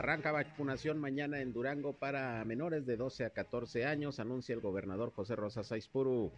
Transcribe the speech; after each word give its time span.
Arranca 0.00 0.32
vacunación 0.32 0.98
mañana 0.98 1.42
en 1.42 1.52
Durango 1.52 1.92
para 1.92 2.42
menores 2.46 2.86
de 2.86 2.96
12 2.96 3.26
a 3.26 3.30
14 3.34 3.84
años, 3.84 4.18
anuncia 4.18 4.54
el 4.54 4.62
gobernador 4.62 5.12
José 5.12 5.36
Rosa 5.36 5.62
Saizpuru. 5.62 6.32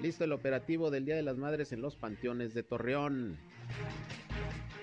Listo 0.00 0.24
el 0.24 0.32
operativo 0.32 0.90
del 0.90 1.04
Día 1.04 1.16
de 1.16 1.22
las 1.22 1.36
Madres 1.36 1.72
en 1.72 1.82
los 1.82 1.94
panteones 1.94 2.54
de 2.54 2.62
Torreón. 2.62 3.36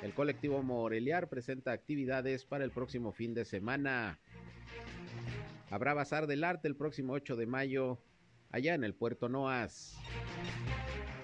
El 0.03 0.13
colectivo 0.13 0.61
Moreliar 0.61 1.29
presenta 1.29 1.71
actividades 1.71 2.45
para 2.45 2.63
el 2.63 2.69
próximo 2.69 3.11
fin 3.11 3.33
de 3.33 3.45
semana. 3.45 4.19
Habrá 5.71 5.95
Bazar 5.95 6.27
del 6.27 6.43
Arte 6.43 6.67
el 6.67 6.75
próximo 6.75 7.13
8 7.13 7.35
de 7.37 7.47
mayo 7.47 7.97
allá 8.51 8.75
en 8.75 8.83
el 8.83 8.93
puerto 8.93 9.29
Noas. 9.29 9.97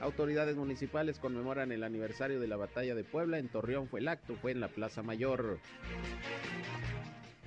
Autoridades 0.02 0.56
municipales 0.56 1.20
conmemoran 1.20 1.72
el 1.72 1.84
aniversario 1.84 2.40
de 2.40 2.48
la 2.48 2.56
batalla 2.56 2.96
de 2.96 3.04
Puebla. 3.04 3.38
En 3.38 3.50
Torreón 3.50 3.88
fue 3.88 4.00
el 4.00 4.08
acto, 4.08 4.36
fue 4.36 4.52
en 4.52 4.62
la 4.62 4.70
Plaza 4.70 5.04
Mayor. 5.04 5.60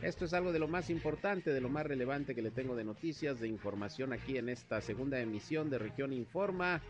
Esto 0.03 0.25
es 0.25 0.35
algo 0.35 0.53
de 0.53 0.59
lo 0.59 0.69
más 0.69 0.91
importante, 0.91 1.53
de 1.53 1.61
lo 1.61 1.69
más 1.69 1.87
relevante 1.87 2.35
que 2.35 2.43
le 2.43 2.51
tengo 2.51 2.75
de 2.75 2.85
noticias, 2.85 3.41
de 3.41 3.49
información 3.49 4.13
aquí 4.13 4.37
en 4.37 4.49
esta 4.49 4.81
segunda 4.81 5.21
emisión 5.21 5.71
de 5.71 5.79
Región 5.79 6.13
Informa. 6.13 6.83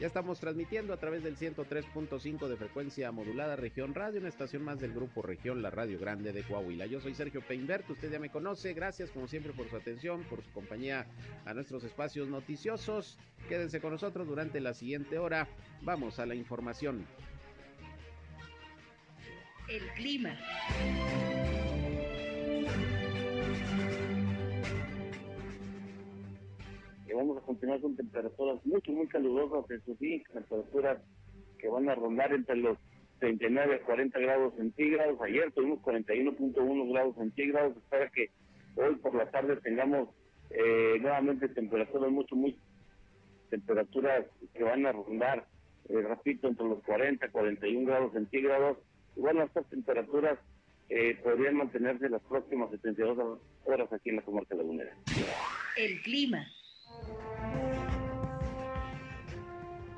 Ya 0.00 0.08
estamos 0.08 0.40
transmitiendo 0.40 0.92
a 0.92 0.96
través 0.96 1.22
del 1.22 1.36
103.5 1.36 2.48
de 2.48 2.56
frecuencia 2.56 3.12
modulada 3.12 3.54
Región 3.54 3.94
Radio, 3.94 4.18
una 4.18 4.28
estación 4.28 4.64
más 4.64 4.80
del 4.80 4.92
grupo 4.92 5.22
Región, 5.22 5.62
la 5.62 5.70
Radio 5.70 6.00
Grande 6.00 6.32
de 6.32 6.42
Coahuila. 6.42 6.86
Yo 6.86 7.00
soy 7.00 7.14
Sergio 7.14 7.40
Peinberto, 7.46 7.92
usted 7.92 8.10
ya 8.10 8.18
me 8.18 8.28
conoce. 8.28 8.74
Gracias 8.74 9.10
como 9.10 9.28
siempre 9.28 9.52
por 9.52 9.68
su 9.70 9.76
atención, 9.76 10.24
por 10.24 10.42
su 10.42 10.50
compañía 10.50 11.06
a 11.44 11.54
nuestros 11.54 11.84
espacios 11.84 12.28
noticiosos. 12.28 13.18
Quédense 13.48 13.80
con 13.80 13.92
nosotros 13.92 14.26
durante 14.26 14.60
la 14.60 14.74
siguiente 14.74 15.18
hora. 15.18 15.46
Vamos 15.82 16.18
a 16.18 16.26
la 16.26 16.34
información. 16.34 17.06
El 19.68 19.86
clima. 19.94 20.36
Vamos 27.14 27.38
a 27.38 27.46
continuar 27.46 27.80
con 27.80 27.96
temperaturas 27.96 28.64
mucho, 28.66 28.92
muy 28.92 29.06
calurosas, 29.08 29.70
eso 29.70 29.96
sí, 29.98 30.22
temperaturas 30.32 30.98
que 31.58 31.68
van 31.68 31.88
a 31.88 31.94
rondar 31.94 32.32
entre 32.32 32.56
los 32.56 32.78
39 33.20 33.76
a 33.76 33.86
40 33.86 34.18
grados 34.18 34.54
centígrados. 34.56 35.20
Ayer 35.22 35.50
tuvimos 35.52 35.80
41.1 35.80 36.92
grados 36.92 37.16
centígrados. 37.16 37.76
Espera 37.76 38.10
que 38.10 38.30
hoy 38.76 38.96
por 38.96 39.14
la 39.14 39.30
tarde 39.30 39.56
tengamos 39.56 40.08
eh, 40.50 40.98
nuevamente 41.00 41.48
temperaturas 41.48 42.10
mucho, 42.10 42.36
muy 42.36 42.58
temperaturas 43.50 44.26
que 44.52 44.62
van 44.62 44.84
a 44.86 44.92
rondar, 44.92 45.46
eh, 45.88 46.02
repito, 46.02 46.48
entre 46.48 46.66
los 46.66 46.82
40 46.82 47.24
a 47.24 47.30
41 47.30 47.86
grados 47.86 48.12
centígrados. 48.12 48.78
Y 49.16 49.20
bueno, 49.20 49.42
estas 49.42 49.68
temperaturas 49.70 50.38
eh, 50.88 51.18
podrían 51.22 51.56
mantenerse 51.56 52.08
las 52.08 52.22
próximas 52.22 52.70
72 52.70 53.38
horas 53.64 53.92
aquí 53.92 54.10
en 54.10 54.16
la 54.16 54.22
comarca 54.22 54.54
lagunera. 54.54 54.94
El 55.76 56.02
clima. 56.02 56.46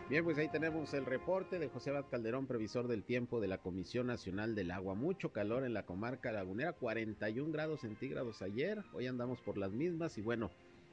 Bien, 0.08 0.22
pues 0.22 0.38
ahí 0.38 0.48
tenemos 0.48 0.94
el 0.94 1.04
reporte 1.04 1.58
de 1.58 1.68
José 1.68 1.90
Abad 1.90 2.04
Calderón, 2.08 2.46
previsor 2.46 2.86
del 2.86 3.02
tiempo 3.02 3.40
de 3.40 3.48
la 3.48 3.58
Comisión 3.58 4.06
Nacional 4.06 4.54
del 4.54 4.70
Agua. 4.70 4.94
Mucho 4.94 5.32
calor 5.32 5.64
en 5.64 5.74
la 5.74 5.84
comarca 5.84 6.30
lagunera, 6.30 6.74
41 6.74 7.50
grados 7.50 7.80
centígrados 7.80 8.40
ayer, 8.40 8.84
hoy 8.92 9.08
andamos 9.08 9.40
por 9.40 9.58
las 9.58 9.72
mismas 9.72 10.16
y 10.16 10.22
bueno, 10.22 10.52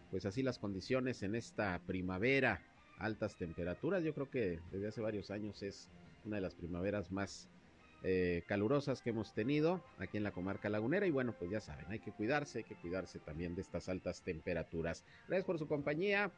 pues 0.10 0.26
así 0.26 0.42
las 0.42 0.58
condiciones 0.58 1.22
en 1.22 1.36
esta 1.36 1.80
primavera, 1.86 2.64
altas 2.98 3.36
temperaturas, 3.38 4.04
yo 4.04 4.16
creo 4.16 4.32
que 4.32 4.60
desde 4.72 4.88
hace 4.88 5.02
varios 5.02 5.30
años 5.30 5.62
es 5.62 5.90
una 6.26 6.38
de 6.38 6.42
las 6.42 6.56
primaveras 6.56 7.12
más 7.12 7.48
eh, 8.04 8.44
calurosas 8.48 9.02
que 9.02 9.12
hemos 9.12 9.34
tenido 9.34 9.82
aquí 9.98 10.18
en 10.18 10.24
la 10.24 10.32
comarca 10.32 10.70
lagunera 10.70 11.08
y 11.08 11.12
bueno, 11.12 11.34
pues 11.38 11.50
ya 11.50 11.62
saben, 11.62 11.86
hay 11.90 12.00
que 12.00 12.12
cuidarse, 12.12 12.60
hay 12.60 12.64
que 12.66 12.76
cuidarse 12.76 13.20
también 13.20 13.56
de 13.56 13.62
estas 13.62 13.88
altas 13.90 14.22
temperaturas. 14.22 15.04
Gracias 15.28 15.46
por 15.46 15.58
su 15.58 15.68
compañía. 15.68 16.32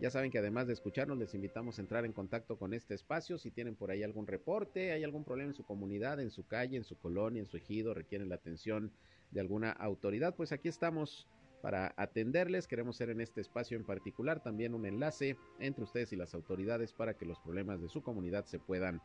Ya 0.00 0.10
saben 0.10 0.32
que 0.32 0.38
además 0.38 0.66
de 0.66 0.72
escucharnos, 0.72 1.16
les 1.18 1.34
invitamos 1.34 1.78
a 1.78 1.82
entrar 1.82 2.04
en 2.04 2.12
contacto 2.12 2.56
con 2.56 2.74
este 2.74 2.94
espacio. 2.94 3.38
Si 3.38 3.52
tienen 3.52 3.76
por 3.76 3.92
ahí 3.92 4.02
algún 4.02 4.26
reporte, 4.26 4.90
hay 4.90 5.04
algún 5.04 5.22
problema 5.22 5.50
en 5.50 5.54
su 5.54 5.64
comunidad, 5.64 6.18
en 6.18 6.32
su 6.32 6.44
calle, 6.44 6.76
en 6.76 6.82
su 6.82 6.98
colonia, 6.98 7.38
en 7.38 7.46
su 7.46 7.56
ejido, 7.56 7.94
requieren 7.94 8.28
la 8.28 8.34
atención 8.34 8.90
de 9.30 9.40
alguna 9.40 9.70
autoridad, 9.70 10.34
pues 10.34 10.50
aquí 10.50 10.68
estamos 10.68 11.28
para 11.62 11.94
atenderles. 11.96 12.66
Queremos 12.66 12.96
ser 12.96 13.08
en 13.10 13.20
este 13.20 13.40
espacio 13.40 13.78
en 13.78 13.84
particular 13.84 14.42
también 14.42 14.74
un 14.74 14.84
enlace 14.84 15.36
entre 15.60 15.84
ustedes 15.84 16.12
y 16.12 16.16
las 16.16 16.34
autoridades 16.34 16.92
para 16.92 17.14
que 17.14 17.24
los 17.24 17.38
problemas 17.38 17.80
de 17.80 17.88
su 17.88 18.02
comunidad 18.02 18.44
se 18.44 18.58
puedan 18.58 19.00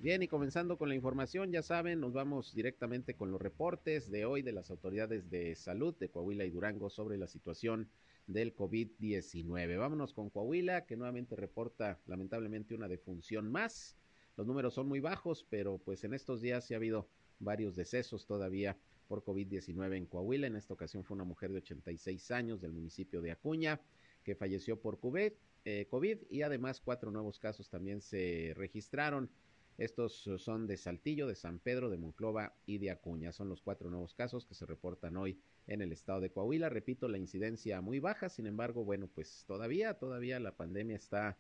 Bien, 0.04 0.22
y 0.22 0.28
comenzando 0.28 0.78
con 0.78 0.90
la 0.90 0.96
información, 0.96 1.54
ya 1.54 1.64
saben, 1.64 2.02
nos 2.02 2.12
vamos 2.12 2.54
directamente 2.54 3.16
con 3.16 3.32
los 3.32 3.42
reportes 3.42 4.12
de 4.12 4.26
hoy 4.26 4.42
de 4.42 4.52
las 4.52 4.70
autoridades 4.70 5.30
de 5.30 5.56
salud 5.56 5.96
de 5.98 6.10
Coahuila 6.10 6.44
y 6.44 6.50
Durango 6.50 6.90
sobre 6.90 7.18
la 7.18 7.26
situación 7.26 7.90
del 8.28 8.54
COVID-19. 8.54 9.80
Vámonos 9.80 10.14
con 10.14 10.30
Coahuila, 10.30 10.86
que 10.86 10.98
nuevamente 10.98 11.38
reporta 11.38 12.02
lamentablemente 12.06 12.76
una 12.76 12.90
defunción 12.90 13.50
más. 13.50 13.96
Los 14.36 14.46
números 14.46 14.74
son 14.74 14.90
muy 14.90 15.00
bajos, 15.00 15.46
pero 15.50 15.78
pues 15.78 16.04
en 16.04 16.14
estos 16.14 16.42
días 16.42 16.66
sí 16.66 16.74
ha 16.74 16.78
habido 16.78 17.08
varios 17.40 17.78
decesos 17.78 18.26
todavía 18.26 18.78
por 19.08 19.24
COVID-19 19.24 19.96
en 19.96 20.06
Coahuila. 20.06 20.48
En 20.48 20.58
esta 20.58 20.74
ocasión 20.74 21.06
fue 21.06 21.16
una 21.16 21.24
mujer 21.24 21.54
de 21.54 21.60
86 21.60 22.30
años 22.32 22.60
del 22.60 22.74
municipio 22.74 23.22
de 23.22 23.32
Acuña 23.32 23.80
que 24.26 24.36
falleció 24.36 24.82
por 24.82 25.00
COVID, 25.00 25.32
eh, 25.64 25.88
COVID 25.90 26.18
y 26.30 26.42
además 26.42 26.82
cuatro 26.82 27.10
nuevos 27.10 27.40
casos 27.40 27.70
también 27.70 28.02
se 28.02 28.52
registraron. 28.58 29.30
Estos 29.78 30.30
son 30.38 30.68
de 30.68 30.78
Saltillo, 30.78 31.26
de 31.28 31.36
San 31.36 31.60
Pedro, 31.60 31.90
de 31.90 31.98
Monclova 31.98 32.54
y 32.66 32.78
de 32.78 32.92
Acuña. 32.92 33.32
Son 33.32 33.50
los 33.50 33.62
cuatro 33.62 33.90
nuevos 33.90 34.14
casos 34.14 34.46
que 34.46 34.54
se 34.54 34.68
reportan 34.68 35.18
hoy 35.18 35.40
en 35.66 35.82
el 35.82 35.92
estado 35.92 36.22
de 36.22 36.32
Coahuila. 36.32 36.70
Repito, 36.70 37.08
la 37.08 37.18
incidencia 37.18 37.82
muy 37.82 38.00
baja, 38.00 38.30
sin 38.30 38.46
embargo, 38.46 38.86
bueno, 38.86 39.08
pues 39.08 39.46
todavía, 39.48 39.96
todavía 39.96 40.40
la 40.40 40.56
pandemia 40.56 40.96
está, 40.96 41.40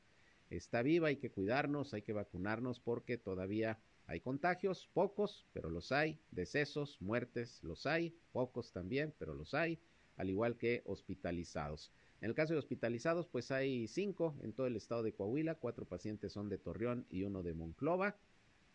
está 0.50 0.82
viva, 0.82 1.10
hay 1.10 1.18
que 1.18 1.32
cuidarnos, 1.32 1.94
hay 1.94 2.02
que 2.02 2.14
vacunarnos 2.14 2.80
porque 2.80 3.18
todavía 3.18 3.80
hay 4.08 4.20
contagios, 4.20 4.90
pocos, 4.94 5.46
pero 5.54 5.70
los 5.70 5.92
hay, 5.92 6.20
decesos, 6.32 7.02
muertes, 7.02 7.62
los 7.64 7.86
hay, 7.86 8.18
pocos 8.32 8.72
también, 8.74 9.14
pero 9.20 9.36
los 9.36 9.54
hay, 9.54 9.80
al 10.18 10.30
igual 10.30 10.58
que 10.58 10.82
hospitalizados. 10.86 11.92
En 12.24 12.30
el 12.30 12.36
caso 12.36 12.54
de 12.54 12.60
hospitalizados, 12.60 13.28
pues 13.28 13.52
hay 13.52 13.86
cinco 13.90 14.34
en 14.44 14.54
todo 14.54 14.66
el 14.66 14.78
estado 14.78 15.04
de 15.04 15.12
Coahuila, 15.12 15.56
cuatro 15.56 15.84
pacientes 15.84 16.32
son 16.32 16.48
de 16.48 16.58
Torreón 16.58 17.06
y 17.10 17.24
uno 17.24 17.44
de 17.44 17.54
Monclova. 17.54 18.16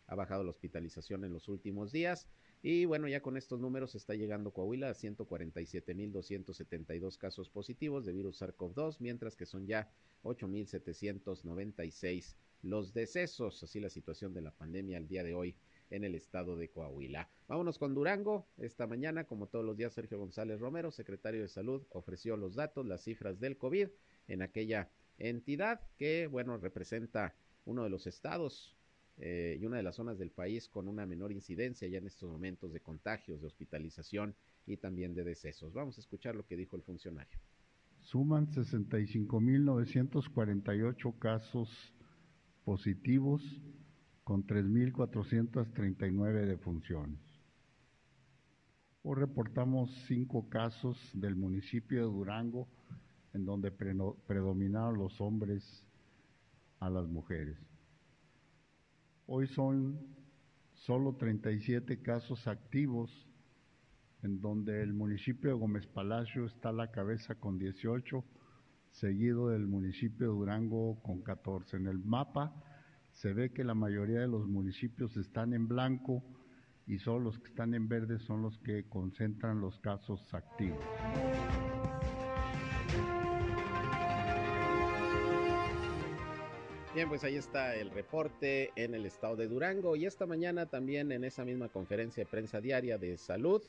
Ha 0.05 0.13
bajado 0.13 0.43
la 0.43 0.51
hospitalización 0.51 1.25
en 1.25 1.33
los 1.33 1.47
últimos 1.47 1.91
días. 1.91 2.27
Y 2.61 2.85
bueno, 2.85 3.07
ya 3.07 3.23
con 3.23 3.37
estos 3.37 3.59
números 3.59 3.95
está 3.95 4.13
llegando 4.13 4.51
Coahuila 4.51 4.89
a 4.89 4.93
147.272 4.93 7.17
casos 7.17 7.49
positivos 7.49 8.05
de 8.05 8.13
virus 8.13 8.39
SARS-CoV-2, 8.39 8.97
mientras 8.99 9.35
que 9.35 9.47
son 9.47 9.65
ya 9.65 9.89
8.796 10.21 12.35
los 12.61 12.93
decesos, 12.93 13.63
así 13.63 13.79
la 13.79 13.89
situación 13.89 14.31
de 14.31 14.41
la 14.41 14.51
pandemia 14.51 14.97
al 14.97 15.07
día 15.07 15.23
de 15.23 15.33
hoy 15.33 15.55
en 15.89 16.03
el 16.03 16.15
estado 16.15 16.55
de 16.55 16.69
Coahuila. 16.69 17.29
Vámonos 17.47 17.77
con 17.77 17.93
Durango. 17.93 18.47
Esta 18.57 18.87
mañana, 18.87 19.25
como 19.25 19.47
todos 19.47 19.65
los 19.65 19.77
días, 19.77 19.93
Sergio 19.93 20.19
González 20.19 20.59
Romero, 20.59 20.91
secretario 20.91 21.41
de 21.41 21.47
Salud, 21.47 21.85
ofreció 21.89 22.37
los 22.37 22.55
datos, 22.55 22.85
las 22.85 23.03
cifras 23.03 23.39
del 23.39 23.57
COVID 23.57 23.89
en 24.27 24.41
aquella 24.41 24.89
entidad 25.17 25.81
que, 25.97 26.27
bueno, 26.27 26.57
representa 26.57 27.35
uno 27.65 27.83
de 27.83 27.89
los 27.89 28.07
estados 28.07 28.77
eh, 29.17 29.57
y 29.59 29.65
una 29.65 29.75
de 29.77 29.83
las 29.83 29.95
zonas 29.95 30.17
del 30.17 30.31
país 30.31 30.69
con 30.69 30.87
una 30.87 31.05
menor 31.05 31.33
incidencia 31.33 31.87
ya 31.87 31.97
en 31.97 32.07
estos 32.07 32.31
momentos 32.31 32.71
de 32.71 32.79
contagios, 32.79 33.41
de 33.41 33.47
hospitalización 33.47 34.33
y 34.65 34.77
también 34.77 35.13
de 35.13 35.25
decesos. 35.25 35.73
Vamos 35.73 35.97
a 35.97 36.01
escuchar 36.01 36.35
lo 36.35 36.45
que 36.45 36.55
dijo 36.55 36.77
el 36.77 36.83
funcionario. 36.83 37.37
Suman 38.01 38.47
65.948 38.47 41.19
casos 41.19 41.93
positivos 42.63 43.43
con 44.29 44.45
3.439 44.45 46.45
defunciones. 46.45 47.19
Hoy 49.01 49.15
reportamos 49.15 49.89
cinco 50.07 50.47
casos 50.49 50.99
del 51.15 51.35
municipio 51.35 51.97
de 51.97 52.13
Durango 52.13 52.67
en 53.33 53.43
donde 53.43 53.71
predominaron 53.71 54.99
los 54.99 55.19
hombres 55.19 55.83
a 56.79 56.91
las 56.91 57.07
mujeres. 57.07 57.57
Hoy 59.25 59.47
son 59.47 59.99
solo 60.73 61.15
37 61.15 62.03
casos 62.03 62.45
activos, 62.45 63.09
en 64.21 64.41
donde 64.41 64.83
el 64.83 64.93
municipio 64.93 65.49
de 65.49 65.55
Gómez 65.55 65.87
Palacio 65.87 66.45
está 66.45 66.69
a 66.69 66.73
la 66.73 66.91
cabeza 66.91 67.33
con 67.33 67.57
18, 67.57 68.23
seguido 68.91 69.49
del 69.49 69.65
municipio 69.65 70.27
de 70.27 70.33
Durango 70.33 71.01
con 71.01 71.23
14. 71.23 71.77
En 71.77 71.87
el 71.87 71.97
mapa 71.97 72.53
se 73.19 73.33
ve 73.33 73.51
que 73.51 73.65
la 73.65 73.73
mayoría 73.73 74.21
de 74.21 74.29
los 74.29 74.47
municipios 74.47 75.17
están 75.17 75.53
en 75.53 75.67
blanco 75.67 76.23
y 76.87 76.99
solo 76.99 77.19
los 77.19 77.37
que 77.37 77.49
están 77.49 77.73
en 77.73 77.89
verde 77.89 78.17
son 78.17 78.41
los 78.41 78.57
que 78.59 78.87
concentran 78.87 79.59
los 79.59 79.77
casos 79.81 80.33
activos. 80.33 80.79
Bien, 86.95 87.09
pues 87.09 87.25
ahí 87.25 87.35
está 87.35 87.75
el 87.75 87.91
reporte 87.91 88.71
en 88.77 88.95
el 88.95 89.05
estado 89.05 89.35
de 89.35 89.49
Durango 89.49 89.97
y 89.97 90.05
esta 90.05 90.25
mañana 90.25 90.67
también 90.67 91.11
en 91.11 91.25
esa 91.25 91.43
misma 91.43 91.67
conferencia 91.67 92.23
de 92.23 92.29
prensa 92.29 92.61
diaria 92.61 92.97
de 92.97 93.17
salud 93.17 93.61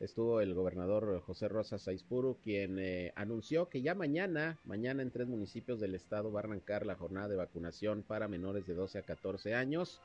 estuvo 0.00 0.40
el 0.40 0.54
gobernador 0.54 1.20
José 1.22 1.48
Rosa 1.48 1.78
Saizpuru 1.78 2.36
quien 2.42 2.78
eh, 2.78 3.12
anunció 3.16 3.68
que 3.68 3.82
ya 3.82 3.94
mañana, 3.94 4.58
mañana 4.64 5.02
en 5.02 5.10
tres 5.10 5.26
municipios 5.26 5.80
del 5.80 5.94
estado 5.94 6.30
va 6.30 6.40
a 6.40 6.44
arrancar 6.44 6.84
la 6.84 6.96
jornada 6.96 7.28
de 7.28 7.36
vacunación 7.36 8.02
para 8.02 8.28
menores 8.28 8.66
de 8.66 8.74
12 8.74 8.98
a 8.98 9.02
14 9.02 9.54
años. 9.54 10.00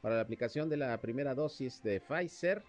Para 0.00 0.16
la 0.16 0.22
aplicación 0.22 0.68
de 0.68 0.76
la 0.76 0.96
primera 1.00 1.34
dosis 1.34 1.82
de 1.82 2.00
Pfizer 2.00 2.62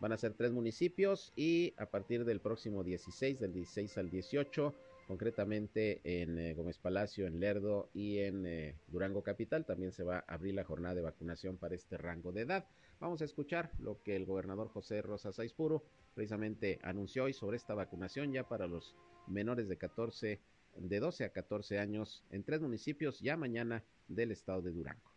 van 0.00 0.12
a 0.12 0.18
ser 0.18 0.34
tres 0.34 0.52
municipios 0.52 1.32
y 1.36 1.74
a 1.76 1.86
partir 1.86 2.24
del 2.24 2.40
próximo 2.40 2.82
16, 2.82 3.38
del 3.38 3.52
16 3.52 3.98
al 3.98 4.10
18, 4.10 4.74
concretamente 5.06 6.00
en 6.04 6.38
eh, 6.38 6.54
Gómez 6.54 6.78
Palacio, 6.78 7.26
en 7.26 7.38
Lerdo 7.38 7.88
y 7.94 8.18
en 8.18 8.46
eh, 8.46 8.74
Durango 8.88 9.22
Capital. 9.22 9.64
También 9.64 9.92
se 9.92 10.02
va 10.02 10.24
a 10.26 10.34
abrir 10.34 10.54
la 10.54 10.64
jornada 10.64 10.94
de 10.94 11.02
vacunación 11.02 11.56
para 11.56 11.74
este 11.74 11.98
rango 11.98 12.32
de 12.32 12.42
edad. 12.42 12.66
Vamos 13.02 13.20
a 13.20 13.24
escuchar 13.24 13.72
lo 13.80 14.00
que 14.00 14.14
el 14.14 14.24
gobernador 14.24 14.68
José 14.68 15.02
Rosa 15.02 15.32
Saizpuro 15.32 15.82
precisamente 16.14 16.78
anunció 16.84 17.24
hoy 17.24 17.32
sobre 17.32 17.56
esta 17.56 17.74
vacunación 17.74 18.32
ya 18.32 18.46
para 18.46 18.68
los 18.68 18.94
menores 19.26 19.68
de 19.68 19.76
14, 19.76 20.40
de 20.76 21.00
12 21.00 21.24
a 21.24 21.30
14 21.30 21.80
años 21.80 22.24
en 22.30 22.44
tres 22.44 22.60
municipios 22.60 23.18
ya 23.18 23.36
mañana 23.36 23.82
del 24.06 24.30
estado 24.30 24.62
de 24.62 24.70
Durango. 24.70 25.10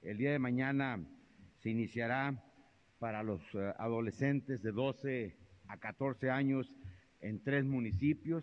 El 0.00 0.16
día 0.16 0.32
de 0.32 0.38
mañana 0.38 1.06
se 1.58 1.68
iniciará 1.68 2.42
para 2.98 3.22
los 3.22 3.42
eh, 3.52 3.74
adolescentes 3.76 4.62
de 4.62 4.72
12 4.72 5.36
a 5.68 5.76
14 5.76 6.30
años 6.30 6.74
en 7.20 7.44
tres 7.44 7.66
municipios 7.66 8.42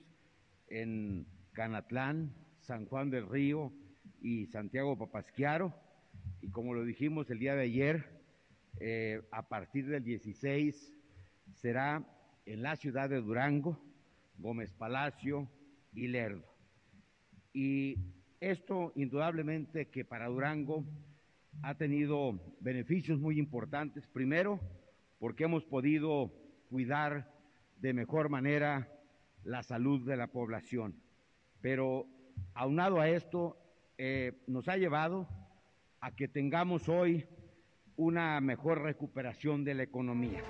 en 0.67 1.25
Canatlán, 1.53 2.35
San 2.59 2.85
Juan 2.85 3.09
del 3.09 3.27
Río 3.27 3.73
y 4.21 4.45
Santiago 4.45 4.95
Papasquiaro. 4.95 5.73
Y 6.39 6.51
como 6.51 6.75
lo 6.75 6.83
dijimos 6.83 7.31
el 7.31 7.39
día 7.39 7.55
de 7.55 7.63
ayer, 7.63 8.16
eh, 8.79 9.21
a 9.31 9.47
partir 9.47 9.87
del 9.87 10.03
16 10.03 10.93
será 11.53 12.05
en 12.45 12.61
la 12.61 12.75
ciudad 12.75 13.09
de 13.09 13.21
Durango, 13.21 13.79
Gómez 14.37 14.71
Palacio 14.73 15.49
y 15.93 16.07
Lerdo. 16.07 16.45
Y 17.53 17.97
esto 18.39 18.91
indudablemente 18.95 19.89
que 19.89 20.05
para 20.05 20.27
Durango 20.27 20.85
ha 21.63 21.75
tenido 21.75 22.39
beneficios 22.59 23.19
muy 23.19 23.39
importantes. 23.39 24.05
Primero, 24.07 24.59
porque 25.19 25.45
hemos 25.45 25.65
podido 25.65 26.31
cuidar 26.69 27.33
de 27.77 27.93
mejor 27.93 28.29
manera 28.29 28.87
la 29.43 29.63
salud 29.63 30.05
de 30.07 30.17
la 30.17 30.27
población. 30.27 30.95
Pero 31.61 32.07
aunado 32.53 32.99
a 32.99 33.09
esto, 33.09 33.57
eh, 33.97 34.43
nos 34.45 34.67
ha 34.67 34.77
llevado 34.77 35.27
a 35.99 36.15
que 36.15 36.27
tengamos 36.27 36.87
hoy 36.87 37.25
una 37.97 38.39
mejor 38.41 38.81
recuperación 38.83 39.63
de 39.63 39.73
la 39.73 39.83
economía. 39.83 40.43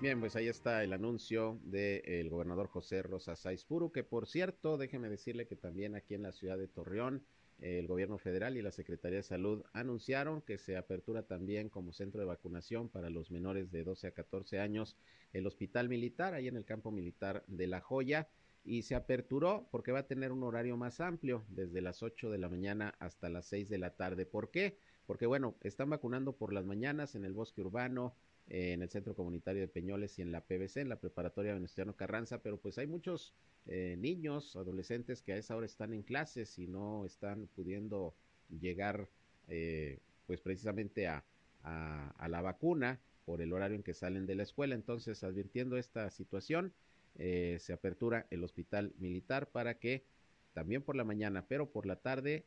Bien, 0.00 0.20
pues 0.20 0.36
ahí 0.36 0.48
está 0.48 0.82
el 0.84 0.92
anuncio 0.92 1.58
del 1.62 2.28
gobernador 2.28 2.68
José 2.68 3.02
Rosa 3.02 3.34
Saizpuru, 3.36 3.92
que 3.92 4.04
por 4.04 4.26
cierto, 4.26 4.76
déjeme 4.76 5.08
decirle 5.08 5.46
que 5.46 5.56
también 5.56 5.94
aquí 5.94 6.14
en 6.14 6.22
la 6.22 6.32
ciudad 6.32 6.58
de 6.58 6.68
Torreón 6.68 7.24
el 7.60 7.86
gobierno 7.86 8.18
federal 8.18 8.56
y 8.56 8.62
la 8.62 8.70
Secretaría 8.70 9.18
de 9.18 9.22
Salud 9.22 9.64
anunciaron 9.72 10.42
que 10.42 10.58
se 10.58 10.76
apertura 10.76 11.22
también 11.22 11.70
como 11.70 11.92
centro 11.92 12.20
de 12.20 12.26
vacunación 12.26 12.90
para 12.90 13.08
los 13.08 13.30
menores 13.30 13.70
de 13.72 13.82
12 13.82 14.08
a 14.08 14.10
14 14.10 14.60
años 14.60 14.98
el 15.32 15.46
hospital 15.46 15.88
militar 15.88 16.34
ahí 16.34 16.48
en 16.48 16.56
el 16.56 16.66
campo 16.66 16.90
militar 16.90 17.44
de 17.46 17.66
La 17.66 17.80
Joya 17.80 18.28
y 18.66 18.82
se 18.82 18.96
aperturó 18.96 19.68
porque 19.70 19.92
va 19.92 20.00
a 20.00 20.06
tener 20.06 20.32
un 20.32 20.42
horario 20.42 20.76
más 20.76 21.00
amplio 21.00 21.44
desde 21.48 21.80
las 21.80 22.02
8 22.02 22.30
de 22.30 22.38
la 22.38 22.48
mañana 22.48 22.94
hasta 22.98 23.28
las 23.28 23.46
6 23.46 23.68
de 23.68 23.78
la 23.78 23.94
tarde. 23.94 24.26
¿Por 24.26 24.50
qué? 24.50 24.76
Porque 25.06 25.26
bueno, 25.26 25.56
están 25.62 25.88
vacunando 25.88 26.36
por 26.36 26.52
las 26.52 26.66
mañanas 26.66 27.14
en 27.14 27.24
el 27.24 27.32
bosque 27.32 27.60
urbano, 27.60 28.14
en 28.48 28.82
el 28.82 28.90
Centro 28.90 29.14
Comunitario 29.14 29.62
de 29.62 29.68
Peñoles 29.68 30.18
y 30.18 30.22
en 30.22 30.32
la 30.32 30.40
PBC, 30.40 30.78
en 30.78 30.88
la 30.88 31.00
Preparatoria 31.00 31.54
Venustiano 31.54 31.94
Carranza, 31.94 32.42
pero 32.42 32.58
pues 32.58 32.76
hay 32.78 32.86
muchos 32.88 33.34
eh, 33.66 33.96
niños, 33.98 34.56
adolescentes 34.56 35.22
que 35.22 35.32
a 35.32 35.36
esa 35.36 35.56
hora 35.56 35.66
están 35.66 35.92
en 35.92 36.02
clases 36.02 36.58
y 36.58 36.66
no 36.66 37.04
están 37.06 37.48
pudiendo 37.54 38.14
llegar 38.48 39.08
eh, 39.48 40.00
pues 40.26 40.40
precisamente 40.40 41.06
a, 41.06 41.24
a, 41.62 42.28
la 42.28 42.42
vacuna 42.42 43.00
por 43.24 43.42
el 43.42 43.52
horario 43.52 43.76
en 43.76 43.82
que 43.82 43.94
salen 43.94 44.26
de 44.26 44.36
la 44.36 44.44
escuela. 44.44 44.74
Entonces, 44.74 45.24
advirtiendo 45.24 45.76
esta 45.76 46.10
situación, 46.10 46.72
eh, 47.18 47.58
se 47.60 47.72
apertura 47.72 48.26
el 48.30 48.44
hospital 48.44 48.94
militar 48.98 49.48
para 49.50 49.78
que 49.78 50.04
también 50.52 50.82
por 50.82 50.96
la 50.96 51.04
mañana, 51.04 51.46
pero 51.48 51.70
por 51.70 51.86
la 51.86 51.96
tarde 51.96 52.44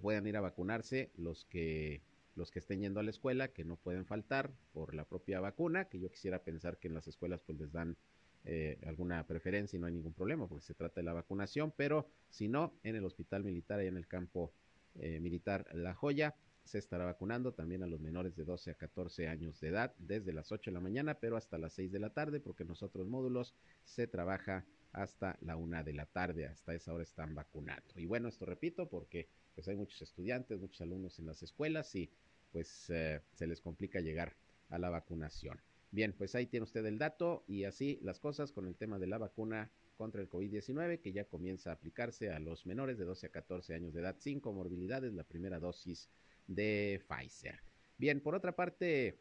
puedan 0.00 0.26
ir 0.26 0.38
a 0.38 0.40
vacunarse 0.40 1.10
los 1.16 1.44
que 1.44 2.00
los 2.34 2.50
que 2.50 2.60
estén 2.60 2.80
yendo 2.80 3.00
a 3.00 3.02
la 3.02 3.10
escuela, 3.10 3.48
que 3.48 3.64
no 3.64 3.76
pueden 3.76 4.06
faltar 4.06 4.50
por 4.72 4.94
la 4.94 5.04
propia 5.04 5.40
vacuna, 5.40 5.86
que 5.86 6.00
yo 6.00 6.10
quisiera 6.10 6.42
pensar 6.42 6.78
que 6.78 6.88
en 6.88 6.94
las 6.94 7.06
escuelas 7.06 7.40
pues 7.44 7.58
les 7.58 7.72
dan 7.72 7.96
eh, 8.44 8.78
alguna 8.86 9.24
preferencia 9.26 9.76
y 9.76 9.80
no 9.80 9.86
hay 9.86 9.92
ningún 9.92 10.14
problema 10.14 10.48
porque 10.48 10.64
se 10.64 10.74
trata 10.74 11.00
de 11.00 11.04
la 11.04 11.12
vacunación, 11.12 11.72
pero 11.76 12.08
si 12.30 12.48
no, 12.48 12.72
en 12.82 12.96
el 12.96 13.04
hospital 13.04 13.44
militar, 13.44 13.82
y 13.82 13.86
en 13.86 13.96
el 13.96 14.06
campo 14.06 14.52
eh, 14.94 15.20
militar 15.20 15.66
La 15.74 15.94
Joya, 15.94 16.34
se 16.64 16.78
estará 16.78 17.04
vacunando 17.04 17.52
también 17.52 17.82
a 17.82 17.86
los 17.86 18.00
menores 18.00 18.36
de 18.36 18.44
12 18.44 18.70
a 18.70 18.74
14 18.74 19.28
años 19.28 19.60
de 19.60 19.68
edad 19.68 19.94
desde 19.98 20.32
las 20.32 20.52
8 20.52 20.70
de 20.70 20.74
la 20.74 20.80
mañana, 20.80 21.14
pero 21.18 21.36
hasta 21.36 21.58
las 21.58 21.72
6 21.74 21.92
de 21.92 21.98
la 21.98 22.10
tarde, 22.10 22.40
porque 22.40 22.62
en 22.62 22.70
los 22.70 22.82
otros 22.82 23.08
módulos 23.08 23.54
se 23.84 24.06
trabaja 24.06 24.64
hasta 24.92 25.38
la 25.40 25.56
1 25.56 25.84
de 25.84 25.92
la 25.92 26.06
tarde, 26.06 26.46
hasta 26.46 26.74
esa 26.74 26.92
hora 26.92 27.02
están 27.02 27.34
vacunando. 27.34 27.94
Y 27.96 28.06
bueno, 28.06 28.28
esto 28.28 28.46
repito 28.46 28.88
porque 28.88 29.28
pues 29.54 29.68
hay 29.68 29.76
muchos 29.76 30.00
estudiantes, 30.02 30.60
muchos 30.60 30.80
alumnos 30.80 31.18
en 31.18 31.26
las 31.26 31.42
escuelas 31.42 31.94
y 31.94 32.10
pues 32.52 32.90
eh, 32.90 33.20
se 33.32 33.46
les 33.46 33.60
complica 33.60 34.00
llegar 34.00 34.34
a 34.70 34.78
la 34.78 34.90
vacunación. 34.90 35.60
Bien, 35.90 36.14
pues 36.16 36.34
ahí 36.34 36.46
tiene 36.46 36.64
usted 36.64 36.84
el 36.86 36.98
dato 36.98 37.44
y 37.46 37.64
así 37.64 37.98
las 38.02 38.18
cosas 38.18 38.52
con 38.52 38.66
el 38.66 38.76
tema 38.76 38.98
de 38.98 39.06
la 39.06 39.18
vacuna 39.18 39.70
contra 39.96 40.22
el 40.22 40.30
COVID-19 40.30 41.00
que 41.00 41.12
ya 41.12 41.24
comienza 41.24 41.70
a 41.70 41.74
aplicarse 41.74 42.30
a 42.30 42.38
los 42.38 42.64
menores 42.66 42.98
de 42.98 43.04
12 43.04 43.26
a 43.26 43.30
14 43.30 43.74
años 43.74 43.92
de 43.92 44.00
edad 44.00 44.16
sin 44.18 44.40
comorbilidades, 44.40 45.12
la 45.12 45.24
primera 45.24 45.60
dosis 45.60 46.08
de 46.46 47.02
Pfizer. 47.08 47.60
Bien, 47.98 48.20
por 48.20 48.34
otra 48.34 48.56
parte, 48.56 49.18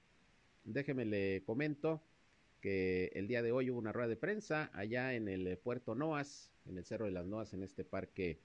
déjeme 0.63 1.05
le 1.05 1.43
comento 1.43 2.01
que 2.61 3.11
el 3.15 3.27
día 3.27 3.41
de 3.41 3.51
hoy 3.51 3.69
hubo 3.69 3.79
una 3.79 3.91
rueda 3.91 4.07
de 4.07 4.15
prensa 4.15 4.69
allá 4.73 5.13
en 5.13 5.27
el 5.27 5.57
puerto 5.57 5.95
Noas, 5.95 6.51
en 6.65 6.77
el 6.77 6.85
Cerro 6.85 7.05
de 7.05 7.11
las 7.11 7.25
Noas, 7.25 7.53
en 7.53 7.63
este 7.63 7.83
parque 7.83 8.39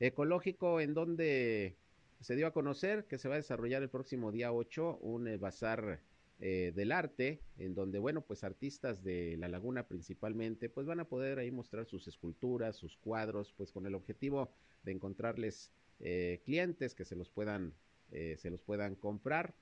ecológico, 0.00 0.80
en 0.80 0.94
donde 0.94 1.76
se 2.20 2.36
dio 2.36 2.46
a 2.46 2.52
conocer 2.52 3.06
que 3.06 3.18
se 3.18 3.28
va 3.28 3.34
a 3.34 3.38
desarrollar 3.38 3.82
el 3.82 3.90
próximo 3.90 4.32
día 4.32 4.52
8 4.52 4.98
un 5.02 5.28
eh, 5.28 5.36
bazar 5.36 6.00
eh, 6.40 6.72
del 6.74 6.92
arte, 6.92 7.40
en 7.58 7.74
donde, 7.74 7.98
bueno, 7.98 8.22
pues 8.22 8.44
artistas 8.44 9.02
de 9.02 9.36
la 9.38 9.48
laguna 9.48 9.88
principalmente, 9.88 10.68
pues 10.68 10.86
van 10.86 11.00
a 11.00 11.08
poder 11.08 11.38
ahí 11.38 11.50
mostrar 11.50 11.86
sus 11.86 12.06
esculturas, 12.06 12.76
sus 12.76 12.96
cuadros, 12.96 13.52
pues 13.56 13.72
con 13.72 13.86
el 13.86 13.94
objetivo 13.94 14.52
de 14.84 14.92
encontrarles 14.92 15.72
eh, 16.00 16.42
clientes 16.44 16.94
que 16.94 17.04
se 17.04 17.16
los 17.16 17.30
puedan, 17.30 17.74
se 18.10 18.48
los 18.48 18.62
puedan 18.62 18.94
comprar 18.94 19.54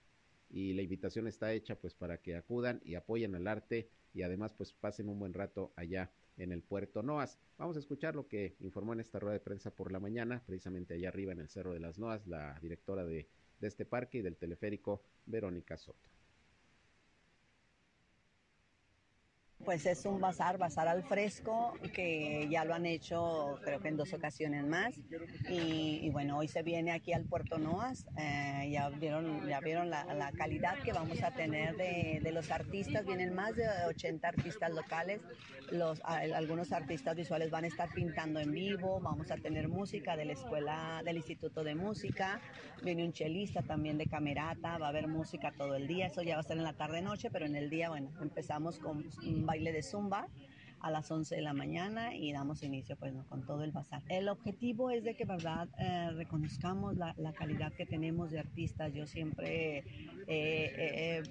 y 0.50 0.72
la 0.74 0.82
invitación 0.82 1.26
está 1.26 1.52
hecha 1.52 1.78
pues 1.80 1.94
para 1.94 2.18
que 2.18 2.36
acudan 2.36 2.80
y 2.84 2.94
apoyen 2.94 3.34
al 3.34 3.48
arte 3.48 3.90
y 4.14 4.22
además 4.22 4.54
pues 4.54 4.72
pasen 4.72 5.08
un 5.08 5.18
buen 5.18 5.34
rato 5.34 5.72
allá 5.76 6.12
en 6.36 6.52
el 6.52 6.62
puerto 6.62 7.02
Noas. 7.02 7.38
Vamos 7.58 7.76
a 7.76 7.80
escuchar 7.80 8.14
lo 8.14 8.28
que 8.28 8.56
informó 8.60 8.92
en 8.92 9.00
esta 9.00 9.18
rueda 9.18 9.34
de 9.34 9.40
prensa 9.40 9.74
por 9.74 9.90
la 9.90 10.00
mañana, 10.00 10.42
precisamente 10.46 10.94
allá 10.94 11.08
arriba 11.08 11.32
en 11.32 11.40
el 11.40 11.48
Cerro 11.48 11.72
de 11.72 11.80
las 11.80 11.98
Noas, 11.98 12.26
la 12.26 12.58
directora 12.60 13.04
de, 13.04 13.28
de 13.60 13.68
este 13.68 13.84
parque 13.84 14.18
y 14.18 14.22
del 14.22 14.36
teleférico, 14.36 15.02
Verónica 15.26 15.76
Soto. 15.76 16.15
Pues 19.66 19.84
es 19.84 20.06
un 20.06 20.20
bazar, 20.20 20.58
bazar 20.58 20.86
al 20.86 21.02
fresco, 21.02 21.74
que 21.92 22.46
ya 22.48 22.64
lo 22.64 22.72
han 22.72 22.86
hecho 22.86 23.58
creo 23.64 23.80
que 23.80 23.88
en 23.88 23.96
dos 23.96 24.12
ocasiones 24.14 24.64
más. 24.64 24.94
Y, 25.50 26.08
bueno, 26.10 26.38
hoy 26.38 26.46
se 26.46 26.62
viene 26.62 26.92
aquí 26.92 27.12
al 27.12 27.24
Puerto 27.24 27.58
Noas, 27.58 28.06
eh, 28.16 28.70
ya 28.70 28.88
vieron, 28.90 29.46
ya 29.48 29.58
vieron 29.58 29.90
la, 29.90 30.32
calidad 30.36 30.78
que 30.84 30.92
vamos 30.92 31.20
a 31.22 31.32
tener 31.32 31.76
de, 31.76 32.20
de, 32.22 32.32
los 32.32 32.50
artistas, 32.52 33.04
vienen 33.04 33.34
más 33.34 33.56
de 33.56 33.66
80 33.88 34.28
artistas 34.28 34.70
locales, 34.70 35.20
los, 35.72 36.00
algunos 36.04 36.72
artistas 36.72 37.16
visuales 37.16 37.50
van 37.50 37.64
a 37.64 37.66
estar 37.66 37.88
pintando 37.92 38.38
en 38.38 38.52
vivo, 38.52 39.00
vamos 39.00 39.30
a 39.30 39.36
tener 39.36 39.68
música 39.68 40.16
de 40.16 40.26
la 40.26 40.32
escuela, 40.34 41.02
del 41.04 41.16
Instituto 41.16 41.64
de 41.64 41.74
Música, 41.74 42.40
viene 42.82 43.04
un 43.04 43.12
chelista 43.12 43.62
también 43.62 43.98
de 43.98 44.06
camerata, 44.06 44.78
va 44.78 44.86
a 44.86 44.88
haber 44.90 45.08
música 45.08 45.52
todo 45.56 45.74
el 45.74 45.88
día, 45.88 46.06
eso 46.06 46.22
ya 46.22 46.34
va 46.34 46.40
a 46.40 46.44
ser 46.44 46.58
en 46.58 46.64
la 46.64 46.74
tarde-noche, 46.74 47.30
pero 47.32 47.46
en 47.46 47.56
el 47.56 47.68
día, 47.68 47.88
bueno, 47.88 48.10
empezamos 48.20 48.78
con 48.78 49.04
un 49.24 49.46
baile 49.56 49.72
de 49.72 49.82
zumba 49.82 50.28
a 50.80 50.90
las 50.90 51.10
11 51.10 51.34
de 51.34 51.40
la 51.40 51.54
mañana 51.54 52.14
y 52.14 52.30
damos 52.32 52.62
inicio 52.62 52.96
pues 52.96 53.14
con 53.30 53.46
todo 53.46 53.64
el 53.64 53.72
bazar. 53.72 54.02
El 54.08 54.28
objetivo 54.28 54.90
es 54.90 55.02
de 55.02 55.16
que 55.16 55.24
verdad 55.24 55.68
eh, 55.78 56.10
reconozcamos 56.14 56.96
la, 56.96 57.14
calidad 57.32 57.72
que 57.72 57.86
tenemos 57.86 58.30
de 58.30 58.38
artistas. 58.38 58.92
Yo 58.92 59.06
siempre 59.06 59.84
he 60.28 61.22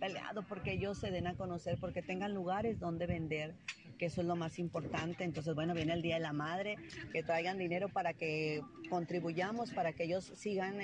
peleado 0.00 0.42
porque 0.48 0.72
ellos 0.72 0.98
se 0.98 1.10
den 1.10 1.26
a 1.26 1.34
conocer, 1.34 1.76
porque 1.78 2.00
tengan 2.00 2.32
lugares 2.32 2.80
donde 2.80 3.06
vender 3.06 3.54
que 3.98 4.06
eso 4.06 4.22
es 4.22 4.26
lo 4.26 4.36
más 4.36 4.58
importante. 4.58 5.24
Entonces, 5.24 5.54
bueno, 5.54 5.74
viene 5.74 5.92
el 5.92 6.00
Día 6.00 6.14
de 6.14 6.22
la 6.22 6.32
Madre, 6.32 6.76
que 7.12 7.22
traigan 7.22 7.58
dinero 7.58 7.90
para 7.90 8.14
que 8.14 8.62
contribuyamos, 8.88 9.72
para 9.72 9.92
que 9.92 10.04
ellos 10.04 10.32
sigan... 10.34 10.80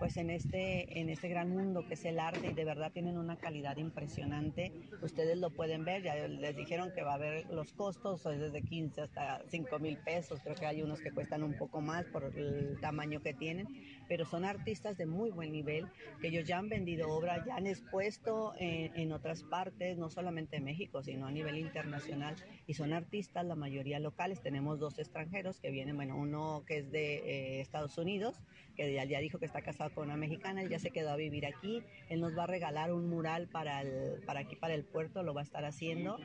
Pues 0.00 0.16
en 0.16 0.30
este, 0.30 0.98
en 0.98 1.10
este 1.10 1.28
gran 1.28 1.50
mundo 1.50 1.86
que 1.86 1.92
es 1.92 2.06
el 2.06 2.18
arte 2.18 2.48
y 2.48 2.54
de 2.54 2.64
verdad 2.64 2.90
tienen 2.90 3.18
una 3.18 3.36
calidad 3.36 3.76
impresionante. 3.76 4.72
Ustedes 5.02 5.36
lo 5.36 5.50
pueden 5.50 5.84
ver, 5.84 6.02
ya 6.02 6.14
les 6.26 6.56
dijeron 6.56 6.90
que 6.94 7.02
va 7.02 7.12
a 7.12 7.14
haber 7.16 7.44
los 7.50 7.74
costos, 7.74 8.24
desde 8.24 8.62
15 8.62 9.02
hasta 9.02 9.42
5 9.50 9.78
mil 9.78 9.98
pesos, 9.98 10.40
creo 10.42 10.56
que 10.56 10.64
hay 10.64 10.80
unos 10.80 11.02
que 11.02 11.10
cuestan 11.10 11.42
un 11.42 11.52
poco 11.52 11.82
más 11.82 12.06
por 12.06 12.24
el 12.34 12.80
tamaño 12.80 13.20
que 13.20 13.34
tienen, 13.34 13.68
pero 14.08 14.24
son 14.24 14.46
artistas 14.46 14.96
de 14.96 15.04
muy 15.04 15.30
buen 15.32 15.52
nivel, 15.52 15.86
que 16.22 16.28
ellos 16.28 16.48
ya 16.48 16.56
han 16.56 16.70
vendido 16.70 17.10
obra, 17.10 17.44
ya 17.44 17.56
han 17.56 17.66
expuesto 17.66 18.54
en, 18.58 18.96
en 18.96 19.12
otras 19.12 19.42
partes, 19.42 19.98
no 19.98 20.08
solamente 20.08 20.56
en 20.56 20.64
México, 20.64 21.02
sino 21.02 21.26
a 21.26 21.30
nivel 21.30 21.58
internacional, 21.58 22.36
y 22.66 22.72
son 22.72 22.94
artistas, 22.94 23.44
la 23.44 23.54
mayoría 23.54 24.00
locales, 24.00 24.40
tenemos 24.40 24.78
dos 24.80 24.98
extranjeros 24.98 25.60
que 25.60 25.70
vienen, 25.70 25.96
bueno, 25.96 26.16
uno 26.16 26.64
que 26.66 26.78
es 26.78 26.90
de 26.90 27.16
eh, 27.16 27.60
Estados 27.60 27.98
Unidos, 27.98 28.40
que 28.76 28.94
ya, 28.94 29.04
ya 29.04 29.18
dijo 29.18 29.38
que 29.38 29.44
está 29.44 29.60
casado 29.60 29.89
con 29.94 30.06
una 30.06 30.16
mexicana, 30.16 30.62
él 30.62 30.68
ya 30.68 30.78
se 30.78 30.90
quedó 30.90 31.10
a 31.10 31.16
vivir 31.16 31.46
aquí, 31.46 31.82
él 32.08 32.20
nos 32.20 32.36
va 32.36 32.44
a 32.44 32.46
regalar 32.46 32.92
un 32.92 33.08
mural 33.08 33.48
para, 33.48 33.82
el, 33.82 34.20
para 34.26 34.40
aquí, 34.40 34.56
para 34.56 34.74
el 34.74 34.84
puerto, 34.84 35.22
lo 35.22 35.34
va 35.34 35.40
a 35.40 35.44
estar 35.44 35.64
haciendo. 35.64 36.18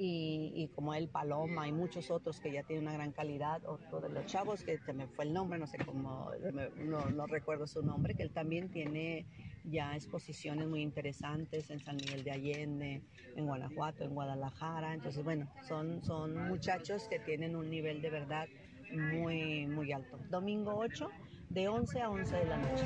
Y, 0.00 0.52
y, 0.54 0.68
como 0.68 0.94
él, 0.94 1.08
Paloma 1.08 1.66
y 1.66 1.72
muchos 1.72 2.12
otros 2.12 2.38
que 2.38 2.52
ya 2.52 2.62
tienen 2.62 2.84
una 2.84 2.92
gran 2.92 3.10
calidad, 3.10 3.64
otro 3.66 4.00
de 4.00 4.08
los 4.08 4.26
chavos 4.26 4.62
que 4.62 4.78
se 4.78 4.92
me 4.92 5.08
fue 5.08 5.24
el 5.24 5.32
nombre, 5.32 5.58
no 5.58 5.66
sé 5.66 5.76
cómo, 5.84 6.30
no, 6.76 7.10
no 7.10 7.26
recuerdo 7.26 7.66
su 7.66 7.82
nombre, 7.82 8.14
que 8.14 8.22
él 8.22 8.30
también 8.30 8.68
tiene 8.68 9.26
ya 9.64 9.96
exposiciones 9.96 10.68
muy 10.68 10.82
interesantes 10.82 11.68
en 11.70 11.80
San 11.80 11.96
Miguel 11.96 12.22
de 12.22 12.30
Allende, 12.30 13.02
en 13.34 13.46
Guanajuato, 13.46 14.04
en 14.04 14.14
Guadalajara. 14.14 14.94
Entonces, 14.94 15.24
bueno, 15.24 15.48
son, 15.66 16.04
son 16.04 16.48
muchachos 16.48 17.08
que 17.08 17.18
tienen 17.18 17.56
un 17.56 17.68
nivel 17.68 18.00
de 18.00 18.10
verdad 18.10 18.48
muy, 18.92 19.66
muy 19.66 19.92
alto. 19.92 20.18
Domingo 20.30 20.76
8 20.76 21.10
de 21.50 21.68
11 21.68 22.00
a 22.00 22.10
11 22.10 22.36
de 22.36 22.44
la 22.44 22.56
noche. 22.58 22.84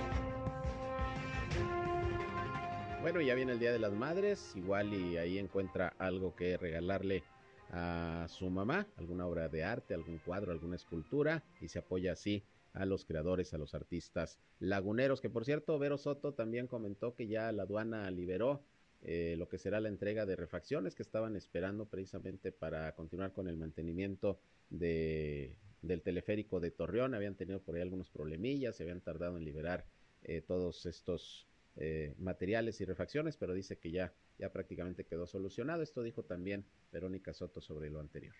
Bueno, 3.02 3.20
ya 3.20 3.34
viene 3.34 3.52
el 3.52 3.58
Día 3.58 3.72
de 3.72 3.80
las 3.80 3.92
Madres, 3.92 4.52
igual 4.54 4.94
y 4.94 5.16
ahí 5.16 5.38
encuentra 5.38 5.94
algo 5.98 6.36
que 6.36 6.56
regalarle 6.56 7.24
a 7.70 8.26
su 8.28 8.48
mamá, 8.48 8.86
alguna 8.96 9.26
obra 9.26 9.48
de 9.48 9.64
arte, 9.64 9.94
algún 9.94 10.18
cuadro, 10.18 10.52
alguna 10.52 10.76
escultura, 10.76 11.42
y 11.60 11.68
se 11.68 11.80
apoya 11.80 12.12
así 12.12 12.44
a 12.74 12.86
los 12.86 13.04
creadores, 13.04 13.52
a 13.54 13.58
los 13.58 13.74
artistas 13.74 14.38
laguneros, 14.60 15.20
que 15.20 15.30
por 15.30 15.44
cierto, 15.44 15.78
Vero 15.78 15.98
Soto 15.98 16.32
también 16.34 16.68
comentó 16.68 17.14
que 17.14 17.26
ya 17.26 17.50
la 17.50 17.64
aduana 17.64 18.10
liberó 18.10 18.62
eh, 19.02 19.34
lo 19.36 19.48
que 19.48 19.58
será 19.58 19.80
la 19.80 19.88
entrega 19.88 20.24
de 20.26 20.36
refacciones 20.36 20.94
que 20.94 21.02
estaban 21.02 21.34
esperando 21.34 21.86
precisamente 21.86 22.52
para 22.52 22.94
continuar 22.94 23.32
con 23.32 23.48
el 23.48 23.56
mantenimiento 23.56 24.38
de 24.70 25.56
del 25.82 26.02
teleférico 26.02 26.60
de 26.60 26.70
Torreón. 26.70 27.14
Habían 27.14 27.34
tenido 27.34 27.60
por 27.60 27.74
ahí 27.74 27.82
algunos 27.82 28.08
problemillas, 28.08 28.76
se 28.76 28.84
habían 28.84 29.00
tardado 29.00 29.36
en 29.36 29.44
liberar 29.44 29.84
eh, 30.22 30.40
todos 30.40 30.86
estos 30.86 31.46
eh, 31.76 32.14
materiales 32.18 32.80
y 32.80 32.84
refacciones, 32.84 33.36
pero 33.36 33.54
dice 33.54 33.78
que 33.78 33.90
ya, 33.90 34.12
ya 34.38 34.50
prácticamente 34.52 35.04
quedó 35.04 35.26
solucionado. 35.26 35.82
Esto 35.82 36.02
dijo 36.02 36.22
también 36.22 36.64
Verónica 36.92 37.34
Soto 37.34 37.60
sobre 37.60 37.90
lo 37.90 38.00
anterior. 38.00 38.34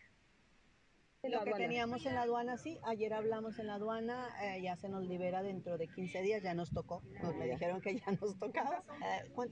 Lo 1.25 1.45
que 1.45 1.53
teníamos 1.53 2.05
en 2.05 2.15
la 2.17 2.23
aduana, 2.23 2.59
sí, 2.59 2.81
ayer 2.83 3.15
hablamos 3.15 3.57
en 3.61 3.69
la 3.69 3.75
aduana, 3.75 4.29
eh, 4.43 4.61
ya 4.61 4.75
se 4.75 4.89
nos 4.89 5.07
libera 5.07 5.45
dentro 5.45 5.79
de 5.79 5.87
15 5.87 6.21
días, 6.21 6.43
ya 6.43 6.53
nos 6.53 6.73
tocó, 6.73 7.01
nos 7.23 7.37
me 7.37 7.47
dijeron 7.47 7.81
que 7.81 7.95
ya 7.95 8.11
nos 8.21 8.37
tocaba. 8.41 8.83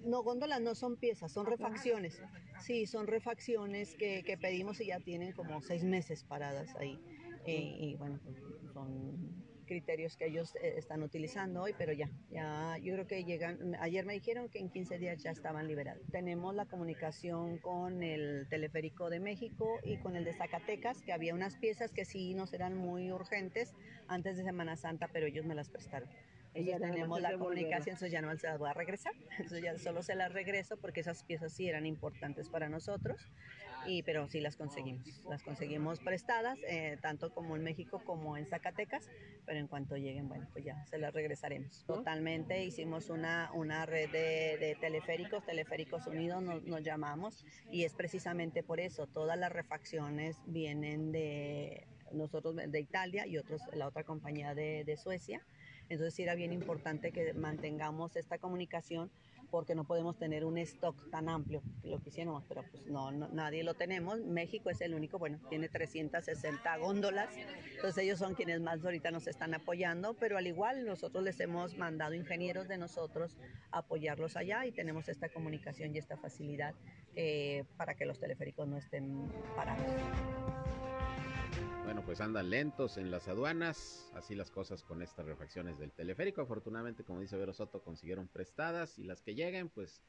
no, 0.04 0.24
góndolas 0.24 0.60
no 0.60 0.74
son 0.74 0.96
piezas, 0.96 1.30
son 1.30 1.46
refacciones. 1.46 2.20
Sí, 2.60 2.86
son 2.86 3.06
refacciones 3.06 3.94
que, 3.94 4.24
que 4.24 4.36
pedimos 4.36 4.80
y 4.80 4.86
ya 4.86 4.98
tienen 4.98 5.32
como 5.32 5.62
seis 5.62 5.84
meses 5.84 6.24
paradas 6.24 6.74
ahí 6.74 7.00
y, 7.46 7.96
bueno, 7.96 8.18
pues, 8.22 8.36
son 8.72 9.50
criterios 9.70 10.16
que 10.16 10.26
ellos 10.26 10.56
eh, 10.56 10.74
están 10.78 11.00
utilizando 11.04 11.62
hoy, 11.62 11.74
pero 11.78 11.92
ya, 11.92 12.10
ya 12.28 12.76
yo 12.82 12.92
creo 12.94 13.06
que 13.06 13.24
llegan, 13.24 13.76
ayer 13.80 14.04
me 14.04 14.14
dijeron 14.14 14.48
que 14.48 14.58
en 14.58 14.68
15 14.68 14.98
días 14.98 15.22
ya 15.22 15.30
estaban 15.30 15.68
liberados. 15.68 16.04
Tenemos 16.10 16.56
la 16.56 16.66
comunicación 16.66 17.58
con 17.58 18.02
el 18.02 18.48
Teleférico 18.48 19.10
de 19.10 19.20
México 19.20 19.78
y 19.84 19.98
con 19.98 20.16
el 20.16 20.24
de 20.24 20.34
Zacatecas, 20.34 21.02
que 21.02 21.12
había 21.12 21.34
unas 21.34 21.56
piezas 21.56 21.92
que 21.92 22.04
sí 22.04 22.34
nos 22.34 22.52
eran 22.52 22.76
muy 22.76 23.12
urgentes 23.12 23.72
antes 24.08 24.36
de 24.36 24.42
Semana 24.42 24.74
Santa, 24.74 25.08
pero 25.12 25.26
ellos 25.26 25.46
me 25.46 25.54
las 25.54 25.68
prestaron. 25.68 26.08
Ellos 26.52 26.80
tenemos 26.80 27.20
la 27.20 27.38
comunicación, 27.38 27.94
entonces 27.94 28.10
ya 28.10 28.22
no 28.22 28.36
se 28.36 28.48
las 28.48 28.58
voy 28.58 28.70
a 28.70 28.72
regresar, 28.72 29.12
entonces 29.38 29.62
ya 29.62 29.78
solo 29.78 30.02
se 30.02 30.16
las 30.16 30.32
regreso 30.32 30.78
porque 30.78 30.98
esas 30.98 31.22
piezas 31.22 31.52
sí 31.52 31.68
eran 31.68 31.86
importantes 31.86 32.48
para 32.48 32.68
nosotros 32.68 33.30
y 33.86 34.02
pero 34.02 34.28
sí 34.28 34.40
las 34.40 34.56
conseguimos, 34.56 35.24
las 35.28 35.42
conseguimos 35.42 36.00
prestadas, 36.00 36.58
eh, 36.68 36.98
tanto 37.00 37.32
como 37.32 37.56
en 37.56 37.62
México 37.62 38.02
como 38.04 38.36
en 38.36 38.46
Zacatecas, 38.46 39.08
pero 39.46 39.58
en 39.58 39.66
cuanto 39.66 39.96
lleguen, 39.96 40.28
bueno, 40.28 40.46
pues 40.52 40.64
ya 40.64 40.84
se 40.86 40.98
las 40.98 41.12
regresaremos. 41.12 41.84
Totalmente, 41.86 42.64
hicimos 42.64 43.10
una, 43.10 43.50
una 43.54 43.86
red 43.86 44.10
de, 44.10 44.76
teleféricos, 44.80 45.44
Teleféricos 45.44 46.06
Unidos 46.06 46.42
nos, 46.42 46.62
nos, 46.64 46.82
llamamos, 46.82 47.44
y 47.70 47.84
es 47.84 47.94
precisamente 47.94 48.62
por 48.62 48.80
eso, 48.80 49.06
todas 49.06 49.38
las 49.38 49.52
refacciones 49.52 50.36
vienen 50.46 51.12
de 51.12 51.86
nosotros 52.12 52.56
de 52.56 52.80
Italia 52.80 53.26
y 53.26 53.38
otros, 53.38 53.62
la 53.72 53.86
otra 53.86 54.04
compañía 54.04 54.54
de, 54.54 54.84
de 54.84 54.96
Suecia. 54.96 55.42
Entonces 55.88 56.14
sí 56.14 56.22
era 56.22 56.34
bien 56.34 56.52
importante 56.52 57.12
que 57.12 57.32
mantengamos 57.34 58.16
esta 58.16 58.38
comunicación 58.38 59.10
porque 59.50 59.74
no 59.74 59.84
podemos 59.84 60.16
tener 60.18 60.44
un 60.44 60.58
stock 60.58 61.10
tan 61.10 61.28
amplio, 61.28 61.62
lo 61.82 62.00
quisiéramos, 62.00 62.44
pero 62.48 62.62
pues 62.70 62.86
no, 62.86 63.10
nadie 63.10 63.62
lo 63.64 63.74
tenemos. 63.74 64.20
México 64.20 64.70
es 64.70 64.80
el 64.80 64.94
único, 64.94 65.18
bueno, 65.18 65.38
tiene 65.48 65.68
360 65.68 66.76
góndolas, 66.78 67.28
entonces 67.74 68.04
ellos 68.04 68.18
son 68.18 68.34
quienes 68.34 68.60
más 68.60 68.84
ahorita 68.84 69.10
nos 69.10 69.26
están 69.26 69.54
apoyando, 69.54 70.14
pero 70.14 70.38
al 70.38 70.46
igual 70.46 70.84
nosotros 70.84 71.24
les 71.24 71.38
hemos 71.40 71.76
mandado 71.76 72.14
ingenieros 72.14 72.68
de 72.68 72.78
nosotros 72.78 73.36
a 73.72 73.78
apoyarlos 73.78 74.36
allá 74.36 74.66
y 74.66 74.72
tenemos 74.72 75.08
esta 75.08 75.28
comunicación 75.28 75.94
y 75.94 75.98
esta 75.98 76.16
facilidad 76.16 76.74
eh, 77.16 77.64
para 77.76 77.94
que 77.94 78.06
los 78.06 78.18
teleféricos 78.18 78.68
no 78.68 78.78
estén 78.78 79.30
parados. 79.56 80.89
Bueno, 81.90 82.04
pues 82.06 82.20
andan 82.20 82.50
lentos 82.50 82.98
en 82.98 83.10
las 83.10 83.26
aduanas, 83.26 84.08
así 84.14 84.36
las 84.36 84.52
cosas 84.52 84.84
con 84.84 85.02
estas 85.02 85.26
refacciones 85.26 85.76
del 85.76 85.90
teleférico. 85.90 86.40
Afortunadamente, 86.40 87.02
como 87.02 87.18
dice 87.18 87.36
Vero 87.36 87.52
Soto, 87.52 87.82
consiguieron 87.82 88.28
prestadas 88.28 88.96
y 89.00 89.02
las 89.02 89.22
que 89.22 89.34
lleguen, 89.34 89.70
pues 89.70 90.00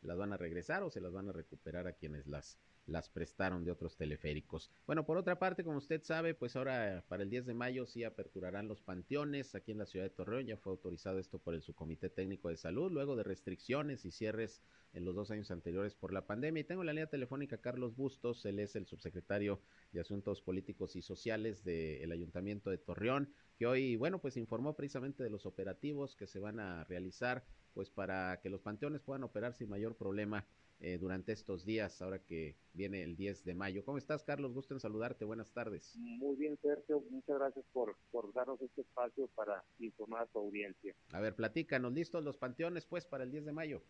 las 0.00 0.16
van 0.16 0.32
a 0.32 0.38
regresar 0.38 0.82
o 0.82 0.88
se 0.88 1.02
las 1.02 1.12
van 1.12 1.28
a 1.28 1.32
recuperar 1.32 1.86
a 1.88 1.92
quienes 1.92 2.26
las 2.26 2.56
las 2.86 3.08
prestaron 3.08 3.64
de 3.64 3.72
otros 3.72 3.96
teleféricos. 3.96 4.70
Bueno, 4.86 5.04
por 5.04 5.18
otra 5.18 5.38
parte, 5.38 5.64
como 5.64 5.78
usted 5.78 6.02
sabe, 6.02 6.34
pues 6.34 6.56
ahora 6.56 7.04
para 7.08 7.22
el 7.22 7.30
10 7.30 7.46
de 7.46 7.54
mayo 7.54 7.86
sí 7.86 8.04
aperturarán 8.04 8.68
los 8.68 8.80
panteones 8.80 9.54
aquí 9.54 9.72
en 9.72 9.78
la 9.78 9.86
ciudad 9.86 10.04
de 10.04 10.10
Torreón. 10.10 10.46
Ya 10.46 10.56
fue 10.56 10.72
autorizado 10.72 11.18
esto 11.18 11.38
por 11.38 11.54
el 11.54 11.62
Subcomité 11.62 12.08
Técnico 12.08 12.48
de 12.48 12.56
Salud, 12.56 12.92
luego 12.92 13.16
de 13.16 13.24
restricciones 13.24 14.04
y 14.04 14.10
cierres 14.10 14.62
en 14.92 15.04
los 15.04 15.14
dos 15.14 15.30
años 15.30 15.50
anteriores 15.50 15.94
por 15.94 16.12
la 16.12 16.26
pandemia. 16.26 16.60
Y 16.60 16.64
tengo 16.64 16.84
la 16.84 16.92
línea 16.92 17.08
telefónica 17.08 17.58
Carlos 17.58 17.96
Bustos, 17.96 18.44
él 18.46 18.58
es 18.60 18.76
el 18.76 18.86
subsecretario 18.86 19.60
de 19.92 20.00
Asuntos 20.00 20.40
Políticos 20.40 20.96
y 20.96 21.02
Sociales 21.02 21.64
del 21.64 22.12
Ayuntamiento 22.12 22.70
de 22.70 22.78
Torreón, 22.78 23.32
que 23.58 23.66
hoy, 23.66 23.96
bueno, 23.96 24.20
pues 24.20 24.36
informó 24.36 24.76
precisamente 24.76 25.22
de 25.22 25.30
los 25.30 25.46
operativos 25.46 26.14
que 26.14 26.26
se 26.26 26.38
van 26.38 26.60
a 26.60 26.84
realizar, 26.84 27.44
pues 27.74 27.90
para 27.90 28.40
que 28.40 28.48
los 28.48 28.62
panteones 28.62 29.02
puedan 29.02 29.24
operar 29.24 29.54
sin 29.54 29.68
mayor 29.68 29.96
problema 29.96 30.46
eh, 30.80 30.98
durante 30.98 31.32
estos 31.32 31.64
días, 31.64 32.02
ahora 32.02 32.18
que 32.18 32.56
viene 32.74 33.02
el 33.02 33.16
10 33.16 33.44
de 33.44 33.54
mayo. 33.54 33.84
¿Cómo 33.84 33.98
estás, 33.98 34.22
Carlos? 34.22 34.52
Gusto 34.52 34.74
en 34.74 34.80
saludarte. 34.80 35.24
Buenas 35.24 35.52
tardes. 35.52 35.96
Muy 35.96 36.36
bien, 36.36 36.58
Sergio. 36.60 37.02
Muchas 37.10 37.38
gracias 37.38 37.64
por, 37.72 37.96
por 38.10 38.32
darnos 38.32 38.60
este 38.60 38.82
espacio 38.82 39.28
para 39.34 39.64
informar 39.78 40.22
a 40.22 40.26
tu 40.26 40.38
audiencia. 40.38 40.94
A 41.12 41.20
ver, 41.20 41.34
platícanos. 41.34 41.92
¿Listos 41.92 42.22
los 42.24 42.36
panteones, 42.36 42.84
pues, 42.84 43.06
para 43.06 43.24
el 43.24 43.30
10 43.30 43.46
de 43.46 43.52
mayo? 43.52 43.82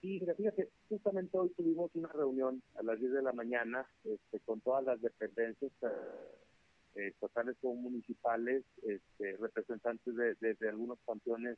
Sí, 0.00 0.20
fíjate, 0.36 0.68
justamente 0.90 1.38
hoy 1.38 1.48
tuvimos 1.56 1.90
una 1.94 2.08
reunión 2.08 2.62
a 2.74 2.82
las 2.82 3.00
10 3.00 3.12
de 3.12 3.22
la 3.22 3.32
mañana 3.32 3.88
este, 4.04 4.38
con 4.40 4.60
todas 4.60 4.84
las 4.84 5.00
dependencias 5.00 5.72
eh, 5.82 7.08
estatales 7.08 7.56
o 7.62 7.74
municipales, 7.74 8.64
este, 8.82 9.36
representantes 9.38 10.14
de, 10.14 10.34
de, 10.34 10.68
algunos 10.68 10.98
panteones 11.06 11.56